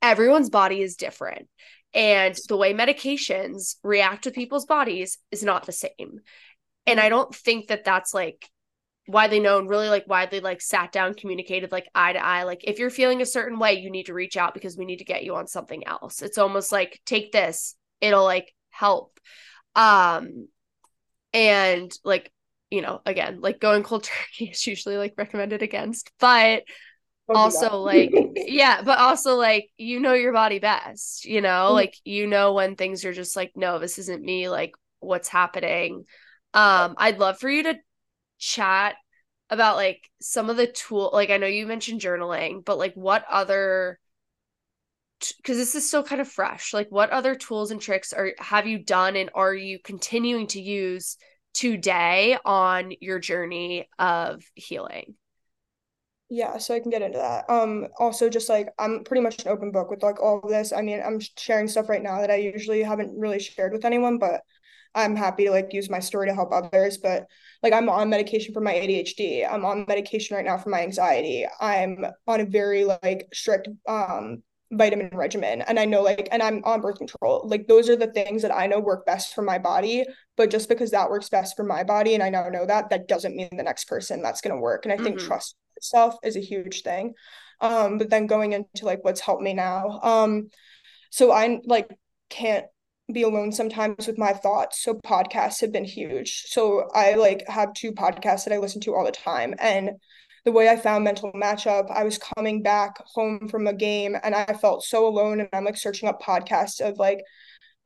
everyone's 0.00 0.50
body 0.50 0.82
is 0.82 0.96
different. 0.96 1.48
And 1.94 2.34
the 2.48 2.56
way 2.56 2.72
medications 2.72 3.76
react 3.82 4.24
to 4.24 4.30
people's 4.30 4.64
bodies 4.64 5.18
is 5.30 5.42
not 5.42 5.66
the 5.66 5.72
same 5.72 6.20
and 6.86 7.00
i 7.00 7.08
don't 7.08 7.34
think 7.34 7.68
that 7.68 7.84
that's 7.84 8.14
like 8.14 8.48
widely 9.08 9.40
known 9.40 9.66
really 9.66 9.88
like 9.88 10.06
widely 10.06 10.40
like 10.40 10.60
sat 10.60 10.92
down 10.92 11.14
communicated 11.14 11.72
like 11.72 11.88
eye 11.94 12.12
to 12.12 12.24
eye. 12.24 12.44
Like 12.44 12.60
if 12.64 12.78
you're 12.78 12.90
feeling 12.90 13.20
a 13.20 13.26
certain 13.26 13.58
way 13.58 13.74
you 13.74 13.90
need 13.90 14.06
to 14.06 14.14
reach 14.14 14.36
out 14.36 14.54
because 14.54 14.76
we 14.76 14.84
need 14.84 14.98
to 14.98 15.04
get 15.04 15.24
you 15.24 15.34
on 15.34 15.46
something 15.46 15.86
else. 15.86 16.22
It's 16.22 16.38
almost 16.38 16.72
like 16.72 17.00
take 17.04 17.32
this 17.32 17.74
it'll 18.00 18.24
like 18.24 18.52
help. 18.70 19.18
Um 19.74 20.48
and 21.32 21.90
like 22.04 22.30
you 22.70 22.80
know 22.82 23.00
again 23.04 23.40
like 23.40 23.60
going 23.60 23.82
cold 23.82 24.04
turkey 24.36 24.50
is 24.50 24.66
usually 24.66 24.96
like 24.96 25.14
recommended 25.16 25.62
against 25.62 26.10
but 26.20 26.62
also 27.28 27.78
like 27.78 28.10
yeah 28.36 28.82
but 28.82 28.98
also 28.98 29.36
like 29.36 29.68
you 29.78 30.00
know 30.00 30.12
your 30.12 30.32
body 30.32 30.58
best 30.58 31.24
you 31.24 31.40
know? 31.40 31.66
Mm-hmm. 31.66 31.74
like 31.74 31.96
you 32.04 32.26
know 32.26 32.52
when 32.52 32.76
things 32.76 33.04
are 33.04 33.12
just 33.12 33.36
like 33.36 33.52
no 33.56 33.78
this 33.78 33.98
isn't 33.98 34.22
me 34.22 34.48
like 34.48 34.72
what's 35.00 35.28
happening 35.28 36.04
um, 36.54 36.94
I'd 36.98 37.18
love 37.18 37.38
for 37.38 37.48
you 37.50 37.64
to 37.64 37.78
chat 38.38 38.96
about 39.50 39.76
like 39.76 40.10
some 40.20 40.50
of 40.50 40.56
the 40.56 40.66
tool 40.66 41.10
like 41.12 41.30
I 41.30 41.36
know 41.38 41.46
you 41.46 41.66
mentioned 41.66 42.00
journaling, 42.00 42.64
but 42.64 42.78
like 42.78 42.94
what 42.94 43.24
other 43.30 43.98
because 45.36 45.56
this 45.56 45.74
is 45.74 45.86
still 45.86 46.02
kind 46.02 46.20
of 46.20 46.28
fresh. 46.28 46.72
Like 46.74 46.88
what 46.90 47.10
other 47.10 47.34
tools 47.34 47.70
and 47.70 47.80
tricks 47.80 48.12
are 48.12 48.32
have 48.38 48.66
you 48.66 48.78
done 48.78 49.16
and 49.16 49.30
are 49.34 49.54
you 49.54 49.78
continuing 49.78 50.46
to 50.48 50.60
use 50.60 51.16
today 51.54 52.36
on 52.44 52.92
your 53.00 53.18
journey 53.18 53.88
of 53.98 54.42
healing? 54.54 55.14
Yeah, 56.28 56.56
so 56.58 56.74
I 56.74 56.80
can 56.80 56.90
get 56.90 57.02
into 57.02 57.18
that. 57.18 57.48
Um 57.50 57.88
also 57.98 58.28
just 58.30 58.48
like 58.48 58.68
I'm 58.78 59.04
pretty 59.04 59.20
much 59.22 59.42
an 59.44 59.48
open 59.48 59.70
book 59.70 59.90
with 59.90 60.02
like 60.02 60.20
all 60.20 60.40
of 60.42 60.48
this. 60.48 60.72
I 60.72 60.80
mean, 60.82 61.00
I'm 61.04 61.20
sharing 61.36 61.68
stuff 61.68 61.88
right 61.88 62.02
now 62.02 62.20
that 62.20 62.30
I 62.30 62.36
usually 62.36 62.82
haven't 62.82 63.18
really 63.18 63.38
shared 63.38 63.72
with 63.72 63.84
anyone, 63.84 64.18
but 64.18 64.40
I'm 64.94 65.16
happy 65.16 65.44
to 65.44 65.50
like 65.50 65.72
use 65.72 65.88
my 65.90 66.00
story 66.00 66.28
to 66.28 66.34
help 66.34 66.52
others. 66.52 66.98
But 66.98 67.26
like 67.62 67.72
I'm 67.72 67.88
on 67.88 68.10
medication 68.10 68.54
for 68.54 68.60
my 68.60 68.74
ADHD. 68.74 69.50
I'm 69.50 69.64
on 69.64 69.84
medication 69.88 70.36
right 70.36 70.44
now 70.44 70.58
for 70.58 70.68
my 70.70 70.82
anxiety. 70.82 71.46
I'm 71.60 72.04
on 72.26 72.40
a 72.40 72.46
very 72.46 72.84
like 72.84 73.28
strict 73.32 73.68
um 73.88 74.42
vitamin 74.72 75.10
regimen 75.12 75.60
and 75.62 75.78
i 75.78 75.84
know 75.84 76.00
like 76.00 76.28
and 76.32 76.42
i'm 76.42 76.62
on 76.64 76.80
birth 76.80 76.96
control 76.96 77.42
like 77.44 77.66
those 77.68 77.90
are 77.90 77.96
the 77.96 78.10
things 78.12 78.40
that 78.40 78.54
i 78.54 78.66
know 78.66 78.80
work 78.80 79.04
best 79.04 79.34
for 79.34 79.42
my 79.42 79.58
body 79.58 80.02
but 80.36 80.50
just 80.50 80.68
because 80.68 80.90
that 80.90 81.10
works 81.10 81.28
best 81.28 81.54
for 81.56 81.62
my 81.62 81.84
body 81.84 82.14
and 82.14 82.22
i 82.22 82.30
now 82.30 82.48
know 82.48 82.64
that 82.64 82.88
that 82.88 83.06
doesn't 83.06 83.36
mean 83.36 83.50
the 83.52 83.62
next 83.62 83.84
person 83.84 84.22
that's 84.22 84.40
going 84.40 84.54
to 84.54 84.60
work 84.60 84.86
and 84.86 84.92
i 84.92 84.96
think 84.96 85.18
mm-hmm. 85.18 85.26
trust 85.26 85.56
itself 85.76 86.16
is 86.24 86.36
a 86.36 86.40
huge 86.40 86.82
thing 86.82 87.12
um 87.60 87.98
but 87.98 88.08
then 88.08 88.26
going 88.26 88.52
into 88.52 88.86
like 88.86 89.04
what's 89.04 89.20
helped 89.20 89.42
me 89.42 89.52
now 89.52 90.00
um 90.02 90.48
so 91.10 91.30
i 91.30 91.58
like 91.66 91.90
can't 92.30 92.64
be 93.12 93.22
alone 93.22 93.52
sometimes 93.52 94.06
with 94.06 94.18
my 94.18 94.32
thoughts. 94.32 94.82
So 94.82 94.94
podcasts 94.94 95.60
have 95.60 95.72
been 95.72 95.84
huge. 95.84 96.44
So 96.48 96.88
I 96.94 97.14
like 97.14 97.46
have 97.48 97.74
two 97.74 97.92
podcasts 97.92 98.44
that 98.44 98.52
I 98.52 98.58
listen 98.58 98.80
to 98.82 98.94
all 98.94 99.04
the 99.04 99.12
time. 99.12 99.54
And 99.58 99.90
the 100.44 100.52
way 100.52 100.68
I 100.68 100.76
found 100.76 101.04
mental 101.04 101.32
matchup, 101.32 101.90
I 101.90 102.04
was 102.04 102.18
coming 102.18 102.62
back 102.62 102.96
home 103.06 103.48
from 103.48 103.66
a 103.66 103.72
game 103.72 104.16
and 104.22 104.34
I 104.34 104.46
felt 104.54 104.84
so 104.84 105.06
alone. 105.06 105.40
And 105.40 105.48
I'm 105.52 105.64
like 105.64 105.76
searching 105.76 106.08
up 106.08 106.20
podcasts 106.22 106.80
of 106.80 106.98
like 106.98 107.20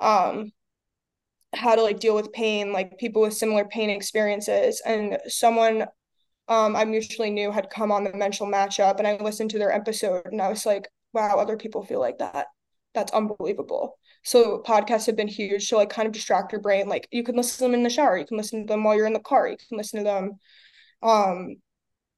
um 0.01 0.53
how 1.55 1.75
to 1.75 1.83
like 1.83 2.01
deal 2.01 2.15
with 2.15 2.33
pain, 2.33 2.73
like 2.73 2.99
people 2.99 3.23
with 3.23 3.35
similar 3.35 3.65
pain 3.65 3.91
experiences. 3.91 4.83
And 4.85 5.19
someone 5.29 5.87
um 6.49 6.77
I 6.77 6.85
mutually 6.85 7.31
knew 7.31 7.51
had 7.51 7.71
come 7.71 7.93
on 7.93 8.05
the 8.05 8.15
mental 8.15 8.47
matchup 8.47 8.99
and 8.99 9.07
I 9.07 9.17
listened 9.17 9.51
to 9.51 9.59
their 9.59 9.73
episode 9.73 10.27
and 10.27 10.41
I 10.41 10.49
was 10.49 10.67
like, 10.67 10.89
wow, 11.13 11.39
other 11.39 11.57
people 11.57 11.85
feel 11.85 12.01
like 12.01 12.19
that. 12.19 12.47
That's 12.95 13.13
unbelievable. 13.13 13.99
So 14.27 14.61
podcasts 14.67 15.07
have 15.07 15.15
been 15.15 15.29
huge 15.29 15.69
to 15.69 15.77
like 15.77 15.89
kind 15.89 16.07
of 16.07 16.13
distract 16.13 16.51
your 16.51 16.61
brain. 16.61 16.89
Like 16.89 17.07
you 17.13 17.23
can 17.23 17.37
listen 17.37 17.59
to 17.59 17.63
them 17.63 17.75
in 17.75 17.85
the 17.85 17.91
shower, 17.91 18.19
you 18.19 18.27
can 18.27 18.37
listen 18.37 18.67
to 18.67 18.73
them 18.73 18.83
while 18.83 18.97
you're 18.97 19.07
in 19.07 19.13
the 19.13 19.21
car, 19.21 19.47
you 19.47 19.57
can 19.57 19.79
listen 19.79 20.01
to 20.01 20.05
them 20.05 20.33
um 21.03 21.57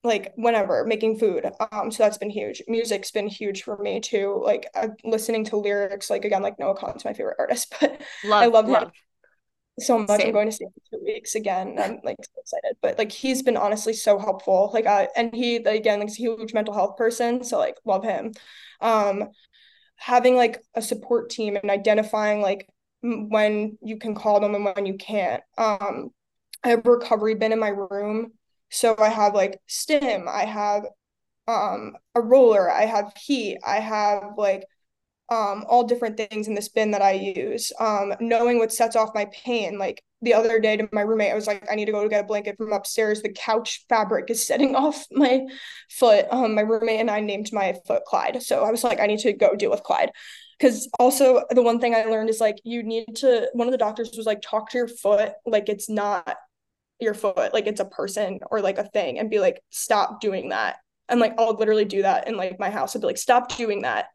like 0.02 0.32
whenever 0.36 0.86
making 0.86 1.18
food. 1.18 1.44
Um 1.70 1.90
so 1.90 2.02
that's 2.02 2.16
been 2.16 2.30
huge. 2.30 2.62
Music's 2.66 3.10
been 3.10 3.28
huge 3.28 3.62
for 3.62 3.76
me 3.76 4.00
too. 4.00 4.40
Like 4.42 4.66
uh, 4.74 4.88
listening 5.04 5.44
to 5.46 5.58
lyrics 5.58 6.08
like 6.08 6.24
again 6.24 6.42
like 6.42 6.58
Noah 6.58 6.76
Kahan's 6.76 7.04
my 7.04 7.12
favorite 7.12 7.36
artist, 7.38 7.74
but 7.80 8.00
love, 8.24 8.42
I 8.42 8.46
love, 8.46 8.68
love. 8.68 8.82
him 8.84 8.92
so 9.80 9.98
much. 9.98 10.20
Same. 10.20 10.28
I'm 10.28 10.32
going 10.32 10.48
to 10.48 10.56
see 10.56 10.64
him 10.64 10.72
in 10.74 10.98
two 10.98 11.04
weeks 11.04 11.34
again. 11.34 11.76
I'm 11.78 12.00
like 12.04 12.16
so 12.22 12.40
excited. 12.40 12.76
But 12.80 12.96
like 12.98 13.12
he's 13.12 13.42
been 13.42 13.58
honestly 13.58 13.92
so 13.92 14.18
helpful. 14.18 14.70
Like 14.72 14.86
uh 14.86 15.08
and 15.14 15.34
he 15.34 15.56
again 15.56 16.00
like 16.00 16.08
he's 16.08 16.18
a 16.18 16.22
huge 16.22 16.54
mental 16.54 16.72
health 16.72 16.96
person. 16.96 17.44
So 17.44 17.58
like 17.58 17.76
love 17.84 18.02
him. 18.02 18.32
Um 18.80 19.28
having 19.98 20.36
like 20.36 20.62
a 20.74 20.82
support 20.82 21.30
team 21.30 21.56
and 21.56 21.70
identifying 21.70 22.40
like 22.40 22.68
when 23.02 23.78
you 23.82 23.98
can 23.98 24.14
call 24.14 24.40
them 24.40 24.54
and 24.54 24.64
when 24.64 24.86
you 24.86 24.94
can't. 24.94 25.42
Um, 25.56 26.10
I 26.64 26.70
have 26.70 26.86
recovery 26.86 27.34
bin 27.34 27.52
in 27.52 27.58
my 27.60 27.68
room. 27.68 28.32
So 28.70 28.94
I 28.98 29.08
have 29.08 29.34
like 29.34 29.60
stim, 29.66 30.26
I 30.28 30.44
have 30.44 30.84
um 31.48 31.96
a 32.14 32.20
roller, 32.20 32.70
I 32.70 32.86
have 32.86 33.12
heat, 33.16 33.58
I 33.66 33.76
have 33.80 34.34
like 34.36 34.64
um 35.30 35.64
all 35.68 35.84
different 35.84 36.16
things 36.16 36.48
in 36.48 36.54
this 36.54 36.68
bin 36.68 36.90
that 36.92 37.02
I 37.02 37.12
use. 37.12 37.72
Um 37.78 38.14
knowing 38.20 38.58
what 38.58 38.72
sets 38.72 38.96
off 38.96 39.14
my 39.14 39.26
pain, 39.32 39.78
like 39.78 40.02
the 40.22 40.34
other 40.34 40.58
day 40.58 40.76
to 40.76 40.88
my 40.92 41.02
roommate, 41.02 41.30
I 41.30 41.34
was 41.34 41.46
like, 41.46 41.64
I 41.70 41.74
need 41.74 41.84
to 41.84 41.92
go 41.92 42.08
get 42.08 42.24
a 42.24 42.26
blanket 42.26 42.56
from 42.56 42.72
upstairs. 42.72 43.22
The 43.22 43.32
couch 43.32 43.84
fabric 43.88 44.30
is 44.30 44.46
setting 44.46 44.74
off 44.74 45.04
my 45.10 45.46
foot. 45.90 46.26
Um, 46.30 46.54
my 46.54 46.62
roommate 46.62 47.00
and 47.00 47.10
I 47.10 47.20
named 47.20 47.52
my 47.52 47.74
foot 47.86 48.04
Clyde. 48.06 48.42
So 48.42 48.64
I 48.64 48.70
was 48.70 48.84
like, 48.84 49.00
I 49.00 49.06
need 49.06 49.20
to 49.20 49.32
go 49.32 49.54
deal 49.54 49.70
with 49.70 49.82
Clyde. 49.82 50.10
Because 50.58 50.88
also 50.98 51.44
the 51.50 51.62
one 51.62 51.78
thing 51.78 51.94
I 51.94 52.04
learned 52.04 52.30
is 52.30 52.40
like 52.40 52.56
you 52.64 52.82
need 52.82 53.16
to 53.16 53.48
one 53.52 53.68
of 53.68 53.72
the 53.72 53.78
doctors 53.78 54.12
was 54.16 54.26
like 54.26 54.42
talk 54.42 54.70
to 54.70 54.78
your 54.78 54.88
foot 54.88 55.34
like 55.46 55.68
it's 55.68 55.88
not 55.88 56.36
your 57.00 57.14
foot, 57.14 57.54
like 57.54 57.66
it's 57.66 57.80
a 57.80 57.84
person 57.84 58.40
or 58.50 58.60
like 58.60 58.78
a 58.78 58.84
thing, 58.84 59.18
and 59.18 59.30
be 59.30 59.38
like, 59.38 59.62
stop 59.70 60.20
doing 60.20 60.48
that. 60.50 60.76
And 61.08 61.20
like 61.20 61.34
I'll 61.38 61.54
literally 61.54 61.84
do 61.84 62.02
that 62.02 62.28
in 62.28 62.36
like 62.36 62.58
my 62.58 62.70
house. 62.70 62.94
I'd 62.94 63.00
be 63.00 63.06
like, 63.06 63.18
stop 63.18 63.56
doing 63.56 63.82
that 63.82 64.06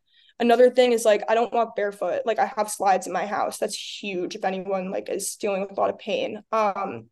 another 0.43 0.69
thing 0.69 0.91
is 0.91 1.05
like 1.05 1.23
i 1.29 1.33
don't 1.33 1.53
walk 1.53 1.75
barefoot. 1.75 2.21
Like 2.25 2.39
i 2.39 2.51
have 2.57 2.69
slides 2.69 3.07
in 3.07 3.13
my 3.13 3.25
house. 3.25 3.57
That's 3.57 3.75
huge 3.75 4.35
if 4.35 4.45
anyone 4.45 4.91
like 4.91 5.09
is 5.09 5.35
dealing 5.35 5.61
with 5.61 5.71
a 5.71 5.81
lot 5.81 5.89
of 5.89 5.97
pain. 5.97 6.43
Um 6.51 7.09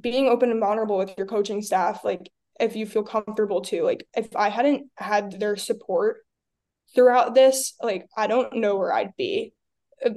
being 0.00 0.28
open 0.28 0.50
and 0.50 0.60
vulnerable 0.60 0.98
with 0.98 1.14
your 1.16 1.26
coaching 1.26 1.62
staff 1.62 2.04
like 2.04 2.30
if 2.58 2.74
you 2.74 2.86
feel 2.86 3.02
comfortable 3.02 3.60
to 3.60 3.82
like 3.82 4.06
if 4.16 4.34
i 4.34 4.48
hadn't 4.48 4.90
had 4.96 5.38
their 5.38 5.56
support 5.56 6.24
throughout 6.94 7.34
this 7.34 7.74
like 7.82 8.06
i 8.16 8.26
don't 8.26 8.56
know 8.56 8.76
where 8.76 8.92
i'd 8.92 9.16
be. 9.16 9.52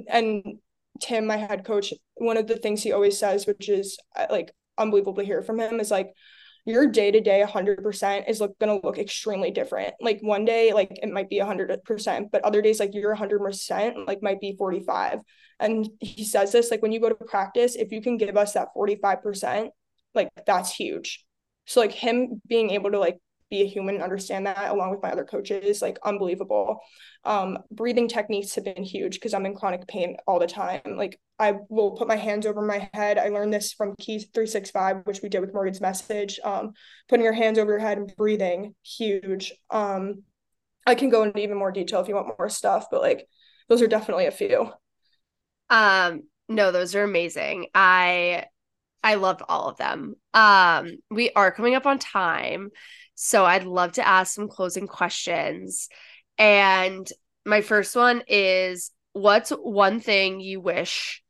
And 0.08 0.58
tim 1.00 1.26
my 1.26 1.36
head 1.36 1.64
coach 1.64 1.92
one 2.14 2.36
of 2.36 2.46
the 2.48 2.56
things 2.56 2.82
he 2.82 2.92
always 2.92 3.18
says 3.18 3.46
which 3.46 3.68
is 3.68 3.98
uh, 4.16 4.26
like 4.30 4.52
unbelievable 4.76 5.14
to 5.14 5.24
hear 5.24 5.42
from 5.42 5.60
him 5.60 5.78
is 5.78 5.90
like 5.90 6.10
your 6.64 6.86
day 6.86 7.10
to 7.10 7.20
day 7.20 7.44
100% 7.46 8.28
is 8.28 8.40
look, 8.40 8.58
going 8.58 8.80
to 8.80 8.86
look 8.86 8.98
extremely 8.98 9.50
different. 9.50 9.94
Like 10.00 10.20
one 10.20 10.44
day, 10.44 10.72
like 10.72 10.98
it 11.02 11.10
might 11.10 11.28
be 11.28 11.38
100%, 11.40 12.30
but 12.30 12.44
other 12.44 12.62
days, 12.62 12.80
like 12.80 12.94
you're 12.94 13.16
100%, 13.16 14.06
like 14.06 14.22
might 14.22 14.40
be 14.40 14.54
45. 14.56 15.20
And 15.60 15.88
he 16.00 16.24
says 16.24 16.52
this, 16.52 16.70
like 16.70 16.82
when 16.82 16.92
you 16.92 17.00
go 17.00 17.08
to 17.08 17.14
practice, 17.14 17.74
if 17.74 17.90
you 17.92 18.00
can 18.00 18.16
give 18.16 18.36
us 18.36 18.52
that 18.52 18.68
45%, 18.76 19.70
like 20.14 20.28
that's 20.46 20.72
huge. 20.72 21.24
So 21.66 21.80
like 21.80 21.92
him 21.92 22.40
being 22.46 22.70
able 22.70 22.90
to 22.92 22.98
like 22.98 23.18
be 23.50 23.62
a 23.62 23.66
human 23.66 23.96
and 23.96 24.04
understand 24.04 24.46
that 24.46 24.70
along 24.70 24.90
with 24.90 25.02
my 25.02 25.10
other 25.10 25.24
coaches 25.24 25.82
like 25.82 25.98
unbelievable. 26.04 26.80
Um, 27.24 27.58
breathing 27.70 28.08
techniques 28.08 28.54
have 28.54 28.64
been 28.64 28.84
huge 28.84 29.14
because 29.14 29.34
i'm 29.34 29.46
in 29.46 29.54
chronic 29.54 29.86
pain 29.86 30.16
all 30.26 30.38
the 30.38 30.46
time. 30.46 30.80
Like 30.84 31.20
i 31.38 31.54
will 31.68 31.92
put 31.92 32.08
my 32.08 32.16
hands 32.16 32.46
over 32.46 32.62
my 32.62 32.88
head. 32.92 33.18
I 33.18 33.28
learned 33.28 33.52
this 33.52 33.72
from 33.72 33.94
keys 33.96 34.26
365 34.34 35.02
which 35.04 35.22
we 35.22 35.28
did 35.28 35.40
with 35.40 35.54
morgan's 35.54 35.80
message. 35.80 36.38
Um, 36.44 36.72
putting 37.08 37.24
your 37.24 37.32
hands 37.32 37.58
over 37.58 37.72
your 37.72 37.80
head 37.80 37.98
and 37.98 38.12
breathing 38.16 38.74
huge. 38.82 39.52
Um, 39.70 40.22
i 40.86 40.94
can 40.94 41.10
go 41.10 41.22
into 41.22 41.38
even 41.40 41.58
more 41.58 41.72
detail 41.72 42.00
if 42.00 42.08
you 42.08 42.14
want 42.14 42.38
more 42.38 42.48
stuff 42.48 42.86
but 42.90 43.02
like 43.02 43.26
those 43.68 43.82
are 43.82 43.88
definitely 43.88 44.26
a 44.26 44.30
few. 44.30 44.70
Um 45.70 46.22
no 46.48 46.72
those 46.72 46.94
are 46.94 47.04
amazing. 47.04 47.66
I 47.74 48.46
I 49.02 49.14
loved 49.14 49.42
all 49.48 49.68
of 49.68 49.76
them. 49.76 50.16
Um, 50.34 50.98
we 51.10 51.30
are 51.30 51.52
coming 51.52 51.74
up 51.74 51.86
on 51.86 51.98
time, 51.98 52.70
so 53.20 53.44
I'd 53.44 53.64
love 53.64 53.94
to 53.94 54.06
ask 54.06 54.32
some 54.32 54.46
closing 54.46 54.86
questions. 54.86 55.88
And 56.38 57.10
my 57.44 57.62
first 57.62 57.96
one 57.96 58.22
is 58.28 58.92
what's 59.12 59.50
one 59.50 59.98
thing 59.98 60.38
you 60.38 60.60
wish 60.60 61.20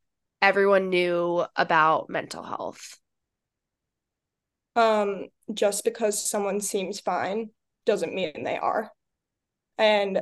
everyone 0.42 0.90
knew 0.90 1.46
about 1.56 2.10
mental 2.10 2.42
health? 2.42 2.98
Um, 4.76 5.28
just 5.54 5.82
because 5.82 6.22
someone 6.22 6.60
seems 6.60 7.00
fine 7.00 7.48
doesn't 7.86 8.14
mean 8.14 8.44
they 8.44 8.58
are. 8.58 8.90
And 9.78 10.20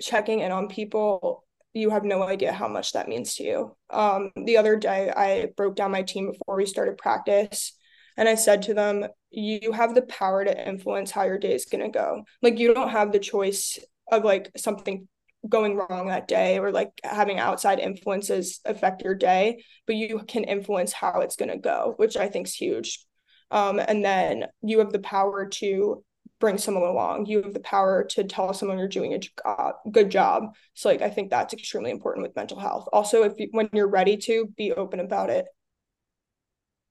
checking 0.00 0.40
in 0.40 0.52
on 0.52 0.68
people 0.68 1.44
you 1.74 1.90
have 1.90 2.04
no 2.04 2.22
idea 2.22 2.50
how 2.50 2.68
much 2.68 2.92
that 2.92 3.08
means 3.08 3.34
to 3.34 3.44
you. 3.44 3.76
Um, 3.90 4.30
the 4.34 4.56
other 4.56 4.76
day, 4.76 5.12
I 5.14 5.48
broke 5.58 5.76
down 5.76 5.90
my 5.90 6.00
team 6.00 6.32
before 6.32 6.56
we 6.56 6.64
started 6.64 6.96
practice, 6.96 7.75
and 8.16 8.28
I 8.28 8.34
said 8.34 8.62
to 8.62 8.74
them, 8.74 9.06
"You 9.30 9.72
have 9.72 9.94
the 9.94 10.02
power 10.02 10.44
to 10.44 10.68
influence 10.68 11.10
how 11.10 11.24
your 11.24 11.38
day 11.38 11.54
is 11.54 11.66
gonna 11.66 11.90
go. 11.90 12.24
Like 12.42 12.58
you 12.58 12.74
don't 12.74 12.90
have 12.90 13.12
the 13.12 13.18
choice 13.18 13.78
of 14.10 14.24
like 14.24 14.50
something 14.56 15.08
going 15.48 15.76
wrong 15.76 16.08
that 16.08 16.28
day 16.28 16.58
or 16.58 16.72
like 16.72 16.90
having 17.04 17.38
outside 17.38 17.78
influences 17.78 18.60
affect 18.64 19.02
your 19.02 19.14
day, 19.14 19.62
but 19.86 19.96
you 19.96 20.20
can 20.26 20.44
influence 20.44 20.92
how 20.92 21.20
it's 21.20 21.36
gonna 21.36 21.58
go, 21.58 21.94
which 21.96 22.16
I 22.16 22.28
think 22.28 22.46
is 22.48 22.54
huge. 22.54 23.04
Um, 23.50 23.78
and 23.78 24.04
then 24.04 24.46
you 24.62 24.78
have 24.80 24.92
the 24.92 24.98
power 24.98 25.46
to 25.46 26.04
bring 26.40 26.58
someone 26.58 26.82
along. 26.82 27.26
You 27.26 27.42
have 27.42 27.54
the 27.54 27.60
power 27.60 28.04
to 28.10 28.24
tell 28.24 28.52
someone 28.52 28.78
you're 28.78 28.88
doing 28.88 29.14
a 29.14 29.18
job, 29.18 29.74
good 29.90 30.10
job. 30.10 30.54
So 30.74 30.88
like 30.88 31.02
I 31.02 31.10
think 31.10 31.30
that's 31.30 31.54
extremely 31.54 31.90
important 31.90 32.26
with 32.26 32.36
mental 32.36 32.58
health. 32.58 32.88
Also, 32.92 33.22
if 33.22 33.34
you, 33.38 33.48
when 33.52 33.68
you're 33.72 33.88
ready 33.88 34.16
to 34.18 34.46
be 34.56 34.72
open 34.72 35.00
about 35.00 35.30
it. 35.30 35.46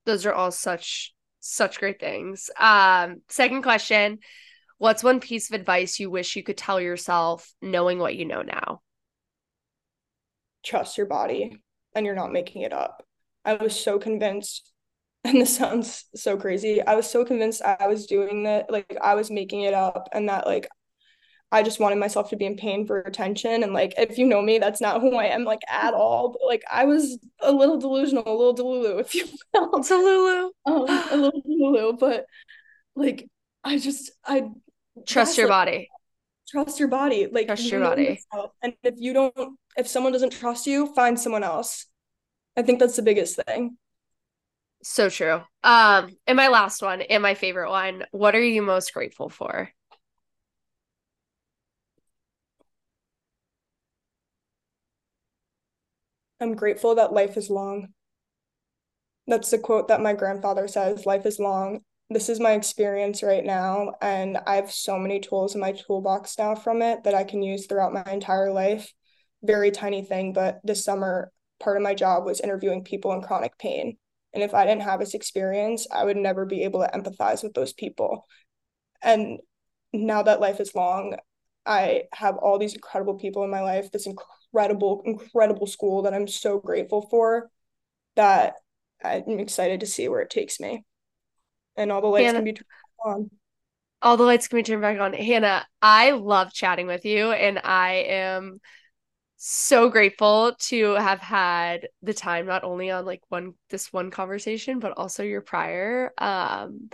Those 0.05 0.25
are 0.25 0.33
all 0.33 0.51
such 0.51 1.14
such 1.45 1.79
great 1.79 1.99
things. 1.99 2.49
Um, 2.59 3.21
second 3.29 3.61
question, 3.61 4.19
what's 4.77 5.03
one 5.03 5.19
piece 5.19 5.49
of 5.49 5.59
advice 5.59 5.99
you 5.99 6.09
wish 6.09 6.35
you 6.35 6.43
could 6.43 6.57
tell 6.57 6.81
yourself 6.81 7.53
knowing 7.61 7.99
what 7.99 8.15
you 8.15 8.25
know 8.25 8.41
now? 8.41 8.81
Trust 10.63 10.97
your 10.97 11.07
body 11.07 11.61
and 11.93 12.05
you're 12.05 12.15
not 12.15 12.33
making 12.33 12.63
it 12.63 12.73
up. 12.73 13.05
I 13.45 13.53
was 13.53 13.79
so 13.79 13.99
convinced 13.99 14.71
and 15.25 15.41
this 15.41 15.55
sounds 15.55 16.05
so 16.15 16.37
crazy. 16.37 16.81
I 16.81 16.95
was 16.95 17.09
so 17.09 17.25
convinced 17.25 17.61
I 17.63 17.87
was 17.87 18.05
doing 18.05 18.43
that, 18.43 18.71
like 18.71 18.95
I 19.01 19.15
was 19.15 19.31
making 19.31 19.61
it 19.61 19.73
up, 19.73 20.07
and 20.13 20.29
that 20.29 20.45
like 20.45 20.67
I 21.51 21.63
just 21.63 21.79
wanted 21.79 21.99
myself 21.99 22.29
to 22.31 22.35
be 22.35 22.45
in 22.45 22.57
pain 22.57 22.85
for 22.85 22.99
attention. 23.01 23.63
And 23.63 23.71
like, 23.73 23.93
if 23.97 24.17
you 24.17 24.25
know 24.25 24.41
me, 24.41 24.57
that's 24.57 24.81
not 24.81 25.01
who 25.01 25.15
I 25.15 25.25
am, 25.25 25.43
like 25.43 25.61
at 25.69 25.93
all. 25.93 26.29
But 26.29 26.41
like, 26.45 26.63
I 26.71 26.85
was 26.85 27.17
a 27.39 27.51
little 27.51 27.77
delusional, 27.77 28.23
a 28.27 28.35
little 28.35 28.55
delulu, 28.55 28.99
if 28.99 29.15
you 29.15 29.25
will. 29.53 29.71
Delulu. 29.71 30.49
Um, 30.65 30.85
a 31.11 31.17
little 31.17 31.41
delulu, 31.41 31.99
but 31.99 32.25
like, 32.95 33.29
I 33.63 33.77
just, 33.77 34.11
I 34.25 34.49
trust 35.07 35.37
your 35.37 35.47
body. 35.47 35.89
Trust 36.49 36.79
your 36.79 36.89
body. 36.89 37.27
Like, 37.31 37.47
trust 37.47 37.69
your 37.71 37.81
body. 37.81 38.03
Yourself. 38.03 38.51
And 38.61 38.73
if 38.83 38.95
you 38.97 39.13
don't, 39.13 39.57
if 39.77 39.87
someone 39.87 40.13
doesn't 40.13 40.31
trust 40.31 40.67
you, 40.67 40.93
find 40.93 41.19
someone 41.19 41.43
else. 41.43 41.85
I 42.57 42.61
think 42.61 42.79
that's 42.79 42.95
the 42.95 43.01
biggest 43.01 43.39
thing. 43.45 43.77
So 44.83 45.09
true. 45.09 45.41
Um, 45.63 46.15
and 46.27 46.37
my 46.37 46.47
last 46.49 46.81
one, 46.81 47.01
and 47.01 47.23
my 47.23 47.33
favorite 47.33 47.69
one, 47.69 48.05
what 48.11 48.35
are 48.35 48.43
you 48.43 48.61
most 48.61 48.93
grateful 48.93 49.29
for? 49.29 49.71
I'm 56.39 56.55
grateful 56.55 56.95
that 56.95 57.13
life 57.13 57.37
is 57.37 57.49
long. 57.49 57.87
That's 59.27 59.51
the 59.51 59.57
quote 59.57 59.87
that 59.87 60.01
my 60.01 60.13
grandfather 60.13 60.67
says 60.67 61.05
life 61.05 61.25
is 61.25 61.39
long. 61.39 61.79
This 62.09 62.29
is 62.29 62.39
my 62.39 62.51
experience 62.51 63.23
right 63.23 63.43
now, 63.43 63.93
and 63.99 64.37
I 64.45 64.57
have 64.57 64.71
so 64.71 64.99
many 64.99 65.19
tools 65.19 65.55
in 65.55 65.61
my 65.61 65.71
toolbox 65.71 66.37
now 66.37 66.53
from 66.53 66.83
it 66.83 67.03
that 67.03 67.15
I 67.15 67.23
can 67.23 67.41
use 67.41 67.65
throughout 67.65 67.93
my 67.93 68.03
entire 68.11 68.51
life. 68.51 68.93
Very 69.41 69.71
tiny 69.71 70.03
thing, 70.03 70.31
but 70.31 70.59
this 70.63 70.85
summer, 70.85 71.31
part 71.59 71.77
of 71.77 71.83
my 71.83 71.95
job 71.95 72.23
was 72.25 72.41
interviewing 72.41 72.83
people 72.83 73.11
in 73.13 73.21
chronic 73.21 73.57
pain. 73.57 73.97
And 74.33 74.43
if 74.43 74.53
I 74.53 74.65
didn't 74.65 74.83
have 74.83 74.99
this 74.99 75.15
experience, 75.15 75.87
I 75.91 76.03
would 76.03 76.17
never 76.17 76.45
be 76.45 76.63
able 76.63 76.81
to 76.81 76.91
empathize 76.91 77.41
with 77.41 77.53
those 77.53 77.73
people. 77.73 78.25
And 79.01 79.39
now 79.91 80.21
that 80.23 80.41
life 80.41 80.59
is 80.59 80.75
long, 80.75 81.15
I 81.65 82.03
have 82.13 82.35
all 82.37 82.59
these 82.59 82.75
incredible 82.75 83.15
people 83.15 83.43
in 83.43 83.49
my 83.49 83.61
life, 83.61 83.91
this 83.91 84.05
incredible, 84.05 84.35
incredible 84.55 85.01
incredible 85.05 85.67
school 85.67 86.03
that 86.03 86.13
I'm 86.13 86.27
so 86.27 86.59
grateful 86.59 87.01
for 87.09 87.49
that 88.15 88.55
I'm 89.03 89.39
excited 89.39 89.81
to 89.81 89.85
see 89.85 90.07
where 90.07 90.21
it 90.21 90.29
takes 90.29 90.59
me. 90.59 90.83
And 91.75 91.91
all 91.91 92.01
the 92.01 92.07
lights 92.07 92.27
Hannah, 92.27 92.37
can 92.37 92.45
be 92.45 92.53
turned 92.53 92.65
on. 93.03 93.31
All 94.01 94.17
the 94.17 94.23
lights 94.23 94.47
can 94.47 94.57
be 94.57 94.63
turned 94.63 94.81
back 94.81 94.99
on. 94.99 95.13
Hannah, 95.13 95.65
I 95.81 96.11
love 96.11 96.53
chatting 96.53 96.87
with 96.87 97.05
you 97.05 97.31
and 97.31 97.59
I 97.63 98.05
am 98.07 98.59
so 99.37 99.89
grateful 99.89 100.55
to 100.59 100.93
have 100.93 101.19
had 101.19 101.87
the 102.01 102.13
time 102.13 102.45
not 102.45 102.63
only 102.63 102.89
on 102.89 103.05
like 103.05 103.21
one 103.27 103.53
this 103.69 103.91
one 103.91 104.09
conversation 104.09 104.79
but 104.79 104.93
also 104.97 105.23
your 105.23 105.41
prior 105.41 106.13
um 106.17 106.89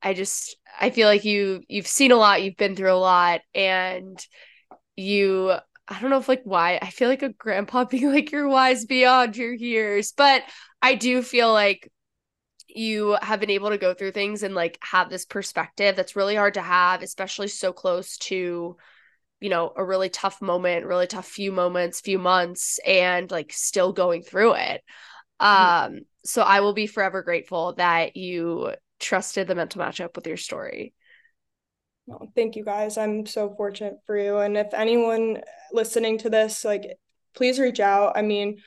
i 0.00 0.14
just 0.14 0.56
i 0.80 0.90
feel 0.90 1.08
like 1.08 1.24
you 1.24 1.60
you've 1.68 1.88
seen 1.88 2.12
a 2.12 2.16
lot 2.16 2.40
you've 2.40 2.56
been 2.56 2.76
through 2.76 2.92
a 2.92 2.94
lot 2.94 3.40
and 3.52 4.24
you 4.96 5.52
i 5.88 6.00
don't 6.00 6.10
know 6.10 6.18
if 6.18 6.28
like 6.28 6.42
why 6.44 6.78
i 6.80 6.90
feel 6.90 7.08
like 7.08 7.22
a 7.22 7.28
grandpa 7.30 7.84
being 7.90 8.10
like 8.12 8.30
you're 8.30 8.48
wise 8.48 8.84
beyond 8.84 9.36
your 9.36 9.52
years 9.52 10.12
but 10.12 10.42
i 10.80 10.94
do 10.94 11.22
feel 11.22 11.52
like 11.52 11.90
you 12.74 13.16
have 13.20 13.40
been 13.40 13.50
able 13.50 13.70
to 13.70 13.78
go 13.78 13.92
through 13.92 14.12
things 14.12 14.42
and 14.42 14.54
like 14.54 14.78
have 14.82 15.10
this 15.10 15.24
perspective 15.24 15.94
that's 15.94 16.16
really 16.16 16.34
hard 16.34 16.54
to 16.54 16.62
have 16.62 17.02
especially 17.02 17.48
so 17.48 17.72
close 17.72 18.16
to 18.16 18.76
you 19.40 19.48
know 19.50 19.72
a 19.76 19.84
really 19.84 20.08
tough 20.08 20.40
moment 20.40 20.86
really 20.86 21.06
tough 21.06 21.26
few 21.26 21.52
moments 21.52 22.00
few 22.00 22.18
months 22.18 22.78
and 22.86 23.30
like 23.30 23.52
still 23.52 23.92
going 23.92 24.22
through 24.22 24.54
it 24.54 24.82
mm-hmm. 25.40 25.94
um 25.94 26.00
so 26.24 26.42
i 26.42 26.60
will 26.60 26.72
be 26.72 26.86
forever 26.86 27.22
grateful 27.22 27.74
that 27.74 28.16
you 28.16 28.72
trusted 29.00 29.48
the 29.48 29.54
mental 29.54 29.82
matchup 29.82 30.14
with 30.14 30.26
your 30.26 30.36
story 30.36 30.94
well, 32.06 32.28
thank 32.34 32.56
you 32.56 32.64
guys. 32.64 32.98
I'm 32.98 33.26
so 33.26 33.54
fortunate 33.56 33.98
for 34.06 34.18
you. 34.18 34.38
And 34.38 34.56
if 34.56 34.74
anyone 34.74 35.42
listening 35.72 36.18
to 36.18 36.30
this 36.30 36.64
like 36.64 36.98
please 37.34 37.58
reach 37.58 37.80
out. 37.80 38.16
I 38.16 38.22
mean 38.22 38.58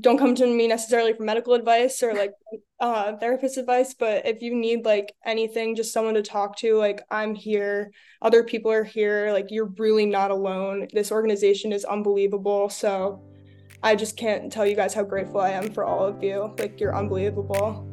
don't 0.00 0.18
come 0.18 0.34
to 0.34 0.46
me 0.46 0.68
necessarily 0.68 1.12
for 1.14 1.24
medical 1.24 1.54
advice 1.54 2.02
or 2.02 2.14
like 2.14 2.32
uh 2.80 3.16
therapist 3.16 3.56
advice 3.56 3.94
but 3.94 4.26
if 4.26 4.42
you 4.42 4.54
need 4.54 4.84
like 4.84 5.14
anything 5.24 5.74
just 5.74 5.94
someone 5.94 6.12
to 6.12 6.22
talk 6.22 6.56
to 6.58 6.76
like 6.76 7.02
i'm 7.10 7.34
here. 7.34 7.90
Other 8.22 8.42
people 8.44 8.70
are 8.70 8.84
here. 8.84 9.32
Like 9.32 9.46
you're 9.50 9.72
really 9.78 10.06
not 10.06 10.30
alone. 10.30 10.88
This 10.92 11.12
organization 11.12 11.72
is 11.72 11.84
unbelievable. 11.84 12.68
So 12.68 13.22
i 13.82 13.94
just 13.94 14.16
can't 14.16 14.52
tell 14.52 14.66
you 14.66 14.76
guys 14.76 14.94
how 14.94 15.04
grateful 15.04 15.40
i 15.40 15.50
am 15.50 15.72
for 15.72 15.84
all 15.84 16.06
of 16.06 16.22
you. 16.22 16.54
Like 16.58 16.80
you're 16.80 16.96
unbelievable 16.96 17.86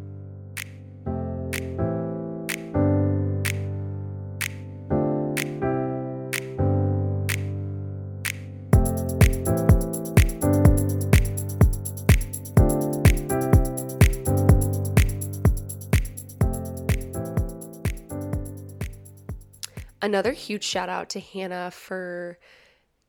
Another 20.04 20.34
huge 20.34 20.66
shout 20.66 20.90
out 20.90 21.08
to 21.12 21.22
Hannah 21.22 21.72
for 21.72 22.38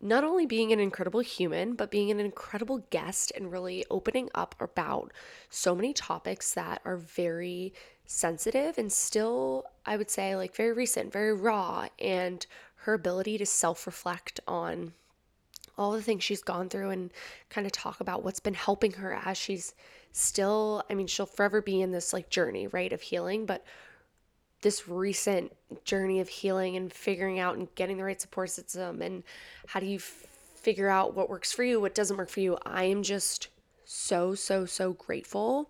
not 0.01 0.23
only 0.23 0.47
being 0.47 0.73
an 0.73 0.79
incredible 0.79 1.19
human, 1.19 1.75
but 1.75 1.91
being 1.91 2.13
an 2.13 2.21
incredible 2.21 2.87
guest 2.91 3.33
and 3.35 3.51
really 3.51 3.85
opening 3.91 4.31
up 4.33 4.55
about 4.61 5.11
so 5.51 5.75
many 5.75 5.93
topics 5.93 6.55
that 6.55 6.81
are 6.85 6.97
very 6.97 7.75
sensitive 8.07 8.79
and 8.79 8.93
still, 8.93 9.65
I 9.85 9.97
would 9.97 10.09
say, 10.09 10.37
like 10.37 10.55
very 10.55 10.73
recent, 10.73 11.13
very 11.13 11.35
raw, 11.35 11.89
and 11.99 12.47
her 12.77 12.95
ability 12.95 13.39
to 13.39 13.47
self 13.47 13.87
reflect 13.89 14.39
on 14.47 14.93
all 15.77 15.91
the 15.91 16.03
things 16.03 16.23
she's 16.23 16.45
gone 16.45 16.69
through 16.69 16.91
and 16.91 17.11
kind 17.51 17.67
of 17.67 17.73
talk 17.73 17.99
about 17.99 18.23
what's 18.23 18.39
been 18.39 18.55
helping 18.55 18.93
her 18.93 19.19
as 19.25 19.37
she's 19.37 19.75
still, 20.13 20.85
I 20.89 20.95
mean, 20.95 21.09
she'll 21.09 21.27
forever 21.27 21.61
be 21.61 21.81
in 21.81 21.91
this 21.91 22.13
like 22.13 22.31
journey, 22.31 22.69
right, 22.69 22.93
of 22.93 23.03
healing, 23.03 23.47
but 23.47 23.65
this 24.65 24.89
recent 24.89 25.53
journey 25.85 26.21
of 26.21 26.29
healing 26.29 26.75
and 26.77 26.91
figuring 26.91 27.39
out 27.39 27.57
and 27.57 27.73
getting 27.75 27.99
the 27.99 28.05
right 28.05 28.21
support 28.21 28.49
system 28.51 29.03
and 29.03 29.23
how 29.67 29.79
do 29.79 29.85
you 29.85 29.97
f- 29.97 30.25
figure 30.57 30.89
out 30.89 31.15
what 31.15 31.29
works 31.29 31.53
for 31.53 31.63
you, 31.63 31.79
what 31.79 31.95
doesn't 31.95 32.17
work 32.17 32.31
for 32.31 32.41
you. 32.41 32.57
I 32.65 32.85
am 32.85 33.03
just 33.03 33.49
so, 33.85 34.35
so, 34.35 34.65
so 34.65 34.95
grateful 34.95 35.69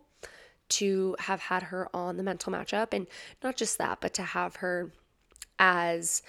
to 0.68 1.16
have 1.18 1.40
had 1.40 1.64
her 1.64 1.88
on 1.92 2.16
the 2.16 2.22
mental 2.22 2.53
matchup. 2.53 2.95
And 2.95 3.09
not 3.42 3.57
just 3.57 3.78
that, 3.78 4.01
but 4.01 4.14
to 4.14 4.22
have 4.22 4.57
her 4.57 4.92
as 5.59 6.22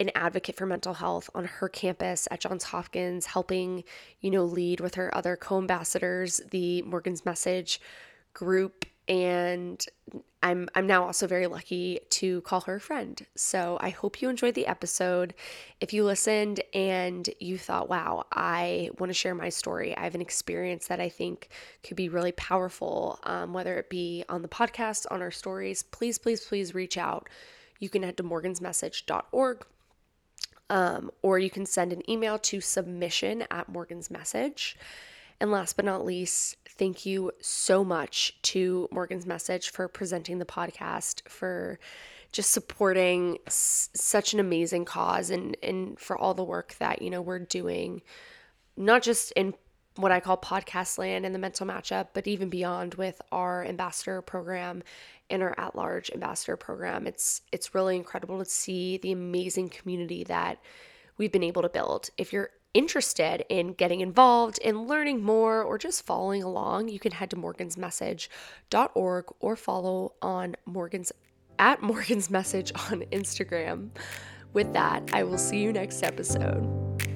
an 0.00 0.10
advocate 0.16 0.56
for 0.56 0.66
mental 0.66 0.94
health 0.94 1.30
on 1.36 1.44
her 1.44 1.68
campus 1.68 2.26
at 2.32 2.40
Johns 2.40 2.64
Hopkins, 2.64 3.26
helping, 3.26 3.84
you 4.20 4.32
know, 4.32 4.44
lead 4.44 4.80
with 4.80 4.96
her 4.96 5.16
other 5.16 5.36
co 5.36 5.58
ambassadors, 5.58 6.40
the 6.50 6.82
Morgan's 6.82 7.24
Message 7.24 7.80
group 8.34 8.84
and 9.08 9.84
I'm 10.42 10.68
I'm 10.74 10.86
now 10.86 11.04
also 11.04 11.26
very 11.26 11.46
lucky 11.46 12.00
to 12.10 12.42
call 12.42 12.60
her 12.62 12.76
a 12.76 12.80
friend. 12.80 13.24
So 13.34 13.78
I 13.80 13.90
hope 13.90 14.22
you 14.22 14.28
enjoyed 14.28 14.54
the 14.54 14.66
episode. 14.66 15.34
If 15.80 15.92
you 15.92 16.04
listened 16.04 16.60
and 16.72 17.28
you 17.40 17.58
thought, 17.58 17.88
"Wow, 17.88 18.26
I 18.32 18.90
want 18.98 19.10
to 19.10 19.14
share 19.14 19.34
my 19.34 19.48
story. 19.48 19.96
I 19.96 20.02
have 20.04 20.14
an 20.14 20.20
experience 20.20 20.86
that 20.88 21.00
I 21.00 21.08
think 21.08 21.48
could 21.82 21.96
be 21.96 22.08
really 22.08 22.32
powerful," 22.32 23.18
um, 23.24 23.52
whether 23.52 23.76
it 23.78 23.90
be 23.90 24.24
on 24.28 24.42
the 24.42 24.48
podcast, 24.48 25.06
on 25.10 25.22
our 25.22 25.32
stories, 25.32 25.82
please, 25.82 26.18
please, 26.18 26.44
please 26.44 26.74
reach 26.74 26.96
out. 26.96 27.28
You 27.80 27.88
can 27.88 28.02
head 28.02 28.16
to 28.18 28.22
morgansmessage.org. 28.22 29.64
Um, 30.70 31.10
or 31.22 31.38
you 31.38 31.48
can 31.48 31.64
send 31.64 31.94
an 31.94 32.08
email 32.10 32.38
to 32.40 32.60
submission 32.60 33.44
at 33.50 33.70
Morgan's 33.70 34.10
Message. 34.10 34.76
And 35.40 35.52
last 35.52 35.76
but 35.76 35.84
not 35.84 36.04
least, 36.04 36.56
thank 36.68 37.06
you 37.06 37.30
so 37.40 37.84
much 37.84 38.36
to 38.42 38.88
Morgan's 38.90 39.26
Message 39.26 39.70
for 39.70 39.86
presenting 39.86 40.38
the 40.38 40.44
podcast, 40.44 41.28
for 41.28 41.78
just 42.32 42.50
supporting 42.50 43.38
s- 43.46 43.88
such 43.94 44.34
an 44.34 44.40
amazing 44.40 44.84
cause 44.84 45.30
and 45.30 45.56
and 45.62 45.98
for 45.98 46.16
all 46.18 46.34
the 46.34 46.44
work 46.44 46.74
that, 46.78 47.02
you 47.02 47.10
know, 47.10 47.22
we're 47.22 47.38
doing 47.38 48.02
not 48.76 49.02
just 49.02 49.32
in 49.32 49.54
what 49.96 50.12
I 50.12 50.20
call 50.20 50.36
podcast 50.36 50.98
land 50.98 51.24
and 51.24 51.34
the 51.34 51.40
mental 51.40 51.66
matchup, 51.66 52.08
but 52.14 52.28
even 52.28 52.48
beyond 52.48 52.94
with 52.94 53.20
our 53.32 53.64
ambassador 53.64 54.22
program 54.22 54.82
and 55.30 55.42
our 55.42 55.54
at-large 55.58 56.10
ambassador 56.12 56.56
program. 56.56 57.06
It's 57.06 57.42
it's 57.52 57.74
really 57.74 57.96
incredible 57.96 58.38
to 58.38 58.44
see 58.44 58.98
the 58.98 59.12
amazing 59.12 59.68
community 59.70 60.24
that 60.24 60.58
we've 61.16 61.32
been 61.32 61.42
able 61.42 61.62
to 61.62 61.68
build. 61.68 62.10
If 62.16 62.32
you're 62.32 62.50
interested 62.74 63.44
in 63.48 63.72
getting 63.72 64.00
involved 64.00 64.58
in 64.58 64.86
learning 64.86 65.22
more 65.22 65.62
or 65.62 65.78
just 65.78 66.04
following 66.04 66.42
along, 66.42 66.88
you 66.88 66.98
can 66.98 67.12
head 67.12 67.30
to 67.30 67.36
morgansmessage.org 67.36 69.24
or 69.40 69.56
follow 69.56 70.14
on 70.22 70.56
Morgan's 70.66 71.12
at 71.58 71.82
Morgan's 71.82 72.30
Message 72.30 72.72
on 72.90 73.02
Instagram. 73.12 73.90
With 74.52 74.72
that, 74.72 75.10
I 75.12 75.24
will 75.24 75.38
see 75.38 75.58
you 75.58 75.72
next 75.72 76.02
episode. 76.02 77.07